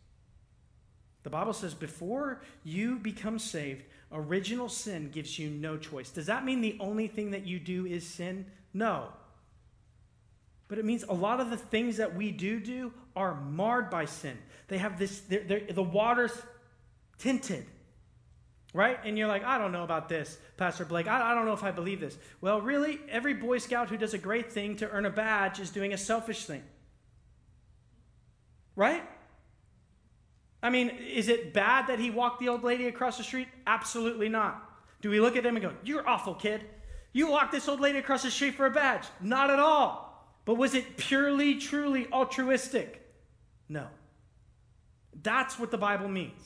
The 1.23 1.31
Bible 1.31 1.55
says 1.55 1.75
before 1.75 2.43
you 2.63 2.97
become 2.97 3.39
saved, 3.39 3.83
original 4.13 4.69
sin 4.69 5.11
gives 5.11 5.39
you 5.39 5.51
no 5.51 5.77
choice. 5.77 6.11
Does 6.11 6.27
that 6.27 6.45
mean 6.45 6.61
the 6.61 6.77
only 6.79 7.09
thing 7.09 7.33
that 7.33 7.47
you 7.47 7.59
do 7.59 7.87
is 7.87 8.07
sin? 8.07 8.47
No. 8.73 9.09
But 10.69 10.79
it 10.79 10.85
means 10.85 11.03
a 11.03 11.15
lot 11.15 11.41
of 11.41 11.51
the 11.51 11.57
things 11.57 11.97
that 11.97 12.15
we 12.15 12.31
do 12.31 12.61
do 12.61 12.93
are 13.17 13.35
marred 13.35 13.91
by 13.91 14.05
sin. 14.05 14.37
They 14.69 14.79
have 14.79 14.99
this, 14.99 15.21
they're, 15.21 15.45
they're, 15.45 15.73
the 15.73 15.83
water's 15.83 16.33
tinted, 17.19 17.65
right? 18.75 18.99
And 19.03 19.17
you're 19.17 19.29
like, 19.29 19.45
I 19.45 19.57
don't 19.57 19.73
know 19.73 19.85
about 19.85 20.11
this, 20.11 20.39
Pastor 20.59 20.85
Blake. 20.85 21.09
I, 21.09 21.33
I 21.33 21.35
don't 21.35 21.47
know 21.47 21.55
if 21.55 21.65
I 21.65 21.71
believe 21.71 22.01
this. 22.01 22.19
Well, 22.43 22.61
really, 22.61 23.01
every 23.09 23.33
Boy 23.33 23.59
Scout 23.59 23.89
who 23.89 23.97
does 23.97 24.13
a 24.13 24.19
great 24.19 24.53
thing 24.53 24.77
to 24.77 24.91
earn 24.91 25.07
a 25.07 25.11
badge 25.11 25.59
is 25.59 25.71
doing 25.71 25.95
a 25.95 25.99
selfish 25.99 26.45
thing. 26.45 26.63
Right? 28.79 29.03
I 30.63 30.71
mean, 30.71 30.91
is 30.91 31.29
it 31.29 31.53
bad 31.53 31.89
that 31.89 31.99
he 31.99 32.11
walked 32.11 32.39
the 32.39 32.49
old 32.49 32.63
lady 32.63 32.87
across 32.87 33.19
the 33.19 33.25
street? 33.25 33.49
Absolutely 33.67 34.29
not. 34.29 34.71
Do 35.01 35.11
we 35.11 35.19
look 35.19 35.37
at 35.37 35.45
him 35.45 35.57
and 35.57 35.65
go, 35.65 35.73
You're 35.83 36.09
awful, 36.09 36.35
kid? 36.35 36.65
You 37.13 37.29
walked 37.29 37.51
this 37.51 37.69
old 37.69 37.81
lady 37.81 37.99
across 37.99 38.23
the 38.23 38.31
street 38.31 38.55
for 38.55 38.67
a 38.67 38.71
badge? 38.71 39.05
Not 39.21 39.51
at 39.51 39.59
all. 39.59 40.33
But 40.45 40.55
was 40.55 40.75
it 40.75 40.97
purely, 40.97 41.57
truly 41.57 42.07
altruistic? 42.13 43.05
No. 43.69 43.89
That's 45.25 45.59
what 45.59 45.73
the 45.73 45.79
Bible 45.79 46.09
means. 46.09 46.41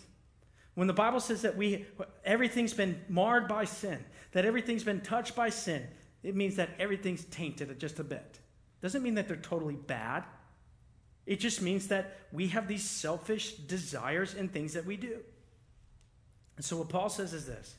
When 0.73 0.87
the 0.87 0.95
Bible 0.95 1.21
says 1.21 1.43
that 1.43 1.55
we 1.55 1.85
everything's 2.25 2.73
been 2.73 2.99
marred 3.11 3.47
by 3.47 3.67
sin, 3.67 4.03
that 4.33 4.47
everything's 4.47 4.85
been 4.85 5.03
touched 5.03 5.37
by 5.37 5.51
sin, 5.51 5.87
it 6.23 6.35
means 6.35 6.57
that 6.57 6.71
everything's 6.79 7.27
tainted 7.27 7.79
just 7.79 7.99
a 7.99 8.05
bit. 8.05 8.39
Doesn't 8.81 9.03
mean 9.03 9.17
that 9.17 9.29
they're 9.29 9.37
totally 9.37 9.77
bad. 9.77 10.25
It 11.27 11.41
just 11.41 11.63
means 11.63 11.89
that 11.89 12.17
we 12.33 12.49
have 12.49 12.67
these 12.67 12.89
selfish 12.89 13.55
desires 13.55 14.35
and 14.35 14.53
things 14.53 14.75
that 14.75 14.85
we 14.85 14.97
do. 14.97 15.21
And 16.57 16.65
so, 16.65 16.77
what 16.77 16.89
Paul 16.89 17.09
says 17.09 17.33
is 17.33 17.47
this 17.47 17.77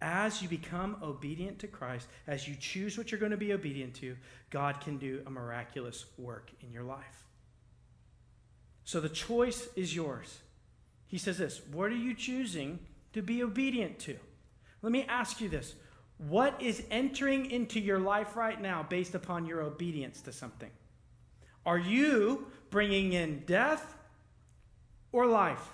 as 0.00 0.42
you 0.42 0.48
become 0.48 0.96
obedient 1.02 1.58
to 1.60 1.66
Christ, 1.66 2.08
as 2.26 2.46
you 2.46 2.56
choose 2.56 2.98
what 2.98 3.10
you're 3.10 3.20
going 3.20 3.30
to 3.30 3.38
be 3.38 3.52
obedient 3.52 3.94
to, 3.96 4.16
God 4.50 4.80
can 4.80 4.98
do 4.98 5.22
a 5.26 5.30
miraculous 5.30 6.04
work 6.18 6.50
in 6.60 6.72
your 6.72 6.82
life. 6.82 7.24
So, 8.84 9.00
the 9.00 9.08
choice 9.08 9.68
is 9.76 9.94
yours. 9.94 10.40
He 11.06 11.18
says 11.18 11.38
this 11.38 11.62
What 11.72 11.90
are 11.90 11.96
you 11.96 12.14
choosing 12.14 12.80
to 13.12 13.22
be 13.22 13.42
obedient 13.42 13.98
to? 14.00 14.16
Let 14.82 14.92
me 14.92 15.04
ask 15.08 15.40
you 15.40 15.48
this 15.48 15.74
What 16.18 16.60
is 16.60 16.82
entering 16.90 17.50
into 17.50 17.80
your 17.80 17.98
life 17.98 18.36
right 18.36 18.60
now 18.60 18.84
based 18.88 19.14
upon 19.14 19.46
your 19.46 19.62
obedience 19.62 20.20
to 20.22 20.32
something? 20.32 20.70
Are 21.64 21.78
you 21.78 22.46
bringing 22.74 23.12
in 23.12 23.44
death 23.46 23.94
or 25.12 25.26
life? 25.26 25.70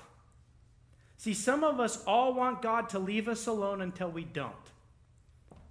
See, 1.17 1.35
some 1.35 1.65
of 1.65 1.81
us 1.81 2.05
all 2.07 2.35
want 2.35 2.63
God 2.63 2.91
to 2.91 2.99
leave 2.99 3.27
us 3.27 3.47
alone 3.47 3.81
until 3.81 4.11
we 4.11 4.23
don't. 4.23 4.55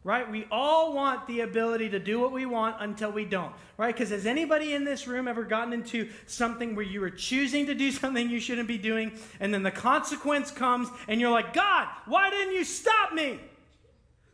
Right? 0.03 0.29
We 0.29 0.47
all 0.51 0.93
want 0.93 1.27
the 1.27 1.41
ability 1.41 1.89
to 1.89 1.99
do 1.99 2.19
what 2.19 2.31
we 2.31 2.45
want 2.45 2.77
until 2.79 3.11
we 3.11 3.25
don't. 3.25 3.53
Right? 3.77 3.93
Because 3.93 4.09
has 4.09 4.25
anybody 4.25 4.73
in 4.73 4.85
this 4.85 5.07
room 5.07 5.27
ever 5.27 5.43
gotten 5.43 5.71
into 5.71 6.09
something 6.25 6.73
where 6.73 6.85
you 6.85 6.99
were 6.99 7.09
choosing 7.09 7.67
to 7.67 7.75
do 7.75 7.91
something 8.01 8.29
you 8.29 8.39
shouldn't 8.39 8.67
be 8.67 8.77
doing, 8.77 9.11
and 9.39 9.53
then 9.53 9.61
the 9.61 9.71
consequence 9.71 10.51
comes, 10.51 10.89
and 11.07 11.21
you're 11.21 11.31
like, 11.31 11.53
God, 11.53 11.87
why 12.05 12.29
didn't 12.29 12.53
you 12.53 12.63
stop 12.63 13.13
me? 13.13 13.39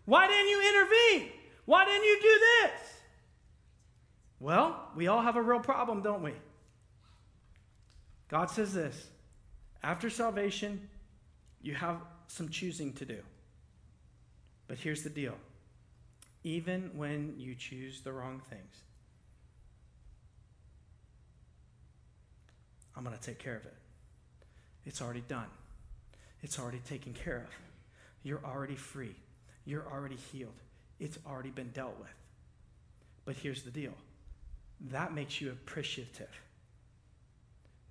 Why 0.05 0.27
didn't 0.27 0.49
you 0.49 0.61
intervene? 0.69 1.31
Why 1.65 1.83
didn't 1.83 2.03
you 2.03 2.19
do 2.21 2.39
this? 2.39 2.71
Well, 4.39 4.91
we 4.95 5.07
all 5.07 5.21
have 5.21 5.35
a 5.35 5.41
real 5.41 5.59
problem, 5.59 6.01
don't 6.01 6.21
we? 6.21 6.33
God 8.27 8.49
says 8.49 8.73
this 8.73 9.07
after 9.83 10.09
salvation, 10.09 10.89
you 11.61 11.75
have 11.75 11.97
some 12.27 12.49
choosing 12.49 12.93
to 12.93 13.05
do. 13.05 13.19
But 14.67 14.77
here's 14.77 15.03
the 15.03 15.09
deal 15.09 15.35
even 16.43 16.91
when 16.95 17.35
you 17.37 17.55
choose 17.55 18.01
the 18.01 18.11
wrong 18.11 18.41
things, 18.49 18.83
I'm 22.95 23.03
going 23.03 23.17
to 23.17 23.21
take 23.21 23.39
care 23.39 23.55
of 23.55 23.65
it. 23.65 23.75
It's 24.85 25.01
already 25.01 25.23
done, 25.27 25.49
it's 26.41 26.59
already 26.59 26.79
taken 26.79 27.13
care 27.13 27.37
of. 27.37 27.49
You're 28.23 28.43
already 28.43 28.75
free, 28.75 29.15
you're 29.65 29.85
already 29.91 30.17
healed, 30.31 30.59
it's 30.99 31.19
already 31.27 31.51
been 31.51 31.69
dealt 31.69 31.99
with. 31.99 32.09
But 33.23 33.35
here's 33.35 33.63
the 33.63 33.71
deal 33.71 33.93
that 34.91 35.13
makes 35.13 35.39
you 35.39 35.51
appreciative 35.51 36.29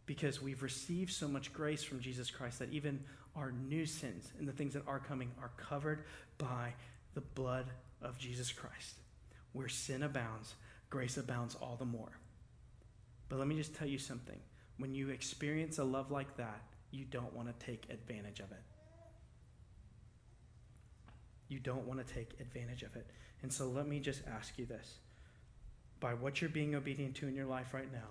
because 0.07 0.43
we've 0.43 0.63
received 0.63 1.13
so 1.13 1.27
much 1.27 1.53
grace 1.53 1.83
from 1.83 2.01
Jesus 2.01 2.31
Christ 2.31 2.59
that 2.59 2.71
even 2.73 3.01
our 3.37 3.53
new 3.53 3.87
sins 3.87 4.33
and 4.39 4.47
the 4.47 4.53
things 4.53 4.75
that 4.75 4.87
are 4.87 4.99
coming 4.99 5.31
are 5.41 5.51
covered 5.57 6.05
by 6.39 6.73
the 7.15 7.21
blood 7.21 7.67
of 8.03 8.19
Jesus 8.19 8.53
Christ. 8.53 8.97
Where 9.53 9.69
sin 9.69 10.03
abounds, 10.03 10.55
grace 10.91 11.17
abounds 11.17 11.55
all 11.55 11.77
the 11.77 11.85
more. 11.85 12.19
But 13.29 13.39
let 13.39 13.49
me 13.49 13.57
just 13.57 13.75
tell 13.75 13.89
you 13.89 13.99
something. 13.99 14.39
When 14.79 14.95
you 14.95 15.11
experience 15.11 15.79
a 15.79 15.85
love 15.85 16.11
like 16.11 16.37
that, 16.37 16.61
you 16.91 17.05
don't 17.05 17.35
want 17.35 17.49
to 17.49 17.67
take 17.67 17.87
advantage 17.91 18.41
of 18.41 18.51
it. 18.53 18.63
You 21.49 21.59
don't 21.61 21.87
want 21.87 22.07
to 22.07 22.15
take 22.15 22.39
advantage 22.41 22.83
of 22.83 22.95
it. 22.97 23.07
And 23.43 23.53
so 23.53 23.69
let 23.69 23.87
me 23.87 24.01
just 24.01 24.23
ask 24.27 24.59
you 24.59 24.67
this. 24.67 24.99
By 26.01 26.15
what 26.15 26.41
you're 26.41 26.51
being 26.51 26.75
obedient 26.75 27.15
to 27.17 27.29
in 27.29 27.35
your 27.35 27.47
life 27.47 27.73
right 27.73 27.93
now, 27.93 28.09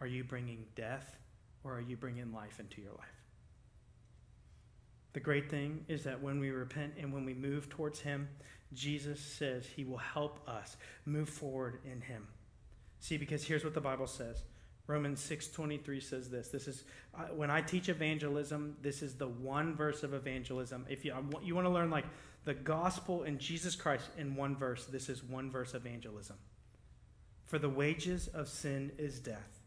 are 0.00 0.06
you 0.06 0.24
bringing 0.24 0.66
death 0.74 1.16
or 1.64 1.76
are 1.76 1.80
you 1.80 1.96
bringing 1.96 2.32
life 2.32 2.58
into 2.60 2.80
your 2.80 2.92
life? 2.92 3.08
The 5.12 5.20
great 5.20 5.50
thing 5.50 5.84
is 5.88 6.04
that 6.04 6.22
when 6.22 6.38
we 6.38 6.50
repent 6.50 6.94
and 6.98 7.12
when 7.12 7.24
we 7.24 7.34
move 7.34 7.68
towards 7.68 8.00
Him, 8.00 8.28
Jesus 8.72 9.20
says 9.20 9.66
He 9.66 9.84
will 9.84 9.98
help 9.98 10.38
us 10.48 10.76
move 11.04 11.28
forward 11.28 11.80
in 11.84 12.00
Him. 12.00 12.28
See, 13.00 13.16
because 13.16 13.44
here's 13.44 13.64
what 13.64 13.74
the 13.74 13.80
Bible 13.80 14.06
says. 14.06 14.44
Romans 14.86 15.20
6:23 15.20 16.02
says 16.02 16.30
this. 16.30 16.48
This 16.48 16.68
is 16.68 16.84
uh, 17.14 17.24
when 17.34 17.50
I 17.50 17.60
teach 17.60 17.88
evangelism, 17.88 18.76
this 18.82 19.02
is 19.02 19.14
the 19.14 19.28
one 19.28 19.74
verse 19.74 20.02
of 20.02 20.14
evangelism. 20.14 20.86
If 20.88 21.04
you 21.04 21.14
you 21.42 21.54
want 21.54 21.66
to 21.66 21.72
learn 21.72 21.90
like 21.90 22.06
the 22.44 22.54
gospel 22.54 23.22
and 23.22 23.38
Jesus 23.38 23.76
Christ 23.76 24.08
in 24.16 24.34
one 24.34 24.56
verse. 24.56 24.86
This 24.86 25.08
is 25.08 25.22
one 25.22 25.50
verse 25.50 25.74
evangelism. 25.74 26.36
For 27.46 27.58
the 27.58 27.68
wages 27.68 28.28
of 28.28 28.48
sin 28.48 28.92
is 28.98 29.18
death, 29.18 29.59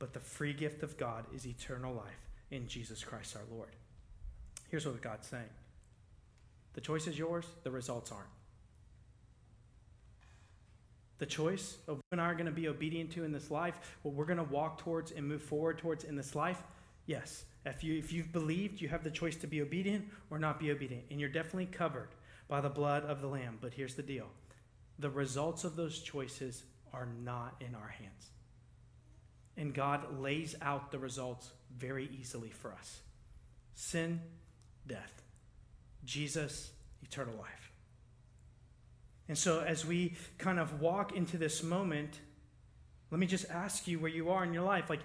but 0.00 0.12
the 0.12 0.18
free 0.18 0.52
gift 0.52 0.82
of 0.82 0.96
God 0.96 1.26
is 1.32 1.46
eternal 1.46 1.94
life 1.94 2.28
in 2.50 2.66
Jesus 2.66 3.04
Christ 3.04 3.36
our 3.36 3.42
Lord. 3.54 3.76
Here's 4.68 4.84
what 4.84 5.00
God's 5.00 5.28
saying 5.28 5.50
the 6.74 6.80
choice 6.80 7.06
is 7.06 7.16
yours, 7.16 7.44
the 7.62 7.70
results 7.70 8.10
aren't. 8.10 8.26
The 11.18 11.26
choice 11.26 11.76
of 11.86 11.96
what 11.96 12.04
and 12.12 12.20
I 12.20 12.24
are 12.24 12.34
going 12.34 12.46
to 12.46 12.52
be 12.52 12.68
obedient 12.68 13.12
to 13.12 13.24
in 13.24 13.32
this 13.32 13.50
life, 13.50 13.98
what 14.02 14.14
we're 14.14 14.24
going 14.24 14.38
to 14.38 14.44
walk 14.44 14.78
towards 14.78 15.12
and 15.12 15.28
move 15.28 15.42
forward 15.42 15.78
towards 15.78 16.04
in 16.04 16.16
this 16.16 16.34
life, 16.34 16.62
yes. 17.06 17.44
If, 17.66 17.84
you, 17.84 17.98
if 17.98 18.10
you've 18.10 18.32
believed, 18.32 18.80
you 18.80 18.88
have 18.88 19.04
the 19.04 19.10
choice 19.10 19.36
to 19.36 19.46
be 19.46 19.60
obedient 19.60 20.06
or 20.30 20.38
not 20.38 20.58
be 20.58 20.70
obedient. 20.70 21.04
And 21.10 21.20
you're 21.20 21.28
definitely 21.28 21.66
covered 21.66 22.08
by 22.48 22.62
the 22.62 22.70
blood 22.70 23.04
of 23.04 23.20
the 23.20 23.26
Lamb. 23.26 23.58
But 23.60 23.74
here's 23.74 23.94
the 23.94 24.02
deal 24.02 24.28
the 24.98 25.10
results 25.10 25.64
of 25.64 25.76
those 25.76 26.00
choices 26.00 26.64
are 26.94 27.08
not 27.22 27.56
in 27.60 27.74
our 27.74 27.88
hands. 27.88 28.30
And 29.56 29.74
God 29.74 30.20
lays 30.20 30.54
out 30.62 30.90
the 30.90 30.98
results 30.98 31.50
very 31.76 32.08
easily 32.18 32.50
for 32.50 32.72
us 32.72 33.00
sin, 33.74 34.20
death. 34.86 35.20
Jesus, 36.04 36.70
eternal 37.02 37.34
life. 37.36 37.72
And 39.28 39.38
so, 39.38 39.60
as 39.60 39.86
we 39.86 40.14
kind 40.38 40.58
of 40.58 40.80
walk 40.80 41.14
into 41.14 41.38
this 41.38 41.62
moment, 41.62 42.18
let 43.10 43.20
me 43.20 43.26
just 43.26 43.48
ask 43.50 43.86
you 43.86 43.98
where 43.98 44.10
you 44.10 44.30
are 44.30 44.42
in 44.42 44.52
your 44.52 44.64
life. 44.64 44.90
Like, 44.90 45.00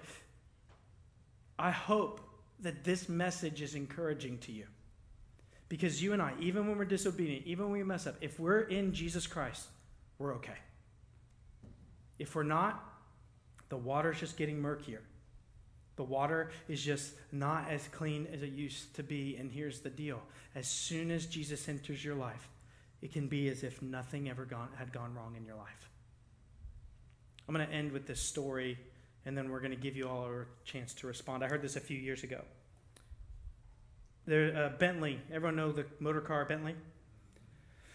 I 1.58 1.70
hope 1.70 2.20
that 2.60 2.84
this 2.84 3.08
message 3.08 3.62
is 3.62 3.74
encouraging 3.74 4.38
to 4.38 4.52
you. 4.52 4.66
Because 5.68 6.02
you 6.02 6.12
and 6.12 6.22
I, 6.22 6.32
even 6.40 6.68
when 6.68 6.78
we're 6.78 6.84
disobedient, 6.84 7.46
even 7.46 7.66
when 7.66 7.72
we 7.72 7.82
mess 7.82 8.06
up, 8.06 8.16
if 8.20 8.38
we're 8.38 8.60
in 8.60 8.92
Jesus 8.92 9.26
Christ, 9.26 9.66
we're 10.18 10.34
okay. 10.36 10.58
If 12.18 12.34
we're 12.34 12.44
not, 12.44 12.82
the 13.68 13.76
water's 13.76 14.20
just 14.20 14.36
getting 14.36 14.60
murkier. 14.60 15.02
The 15.96 16.04
water 16.04 16.50
is 16.68 16.82
just 16.82 17.12
not 17.32 17.70
as 17.70 17.88
clean 17.88 18.28
as 18.32 18.42
it 18.42 18.52
used 18.52 18.94
to 18.96 19.02
be. 19.02 19.36
And 19.36 19.50
here's 19.50 19.80
the 19.80 19.90
deal 19.90 20.20
as 20.54 20.68
soon 20.68 21.10
as 21.10 21.26
Jesus 21.26 21.68
enters 21.68 22.04
your 22.04 22.14
life, 22.14 22.48
it 23.02 23.12
can 23.12 23.28
be 23.28 23.48
as 23.48 23.62
if 23.62 23.82
nothing 23.82 24.28
ever 24.28 24.44
gone, 24.44 24.68
had 24.76 24.92
gone 24.92 25.14
wrong 25.14 25.34
in 25.36 25.44
your 25.44 25.56
life. 25.56 25.90
I'm 27.48 27.54
going 27.54 27.66
to 27.66 27.72
end 27.72 27.92
with 27.92 28.06
this 28.06 28.20
story, 28.20 28.78
and 29.24 29.36
then 29.36 29.50
we're 29.50 29.60
going 29.60 29.70
to 29.70 29.76
give 29.76 29.96
you 29.96 30.08
all 30.08 30.24
a 30.24 30.44
chance 30.64 30.92
to 30.94 31.06
respond. 31.06 31.44
I 31.44 31.48
heard 31.48 31.62
this 31.62 31.76
a 31.76 31.80
few 31.80 31.96
years 31.96 32.24
ago. 32.24 32.42
There, 34.26 34.56
uh, 34.56 34.78
Bentley, 34.78 35.20
everyone 35.32 35.56
know 35.56 35.72
the 35.72 35.86
motor 36.00 36.20
car 36.20 36.44
Bentley? 36.44 36.74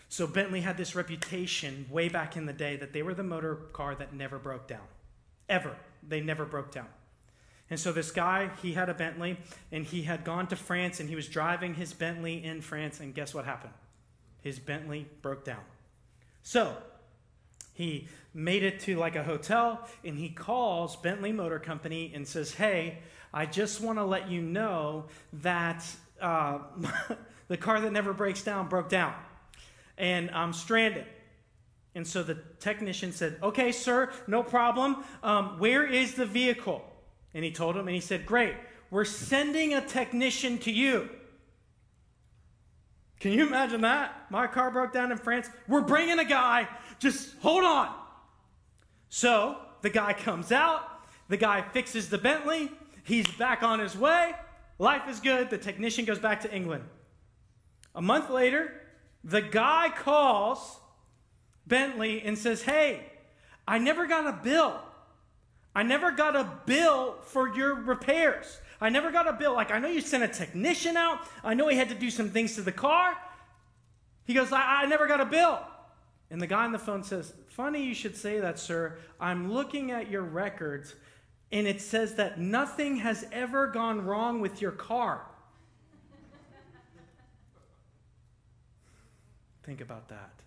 So 0.08 0.28
Bentley 0.28 0.62
had 0.62 0.78
this 0.78 0.96
reputation 0.96 1.86
way 1.90 2.10
back 2.10 2.38
in 2.38 2.46
the 2.46 2.54
day 2.54 2.78
that 2.78 2.94
they 2.94 3.02
were 3.02 3.14
the 3.14 3.24
motor 3.24 3.56
car 3.74 3.96
that 3.96 4.14
never 4.14 4.40
broke 4.40 4.68
down. 4.68 4.88
Ever. 5.52 5.76
They 6.08 6.22
never 6.22 6.46
broke 6.46 6.72
down. 6.72 6.88
And 7.70 7.78
so 7.80 7.92
this 7.92 8.10
guy, 8.10 8.50
he 8.62 8.72
had 8.72 8.90
a 8.90 8.94
Bentley, 8.94 9.38
and 9.72 9.86
he 9.86 10.04
had 10.04 10.24
gone 10.24 10.48
to 10.48 10.56
France, 10.56 11.02
and 11.02 11.10
he 11.10 11.16
was 11.16 11.28
driving 11.28 11.74
his 11.74 11.94
Bentley 11.94 12.44
in 12.44 12.62
France, 12.62 13.02
and 13.02 13.14
guess 13.14 13.34
what 13.34 13.44
happened? 13.44 13.74
His 14.42 14.60
Bentley 14.60 15.08
broke 15.22 15.44
down. 15.44 15.60
So 16.42 16.76
he 17.74 18.08
made 18.34 18.64
it 18.64 18.80
to 18.82 18.96
like 18.96 19.18
a 19.18 19.24
hotel, 19.24 19.88
and 20.06 20.18
he 20.18 20.30
calls 20.30 20.96
Bentley 20.96 21.34
Motor 21.34 21.60
Company 21.60 22.14
and 22.16 22.26
says, 22.26 22.54
"Hey, 22.54 23.00
I 23.34 23.46
just 23.46 23.82
want 23.82 24.00
to 24.00 24.06
let 24.06 24.30
you 24.30 24.42
know 24.42 25.06
that 25.34 25.86
uh, 26.22 26.60
the 27.50 27.58
car 27.58 27.82
that 27.82 27.92
never 27.92 28.14
breaks 28.14 28.42
down 28.42 28.70
broke 28.70 28.90
down, 28.90 29.14
and 29.98 30.32
I'm 30.32 30.54
stranded." 30.54 31.06
And 31.94 32.08
so 32.08 32.24
the 32.24 32.38
technician 32.60 33.12
said, 33.12 33.38
Okay, 33.44 33.72
sir, 33.72 34.12
no 34.28 34.44
problem. 34.44 35.04
Um, 35.24 35.60
where 35.60 35.86
is 35.86 36.16
the 36.16 36.26
vehicle? 36.26 36.84
And 37.34 37.44
he 37.44 37.52
told 37.52 37.76
him, 37.76 37.88
and 37.88 37.96
he 37.96 38.02
said, 38.02 38.26
Great, 38.26 38.56
we're 38.90 39.06
sending 39.06 39.74
a 39.74 39.82
technician 39.82 40.58
to 40.60 40.72
you. 40.72 41.10
Can 43.20 43.34
you 43.34 43.46
imagine 43.46 43.82
that? 43.82 44.26
My 44.32 44.48
car 44.48 44.72
broke 44.72 44.94
down 44.94 45.12
in 45.12 45.18
France. 45.18 45.48
We're 45.68 45.82
bringing 45.82 46.18
a 46.18 46.26
guy. 46.26 46.68
Just 46.98 47.36
hold 47.40 47.64
on. 47.64 47.94
So 49.10 49.58
the 49.82 49.92
guy 49.92 50.14
comes 50.14 50.52
out. 50.52 50.84
The 51.30 51.38
guy 51.38 51.62
fixes 51.62 52.10
the 52.10 52.18
Bentley. 52.18 52.72
He's 53.04 53.28
back 53.38 53.62
on 53.62 53.80
his 53.80 53.96
way. 53.96 54.34
Life 54.80 55.04
is 55.08 55.20
good. 55.20 55.52
The 55.52 55.60
technician 55.60 56.06
goes 56.06 56.18
back 56.18 56.42
to 56.42 56.54
England. 56.54 56.84
A 57.94 58.02
month 58.02 58.32
later, 58.32 58.74
the 59.24 59.42
guy 59.42 59.92
calls 59.96 60.80
Bentley 61.68 62.22
and 62.22 62.38
says, 62.38 62.64
Hey, 62.64 63.06
I 63.68 63.78
never 63.78 64.08
got 64.08 64.28
a 64.28 64.44
bill. 64.44 64.80
I 65.74 65.84
never 65.84 66.12
got 66.12 66.36
a 66.36 66.60
bill 66.66 67.16
for 67.24 67.56
your 67.56 67.76
repairs. 67.76 68.60
I 68.82 68.90
never 68.90 69.12
got 69.12 69.28
a 69.28 69.34
bill. 69.34 69.54
Like, 69.54 69.72
I 69.72 69.80
know 69.80 69.88
you 69.88 70.02
sent 70.02 70.24
a 70.24 70.28
technician 70.28 70.98
out. 70.98 71.20
I 71.44 71.54
know 71.54 71.68
he 71.68 71.78
had 71.78 71.90
to 71.90 71.96
do 71.96 72.10
some 72.10 72.30
things 72.30 72.56
to 72.56 72.62
the 72.62 72.72
car. 72.72 73.16
He 74.26 74.34
goes, 74.34 74.52
I, 74.52 74.84
I 74.84 74.86
never 74.88 75.08
got 75.08 75.22
a 75.22 75.26
bill. 75.26 75.60
And 76.30 76.42
the 76.42 76.48
guy 76.48 76.66
on 76.66 76.72
the 76.72 76.80
phone 76.80 77.04
says, 77.04 77.34
Funny 77.50 77.84
you 77.84 77.94
should 77.94 78.16
say 78.16 78.40
that, 78.40 78.58
sir. 78.58 78.98
I'm 79.20 79.52
looking 79.54 79.92
at 79.92 80.10
your 80.10 80.24
records, 80.24 80.96
and 81.52 81.68
it 81.68 81.82
says 81.82 82.16
that 82.16 82.40
nothing 82.40 82.98
has 82.98 83.26
ever 83.32 83.68
gone 83.68 84.06
wrong 84.06 84.42
with 84.42 84.62
your 84.62 84.72
car. 84.72 85.26
Think 89.64 89.82
about 89.82 90.08
that. 90.10 90.41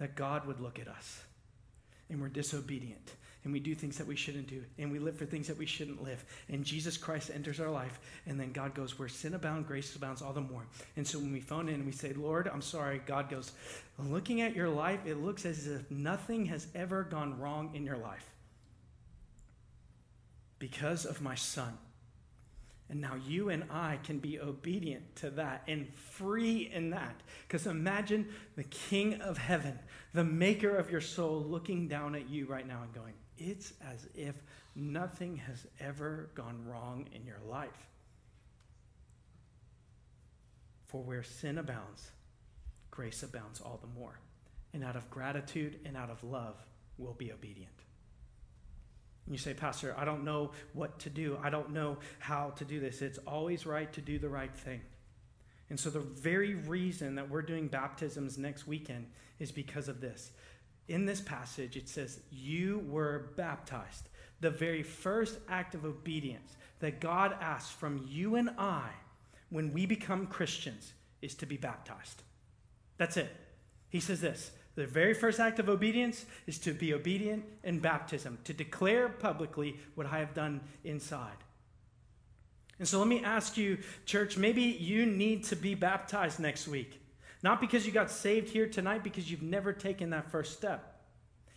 That 0.00 0.16
God 0.16 0.46
would 0.46 0.60
look 0.60 0.80
at 0.80 0.88
us, 0.88 1.22
and 2.08 2.20
we're 2.20 2.28
disobedient 2.28 3.12
and 3.44 3.52
we 3.52 3.60
do 3.60 3.74
things 3.74 3.96
that 3.96 4.06
we 4.06 4.16
shouldn't 4.16 4.48
do, 4.48 4.62
and 4.78 4.92
we 4.92 4.98
live 4.98 5.16
for 5.16 5.24
things 5.24 5.46
that 5.46 5.56
we 5.56 5.64
shouldn't 5.64 6.02
live. 6.02 6.22
And 6.50 6.62
Jesus 6.62 6.98
Christ 6.98 7.30
enters 7.34 7.58
our 7.58 7.70
life, 7.70 7.98
and 8.26 8.38
then 8.38 8.52
God 8.52 8.74
goes, 8.74 8.98
Where 8.98 9.08
sin 9.08 9.32
abounds, 9.32 9.66
grace 9.66 9.96
abounds 9.96 10.20
all 10.20 10.34
the 10.34 10.42
more. 10.42 10.66
And 10.96 11.06
so 11.06 11.18
when 11.18 11.32
we 11.32 11.40
phone 11.40 11.68
in 11.68 11.76
and 11.76 11.86
we 11.86 11.92
say, 11.92 12.12
Lord, 12.12 12.50
I'm 12.52 12.60
sorry, 12.60 13.00
God 13.06 13.30
goes, 13.30 13.52
Looking 13.98 14.42
at 14.42 14.54
your 14.54 14.68
life, 14.68 15.00
it 15.06 15.22
looks 15.22 15.46
as 15.46 15.66
if 15.66 15.90
nothing 15.90 16.46
has 16.46 16.66
ever 16.74 17.02
gone 17.04 17.38
wrong 17.40 17.70
in 17.74 17.84
your 17.84 17.96
life 17.96 18.26
because 20.58 21.06
of 21.06 21.22
my 21.22 21.34
son. 21.34 21.78
And 22.90 23.00
now 23.00 23.14
you 23.26 23.50
and 23.50 23.64
I 23.70 24.00
can 24.02 24.18
be 24.18 24.40
obedient 24.40 25.16
to 25.16 25.30
that 25.30 25.62
and 25.68 25.94
free 25.94 26.70
in 26.74 26.90
that. 26.90 27.20
Because 27.46 27.66
imagine 27.68 28.28
the 28.56 28.64
King 28.64 29.20
of 29.20 29.38
heaven, 29.38 29.78
the 30.12 30.24
maker 30.24 30.76
of 30.76 30.90
your 30.90 31.00
soul, 31.00 31.44
looking 31.46 31.88
down 31.88 32.14
at 32.14 32.28
you 32.28 32.46
right 32.46 32.66
now 32.66 32.82
and 32.82 32.92
going, 32.92 33.14
it's 33.38 33.72
as 33.92 34.08
if 34.14 34.34
nothing 34.74 35.36
has 35.36 35.66
ever 35.78 36.30
gone 36.34 36.64
wrong 36.66 37.08
in 37.12 37.24
your 37.26 37.40
life. 37.48 37.88
For 40.86 41.02
where 41.02 41.22
sin 41.22 41.58
abounds, 41.58 42.10
grace 42.90 43.22
abounds 43.22 43.60
all 43.60 43.78
the 43.80 43.98
more. 43.98 44.18
And 44.72 44.84
out 44.84 44.96
of 44.96 45.08
gratitude 45.10 45.78
and 45.84 45.96
out 45.96 46.10
of 46.10 46.22
love, 46.24 46.56
we'll 46.98 47.14
be 47.14 47.32
obedient. 47.32 47.72
And 49.26 49.34
you 49.34 49.38
say, 49.38 49.54
Pastor, 49.54 49.94
I 49.96 50.04
don't 50.04 50.24
know 50.24 50.50
what 50.72 50.98
to 51.00 51.10
do. 51.10 51.38
I 51.42 51.50
don't 51.50 51.70
know 51.70 51.98
how 52.18 52.50
to 52.56 52.64
do 52.64 52.80
this. 52.80 53.00
It's 53.00 53.18
always 53.18 53.64
right 53.66 53.92
to 53.92 54.00
do 54.00 54.18
the 54.18 54.28
right 54.28 54.54
thing. 54.54 54.80
And 55.70 55.78
so, 55.78 55.88
the 55.88 56.00
very 56.00 56.54
reason 56.54 57.14
that 57.14 57.30
we're 57.30 57.42
doing 57.42 57.68
baptisms 57.68 58.36
next 58.36 58.66
weekend 58.66 59.06
is 59.38 59.52
because 59.52 59.88
of 59.88 60.00
this 60.00 60.32
in 60.90 61.06
this 61.06 61.20
passage, 61.20 61.76
it 61.76 61.88
says, 61.88 62.20
You 62.30 62.84
were 62.88 63.30
baptized. 63.36 64.08
The 64.40 64.50
very 64.50 64.82
first 64.82 65.38
act 65.48 65.74
of 65.74 65.84
obedience 65.84 66.56
that 66.80 67.00
God 67.00 67.36
asks 67.40 67.70
from 67.70 68.06
you 68.08 68.34
and 68.34 68.50
I 68.58 68.88
when 69.50 69.72
we 69.72 69.86
become 69.86 70.26
Christians 70.26 70.92
is 71.22 71.34
to 71.36 71.46
be 71.46 71.56
baptized. 71.56 72.22
That's 72.98 73.16
it. 73.16 73.34
He 73.88 74.00
says 74.00 74.20
this 74.20 74.50
the 74.74 74.86
very 74.86 75.14
first 75.14 75.38
act 75.38 75.58
of 75.58 75.68
obedience 75.68 76.24
is 76.46 76.58
to 76.60 76.72
be 76.72 76.92
obedient 76.94 77.44
in 77.62 77.78
baptism, 77.78 78.38
to 78.44 78.52
declare 78.52 79.08
publicly 79.08 79.76
what 79.94 80.06
I 80.06 80.18
have 80.18 80.34
done 80.34 80.60
inside. 80.84 81.36
And 82.80 82.88
so 82.88 82.98
let 82.98 83.06
me 83.08 83.22
ask 83.22 83.58
you, 83.58 83.78
church, 84.06 84.38
maybe 84.38 84.62
you 84.62 85.04
need 85.04 85.44
to 85.44 85.56
be 85.56 85.74
baptized 85.74 86.40
next 86.40 86.66
week. 86.66 87.00
Not 87.42 87.60
because 87.60 87.86
you 87.86 87.92
got 87.92 88.10
saved 88.10 88.48
here 88.48 88.66
tonight, 88.66 89.04
because 89.04 89.30
you've 89.30 89.42
never 89.42 89.74
taken 89.74 90.10
that 90.10 90.30
first 90.30 90.54
step. 90.54 90.96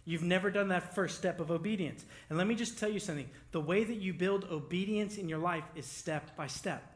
You've 0.05 0.21
never 0.21 0.51
done 0.51 0.67
that 0.67 0.93
first 0.93 1.17
step 1.17 1.39
of 1.39 1.49
obedience. 1.49 2.03
And 2.29 2.37
let 2.37 2.45
me 2.45 2.55
just 2.55 2.77
tell 2.77 2.89
you 2.89 2.99
something 2.99 3.29
the 3.53 3.61
way 3.61 3.85
that 3.85 3.95
you 3.95 4.13
build 4.13 4.45
obedience 4.51 5.17
in 5.17 5.29
your 5.29 5.39
life 5.39 5.63
is 5.75 5.85
step 5.85 6.35
by 6.35 6.47
step. 6.47 6.93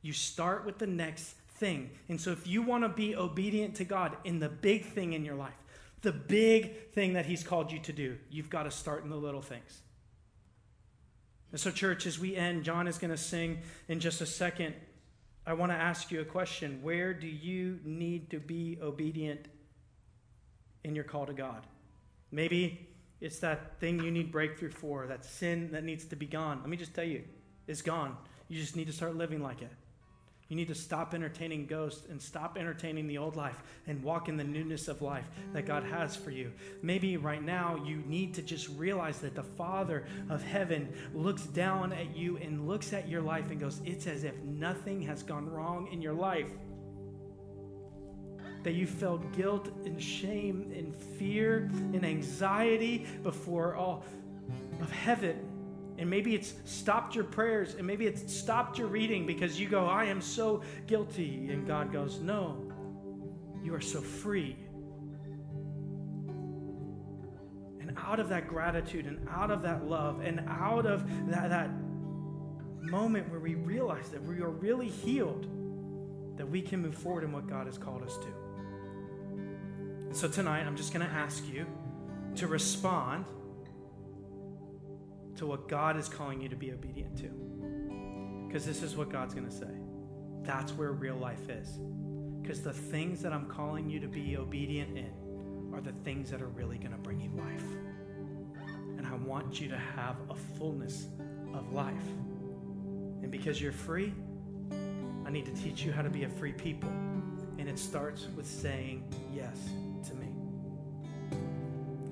You 0.00 0.14
start 0.14 0.64
with 0.64 0.78
the 0.78 0.86
next 0.86 1.34
thing. 1.56 1.90
And 2.08 2.18
so 2.18 2.30
if 2.30 2.46
you 2.46 2.62
want 2.62 2.84
to 2.84 2.88
be 2.88 3.14
obedient 3.14 3.74
to 3.76 3.84
God 3.84 4.16
in 4.24 4.40
the 4.40 4.48
big 4.48 4.86
thing 4.86 5.12
in 5.12 5.26
your 5.26 5.34
life, 5.34 5.52
the 6.00 6.12
big 6.12 6.90
thing 6.92 7.12
that 7.12 7.26
He's 7.26 7.44
called 7.44 7.70
you 7.70 7.78
to 7.80 7.92
do, 7.92 8.16
you've 8.30 8.50
got 8.50 8.62
to 8.62 8.70
start 8.70 9.04
in 9.04 9.10
the 9.10 9.16
little 9.16 9.42
things. 9.42 9.82
And 11.52 11.60
so, 11.60 11.70
church, 11.70 12.06
as 12.06 12.18
we 12.18 12.34
end, 12.34 12.64
John 12.64 12.88
is 12.88 12.98
going 12.98 13.10
to 13.10 13.16
sing 13.16 13.60
in 13.88 14.00
just 14.00 14.20
a 14.20 14.26
second 14.26 14.74
I 15.44 15.54
want 15.54 15.72
to 15.72 15.76
ask 15.76 16.10
you 16.12 16.20
a 16.20 16.24
question. 16.24 16.78
Where 16.82 17.12
do 17.12 17.26
you 17.26 17.80
need 17.84 18.30
to 18.30 18.38
be 18.38 18.78
obedient 18.80 19.48
in 20.84 20.94
your 20.94 21.04
call 21.04 21.26
to 21.26 21.32
God? 21.32 21.66
Maybe 22.30 22.88
it's 23.20 23.40
that 23.40 23.80
thing 23.80 24.00
you 24.00 24.10
need 24.12 24.30
breakthrough 24.30 24.70
for, 24.70 25.06
that 25.08 25.24
sin 25.24 25.70
that 25.72 25.82
needs 25.82 26.04
to 26.06 26.16
be 26.16 26.26
gone. 26.26 26.60
Let 26.60 26.68
me 26.68 26.76
just 26.76 26.94
tell 26.94 27.04
you, 27.04 27.24
it's 27.66 27.82
gone. 27.82 28.16
You 28.48 28.60
just 28.60 28.76
need 28.76 28.86
to 28.86 28.92
start 28.92 29.16
living 29.16 29.42
like 29.42 29.62
it. 29.62 29.72
You 30.52 30.56
need 30.56 30.68
to 30.68 30.74
stop 30.74 31.14
entertaining 31.14 31.64
ghosts 31.64 32.06
and 32.10 32.20
stop 32.20 32.58
entertaining 32.58 33.06
the 33.06 33.16
old 33.16 33.36
life 33.36 33.62
and 33.86 34.02
walk 34.02 34.28
in 34.28 34.36
the 34.36 34.44
newness 34.44 34.86
of 34.86 35.00
life 35.00 35.24
that 35.54 35.64
God 35.64 35.82
has 35.82 36.14
for 36.14 36.30
you. 36.30 36.52
Maybe 36.82 37.16
right 37.16 37.42
now 37.42 37.82
you 37.86 38.02
need 38.06 38.34
to 38.34 38.42
just 38.42 38.68
realize 38.76 39.16
that 39.20 39.34
the 39.34 39.42
Father 39.42 40.04
of 40.28 40.42
heaven 40.42 40.92
looks 41.14 41.44
down 41.44 41.94
at 41.94 42.14
you 42.14 42.36
and 42.36 42.68
looks 42.68 42.92
at 42.92 43.08
your 43.08 43.22
life 43.22 43.50
and 43.50 43.58
goes, 43.58 43.80
It's 43.86 44.06
as 44.06 44.24
if 44.24 44.36
nothing 44.42 45.00
has 45.00 45.22
gone 45.22 45.48
wrong 45.48 45.88
in 45.90 46.02
your 46.02 46.12
life. 46.12 46.50
That 48.62 48.74
you 48.74 48.86
felt 48.86 49.32
guilt 49.32 49.68
and 49.86 50.02
shame 50.02 50.70
and 50.76 50.94
fear 50.94 51.70
and 51.94 52.04
anxiety 52.04 53.06
before 53.22 53.74
all 53.74 54.04
of 54.82 54.92
heaven 54.92 55.51
and 55.98 56.08
maybe 56.08 56.34
it's 56.34 56.54
stopped 56.64 57.14
your 57.14 57.24
prayers, 57.24 57.74
and 57.74 57.86
maybe 57.86 58.06
it's 58.06 58.32
stopped 58.32 58.78
your 58.78 58.88
reading 58.88 59.26
because 59.26 59.60
you 59.60 59.68
go, 59.68 59.86
I 59.86 60.04
am 60.04 60.20
so 60.20 60.62
guilty. 60.86 61.48
And 61.50 61.66
God 61.66 61.92
goes, 61.92 62.20
No, 62.20 62.72
you 63.62 63.74
are 63.74 63.80
so 63.80 64.00
free. 64.00 64.56
And 67.80 67.96
out 67.98 68.20
of 68.20 68.28
that 68.30 68.48
gratitude, 68.48 69.06
and 69.06 69.28
out 69.28 69.50
of 69.50 69.62
that 69.62 69.86
love, 69.86 70.20
and 70.20 70.40
out 70.48 70.86
of 70.86 71.06
that, 71.30 71.50
that 71.50 71.70
moment 72.80 73.30
where 73.30 73.40
we 73.40 73.54
realize 73.54 74.08
that 74.08 74.22
we 74.22 74.40
are 74.40 74.50
really 74.50 74.88
healed, 74.88 75.46
that 76.36 76.48
we 76.48 76.62
can 76.62 76.80
move 76.80 76.94
forward 76.94 77.22
in 77.22 77.32
what 77.32 77.46
God 77.46 77.66
has 77.66 77.78
called 77.78 78.02
us 78.02 78.16
to. 78.18 78.28
And 80.06 80.16
so 80.16 80.26
tonight, 80.26 80.66
I'm 80.66 80.76
just 80.76 80.92
going 80.92 81.06
to 81.06 81.12
ask 81.12 81.44
you 81.52 81.66
to 82.36 82.46
respond 82.46 83.26
to 85.36 85.46
what 85.46 85.68
God 85.68 85.96
is 85.96 86.08
calling 86.08 86.40
you 86.40 86.48
to 86.48 86.56
be 86.56 86.72
obedient 86.72 87.16
to. 87.18 87.28
Because 88.46 88.66
this 88.66 88.82
is 88.82 88.96
what 88.96 89.10
God's 89.10 89.34
going 89.34 89.48
to 89.48 89.54
say. 89.54 89.70
That's 90.42 90.72
where 90.72 90.92
real 90.92 91.16
life 91.16 91.48
is. 91.48 91.78
Because 92.40 92.60
the 92.60 92.72
things 92.72 93.22
that 93.22 93.32
I'm 93.32 93.46
calling 93.46 93.88
you 93.88 94.00
to 94.00 94.08
be 94.08 94.36
obedient 94.36 94.96
in 94.96 95.10
are 95.72 95.80
the 95.80 95.92
things 96.04 96.30
that 96.30 96.42
are 96.42 96.48
really 96.48 96.76
going 96.76 96.92
to 96.92 96.98
bring 96.98 97.20
you 97.20 97.30
life. 97.30 97.64
And 98.98 99.06
I 99.06 99.14
want 99.14 99.60
you 99.60 99.68
to 99.68 99.78
have 99.78 100.16
a 100.28 100.34
fullness 100.34 101.06
of 101.54 101.72
life. 101.72 101.94
And 103.22 103.30
because 103.30 103.60
you're 103.60 103.72
free, 103.72 104.12
I 105.24 105.30
need 105.30 105.46
to 105.46 105.62
teach 105.62 105.82
you 105.82 105.92
how 105.92 106.02
to 106.02 106.10
be 106.10 106.24
a 106.24 106.28
free 106.28 106.52
people. 106.52 106.90
And 107.58 107.68
it 107.68 107.78
starts 107.78 108.26
with 108.36 108.46
saying 108.46 109.04
yes. 109.32 109.56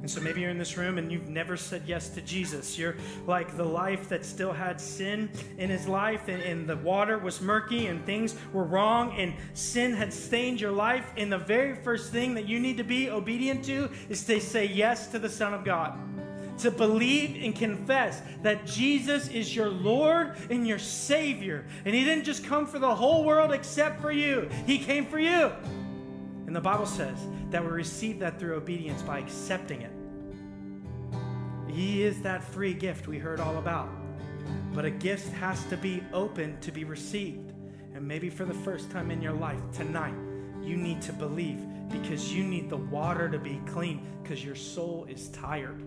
And 0.00 0.10
so 0.10 0.20
maybe 0.20 0.40
you're 0.40 0.50
in 0.50 0.58
this 0.58 0.78
room 0.78 0.96
and 0.96 1.12
you've 1.12 1.28
never 1.28 1.56
said 1.56 1.82
yes 1.86 2.08
to 2.10 2.22
Jesus. 2.22 2.78
You're 2.78 2.96
like 3.26 3.56
the 3.56 3.64
life 3.64 4.08
that 4.08 4.24
still 4.24 4.52
had 4.52 4.80
sin 4.80 5.28
in 5.58 5.68
his 5.68 5.86
life, 5.86 6.28
and, 6.28 6.42
and, 6.42 6.66
the 6.66 6.76
water 6.76 7.18
was 7.18 7.40
murky 7.40 7.86
and 7.86 8.04
things 8.06 8.34
were 8.52 8.64
wrong, 8.64 9.14
and 9.18 9.34
sin 9.54 9.92
had 9.92 10.12
stained 10.12 10.60
your 10.60 10.70
life. 10.70 11.12
And 11.16 11.30
the 11.30 11.38
very 11.38 11.74
first 11.74 12.12
thing 12.12 12.34
that 12.34 12.46
you 12.46 12.60
need 12.60 12.78
to 12.78 12.84
be 12.84 13.10
obedient 13.10 13.64
to 13.66 13.90
is 14.08 14.24
to 14.24 14.40
say 14.40 14.66
yes 14.66 15.08
to 15.08 15.18
the 15.18 15.28
Son 15.28 15.52
of 15.52 15.64
God. 15.64 15.98
To 16.58 16.70
believe 16.70 17.42
and 17.42 17.54
confess 17.54 18.22
that 18.42 18.66
Jesus 18.66 19.28
is 19.28 19.54
your 19.54 19.68
Lord 19.68 20.36
and 20.50 20.66
your 20.66 20.78
Savior. 20.78 21.64
And 21.84 21.94
He 21.94 22.04
didn't 22.04 22.24
just 22.24 22.44
come 22.44 22.66
for 22.66 22.78
the 22.78 22.94
whole 22.94 23.24
world 23.24 23.52
except 23.52 24.00
for 24.00 24.12
you, 24.12 24.48
He 24.66 24.78
came 24.78 25.06
for 25.06 25.18
you. 25.18 25.52
And 26.50 26.56
the 26.56 26.60
Bible 26.60 26.84
says 26.84 27.16
that 27.50 27.62
we 27.62 27.70
receive 27.70 28.18
that 28.18 28.40
through 28.40 28.56
obedience 28.56 29.02
by 29.02 29.20
accepting 29.20 29.82
it. 29.82 29.92
He 31.72 32.02
is 32.02 32.20
that 32.22 32.42
free 32.42 32.74
gift 32.74 33.06
we 33.06 33.18
heard 33.18 33.38
all 33.38 33.58
about. 33.58 33.88
But 34.74 34.84
a 34.84 34.90
gift 34.90 35.32
has 35.34 35.64
to 35.66 35.76
be 35.76 36.02
open 36.12 36.58
to 36.62 36.72
be 36.72 36.82
received. 36.82 37.52
And 37.94 38.02
maybe 38.02 38.28
for 38.28 38.44
the 38.44 38.52
first 38.52 38.90
time 38.90 39.12
in 39.12 39.22
your 39.22 39.32
life 39.32 39.60
tonight, 39.72 40.16
you 40.60 40.76
need 40.76 41.00
to 41.02 41.12
believe 41.12 41.60
because 41.88 42.34
you 42.34 42.42
need 42.42 42.68
the 42.68 42.78
water 42.78 43.28
to 43.28 43.38
be 43.38 43.60
clean 43.66 44.04
because 44.20 44.44
your 44.44 44.56
soul 44.56 45.06
is 45.08 45.28
tired. 45.28 45.80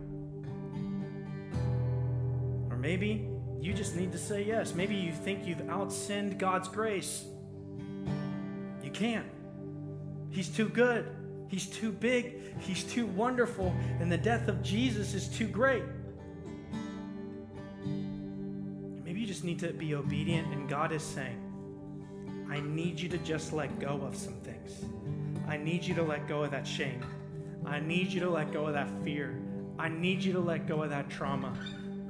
Or 2.69 2.77
maybe 2.77 3.27
you 3.59 3.73
just 3.73 3.97
need 3.97 4.13
to 4.13 4.17
say 4.17 4.45
yes. 4.45 4.73
Maybe 4.73 4.95
you 4.95 5.11
think 5.11 5.45
you've 5.45 5.67
outsinned 5.67 6.37
God's 6.37 6.69
grace. 6.69 7.25
You 8.81 8.91
can't. 8.91 9.27
He's 10.33 10.49
too 10.49 10.67
good. 10.67 11.15
He's 11.47 11.67
too 11.67 11.91
big. 11.91 12.59
He's 12.59 12.83
too 12.83 13.05
wonderful. 13.05 13.73
And 13.99 14.11
the 14.11 14.17
death 14.17 14.47
of 14.47 14.63
Jesus 14.63 15.13
is 15.13 15.27
too 15.27 15.47
great. 15.47 15.83
Maybe 19.05 19.21
you 19.21 19.27
just 19.27 19.43
need 19.43 19.59
to 19.59 19.71
be 19.71 19.93
obedient, 19.93 20.51
and 20.51 20.67
God 20.67 20.91
is 20.91 21.03
saying, 21.03 21.39
I 22.49 22.59
need 22.61 22.99
you 22.99 23.07
to 23.09 23.19
just 23.19 23.53
let 23.53 23.79
go 23.79 24.01
of 24.01 24.15
some 24.15 24.33
things. 24.41 24.83
I 25.47 25.57
need 25.57 25.83
you 25.83 25.93
to 25.95 26.03
let 26.03 26.27
go 26.27 26.43
of 26.43 26.51
that 26.51 26.65
shame. 26.65 27.05
I 27.63 27.79
need 27.79 28.11
you 28.11 28.19
to 28.21 28.29
let 28.29 28.51
go 28.51 28.65
of 28.65 28.73
that 28.73 28.89
fear. 29.03 29.39
I 29.77 29.89
need 29.89 30.23
you 30.23 30.33
to 30.33 30.39
let 30.39 30.67
go 30.67 30.81
of 30.81 30.89
that 30.89 31.11
trauma. 31.11 31.55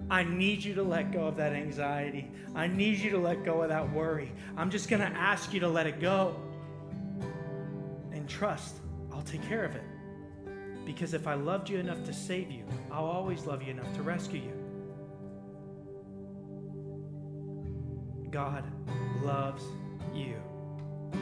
I 0.09 0.23
need 0.23 0.63
you 0.63 0.73
to 0.75 0.83
let 0.83 1.11
go 1.11 1.27
of 1.27 1.35
that 1.37 1.51
anxiety. 1.51 2.31
I 2.55 2.67
need 2.67 2.99
you 2.99 3.09
to 3.11 3.17
let 3.17 3.43
go 3.43 3.63
of 3.63 3.69
that 3.69 3.91
worry. 3.91 4.31
I'm 4.55 4.69
just 4.69 4.89
going 4.89 5.01
to 5.01 5.17
ask 5.17 5.53
you 5.53 5.59
to 5.59 5.67
let 5.67 5.87
it 5.87 5.99
go 5.99 6.37
and 8.23 8.29
trust 8.29 8.77
I'll 9.11 9.21
take 9.21 9.45
care 9.49 9.65
of 9.65 9.75
it. 9.75 9.83
Because 10.85 11.13
if 11.13 11.27
I 11.27 11.33
loved 11.33 11.69
you 11.69 11.77
enough 11.77 12.05
to 12.05 12.13
save 12.13 12.49
you, 12.49 12.63
I'll 12.89 13.03
always 13.03 13.45
love 13.45 13.61
you 13.61 13.71
enough 13.71 13.93
to 13.95 14.01
rescue 14.01 14.39
you. 14.39 14.53
God 18.31 18.63
loves 19.21 19.65
you 20.13 20.35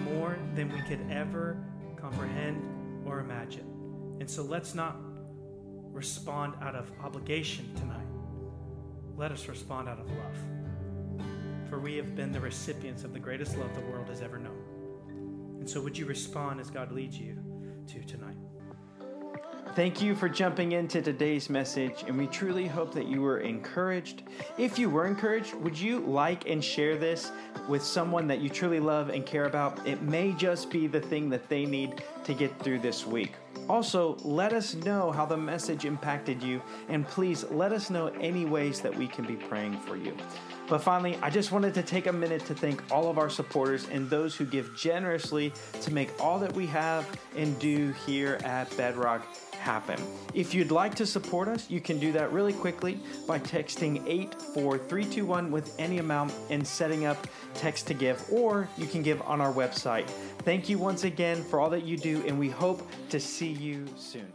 more 0.03 0.37
than 0.53 0.71
we 0.71 0.79
could 0.83 1.01
ever 1.09 1.57
comprehend 1.99 2.63
or 3.03 3.19
imagine. 3.19 3.65
And 4.19 4.29
so 4.29 4.43
let's 4.43 4.75
not 4.75 4.95
respond 5.91 6.53
out 6.61 6.75
of 6.75 6.91
obligation 7.03 7.73
tonight. 7.75 7.97
Let 9.17 9.31
us 9.31 9.47
respond 9.47 9.89
out 9.89 9.99
of 9.99 10.07
love. 10.07 11.27
For 11.67 11.79
we 11.79 11.95
have 11.97 12.15
been 12.15 12.31
the 12.31 12.39
recipients 12.39 13.03
of 13.03 13.11
the 13.11 13.19
greatest 13.19 13.57
love 13.57 13.73
the 13.73 13.81
world 13.81 14.07
has 14.07 14.21
ever 14.21 14.37
known. 14.37 14.60
And 15.61 15.69
so, 15.69 15.79
would 15.79 15.95
you 15.95 16.07
respond 16.07 16.59
as 16.59 16.71
God 16.71 16.91
leads 16.91 17.19
you 17.19 17.37
to 17.85 18.03
tonight? 18.03 18.35
Thank 19.75 20.01
you 20.01 20.15
for 20.15 20.27
jumping 20.27 20.71
into 20.71 21.03
today's 21.03 21.51
message, 21.51 22.03
and 22.07 22.17
we 22.17 22.25
truly 22.25 22.65
hope 22.65 22.91
that 22.95 23.05
you 23.05 23.21
were 23.21 23.41
encouraged. 23.41 24.23
If 24.57 24.79
you 24.79 24.89
were 24.89 25.05
encouraged, 25.05 25.53
would 25.53 25.77
you 25.77 25.99
like 25.99 26.49
and 26.49 26.63
share 26.63 26.97
this 26.97 27.31
with 27.69 27.83
someone 27.83 28.25
that 28.25 28.41
you 28.41 28.49
truly 28.49 28.79
love 28.79 29.09
and 29.09 29.23
care 29.23 29.45
about? 29.45 29.87
It 29.87 30.01
may 30.01 30.31
just 30.31 30.71
be 30.71 30.87
the 30.87 30.99
thing 30.99 31.29
that 31.29 31.47
they 31.47 31.65
need 31.67 32.03
to 32.23 32.33
get 32.33 32.57
through 32.63 32.79
this 32.79 33.05
week. 33.05 33.33
Also, 33.69 34.17
let 34.23 34.53
us 34.53 34.73
know 34.73 35.11
how 35.11 35.27
the 35.27 35.37
message 35.37 35.85
impacted 35.85 36.41
you, 36.41 36.59
and 36.89 37.07
please 37.07 37.43
let 37.51 37.71
us 37.71 37.91
know 37.91 38.07
any 38.19 38.45
ways 38.45 38.81
that 38.81 38.93
we 38.93 39.07
can 39.07 39.25
be 39.25 39.35
praying 39.35 39.77
for 39.81 39.95
you. 39.95 40.17
But 40.71 40.81
finally, 40.81 41.19
I 41.21 41.29
just 41.29 41.51
wanted 41.51 41.73
to 41.73 41.83
take 41.83 42.07
a 42.07 42.13
minute 42.13 42.45
to 42.45 42.55
thank 42.55 42.81
all 42.89 43.09
of 43.09 43.17
our 43.17 43.29
supporters 43.29 43.89
and 43.89 44.09
those 44.09 44.37
who 44.37 44.45
give 44.45 44.73
generously 44.73 45.51
to 45.81 45.93
make 45.93 46.09
all 46.17 46.39
that 46.39 46.53
we 46.53 46.65
have 46.67 47.05
and 47.35 47.59
do 47.59 47.91
here 48.05 48.39
at 48.45 48.73
Bedrock 48.77 49.27
happen. 49.51 50.01
If 50.33 50.53
you'd 50.53 50.71
like 50.71 50.95
to 50.95 51.05
support 51.05 51.49
us, 51.49 51.69
you 51.69 51.81
can 51.81 51.99
do 51.99 52.13
that 52.13 52.31
really 52.31 52.53
quickly 52.53 53.01
by 53.27 53.37
texting 53.39 54.01
84321 54.07 55.51
with 55.51 55.75
any 55.77 55.97
amount 55.97 56.33
and 56.49 56.65
setting 56.65 57.05
up 57.05 57.27
text 57.53 57.87
to 57.87 57.93
give, 57.93 58.23
or 58.31 58.69
you 58.77 58.87
can 58.87 59.03
give 59.03 59.21
on 59.23 59.41
our 59.41 59.51
website. 59.51 60.09
Thank 60.45 60.69
you 60.69 60.77
once 60.77 61.03
again 61.03 61.43
for 61.43 61.59
all 61.59 61.69
that 61.71 61.83
you 61.83 61.97
do, 61.97 62.23
and 62.25 62.39
we 62.39 62.47
hope 62.47 62.89
to 63.09 63.19
see 63.19 63.51
you 63.51 63.85
soon. 63.97 64.31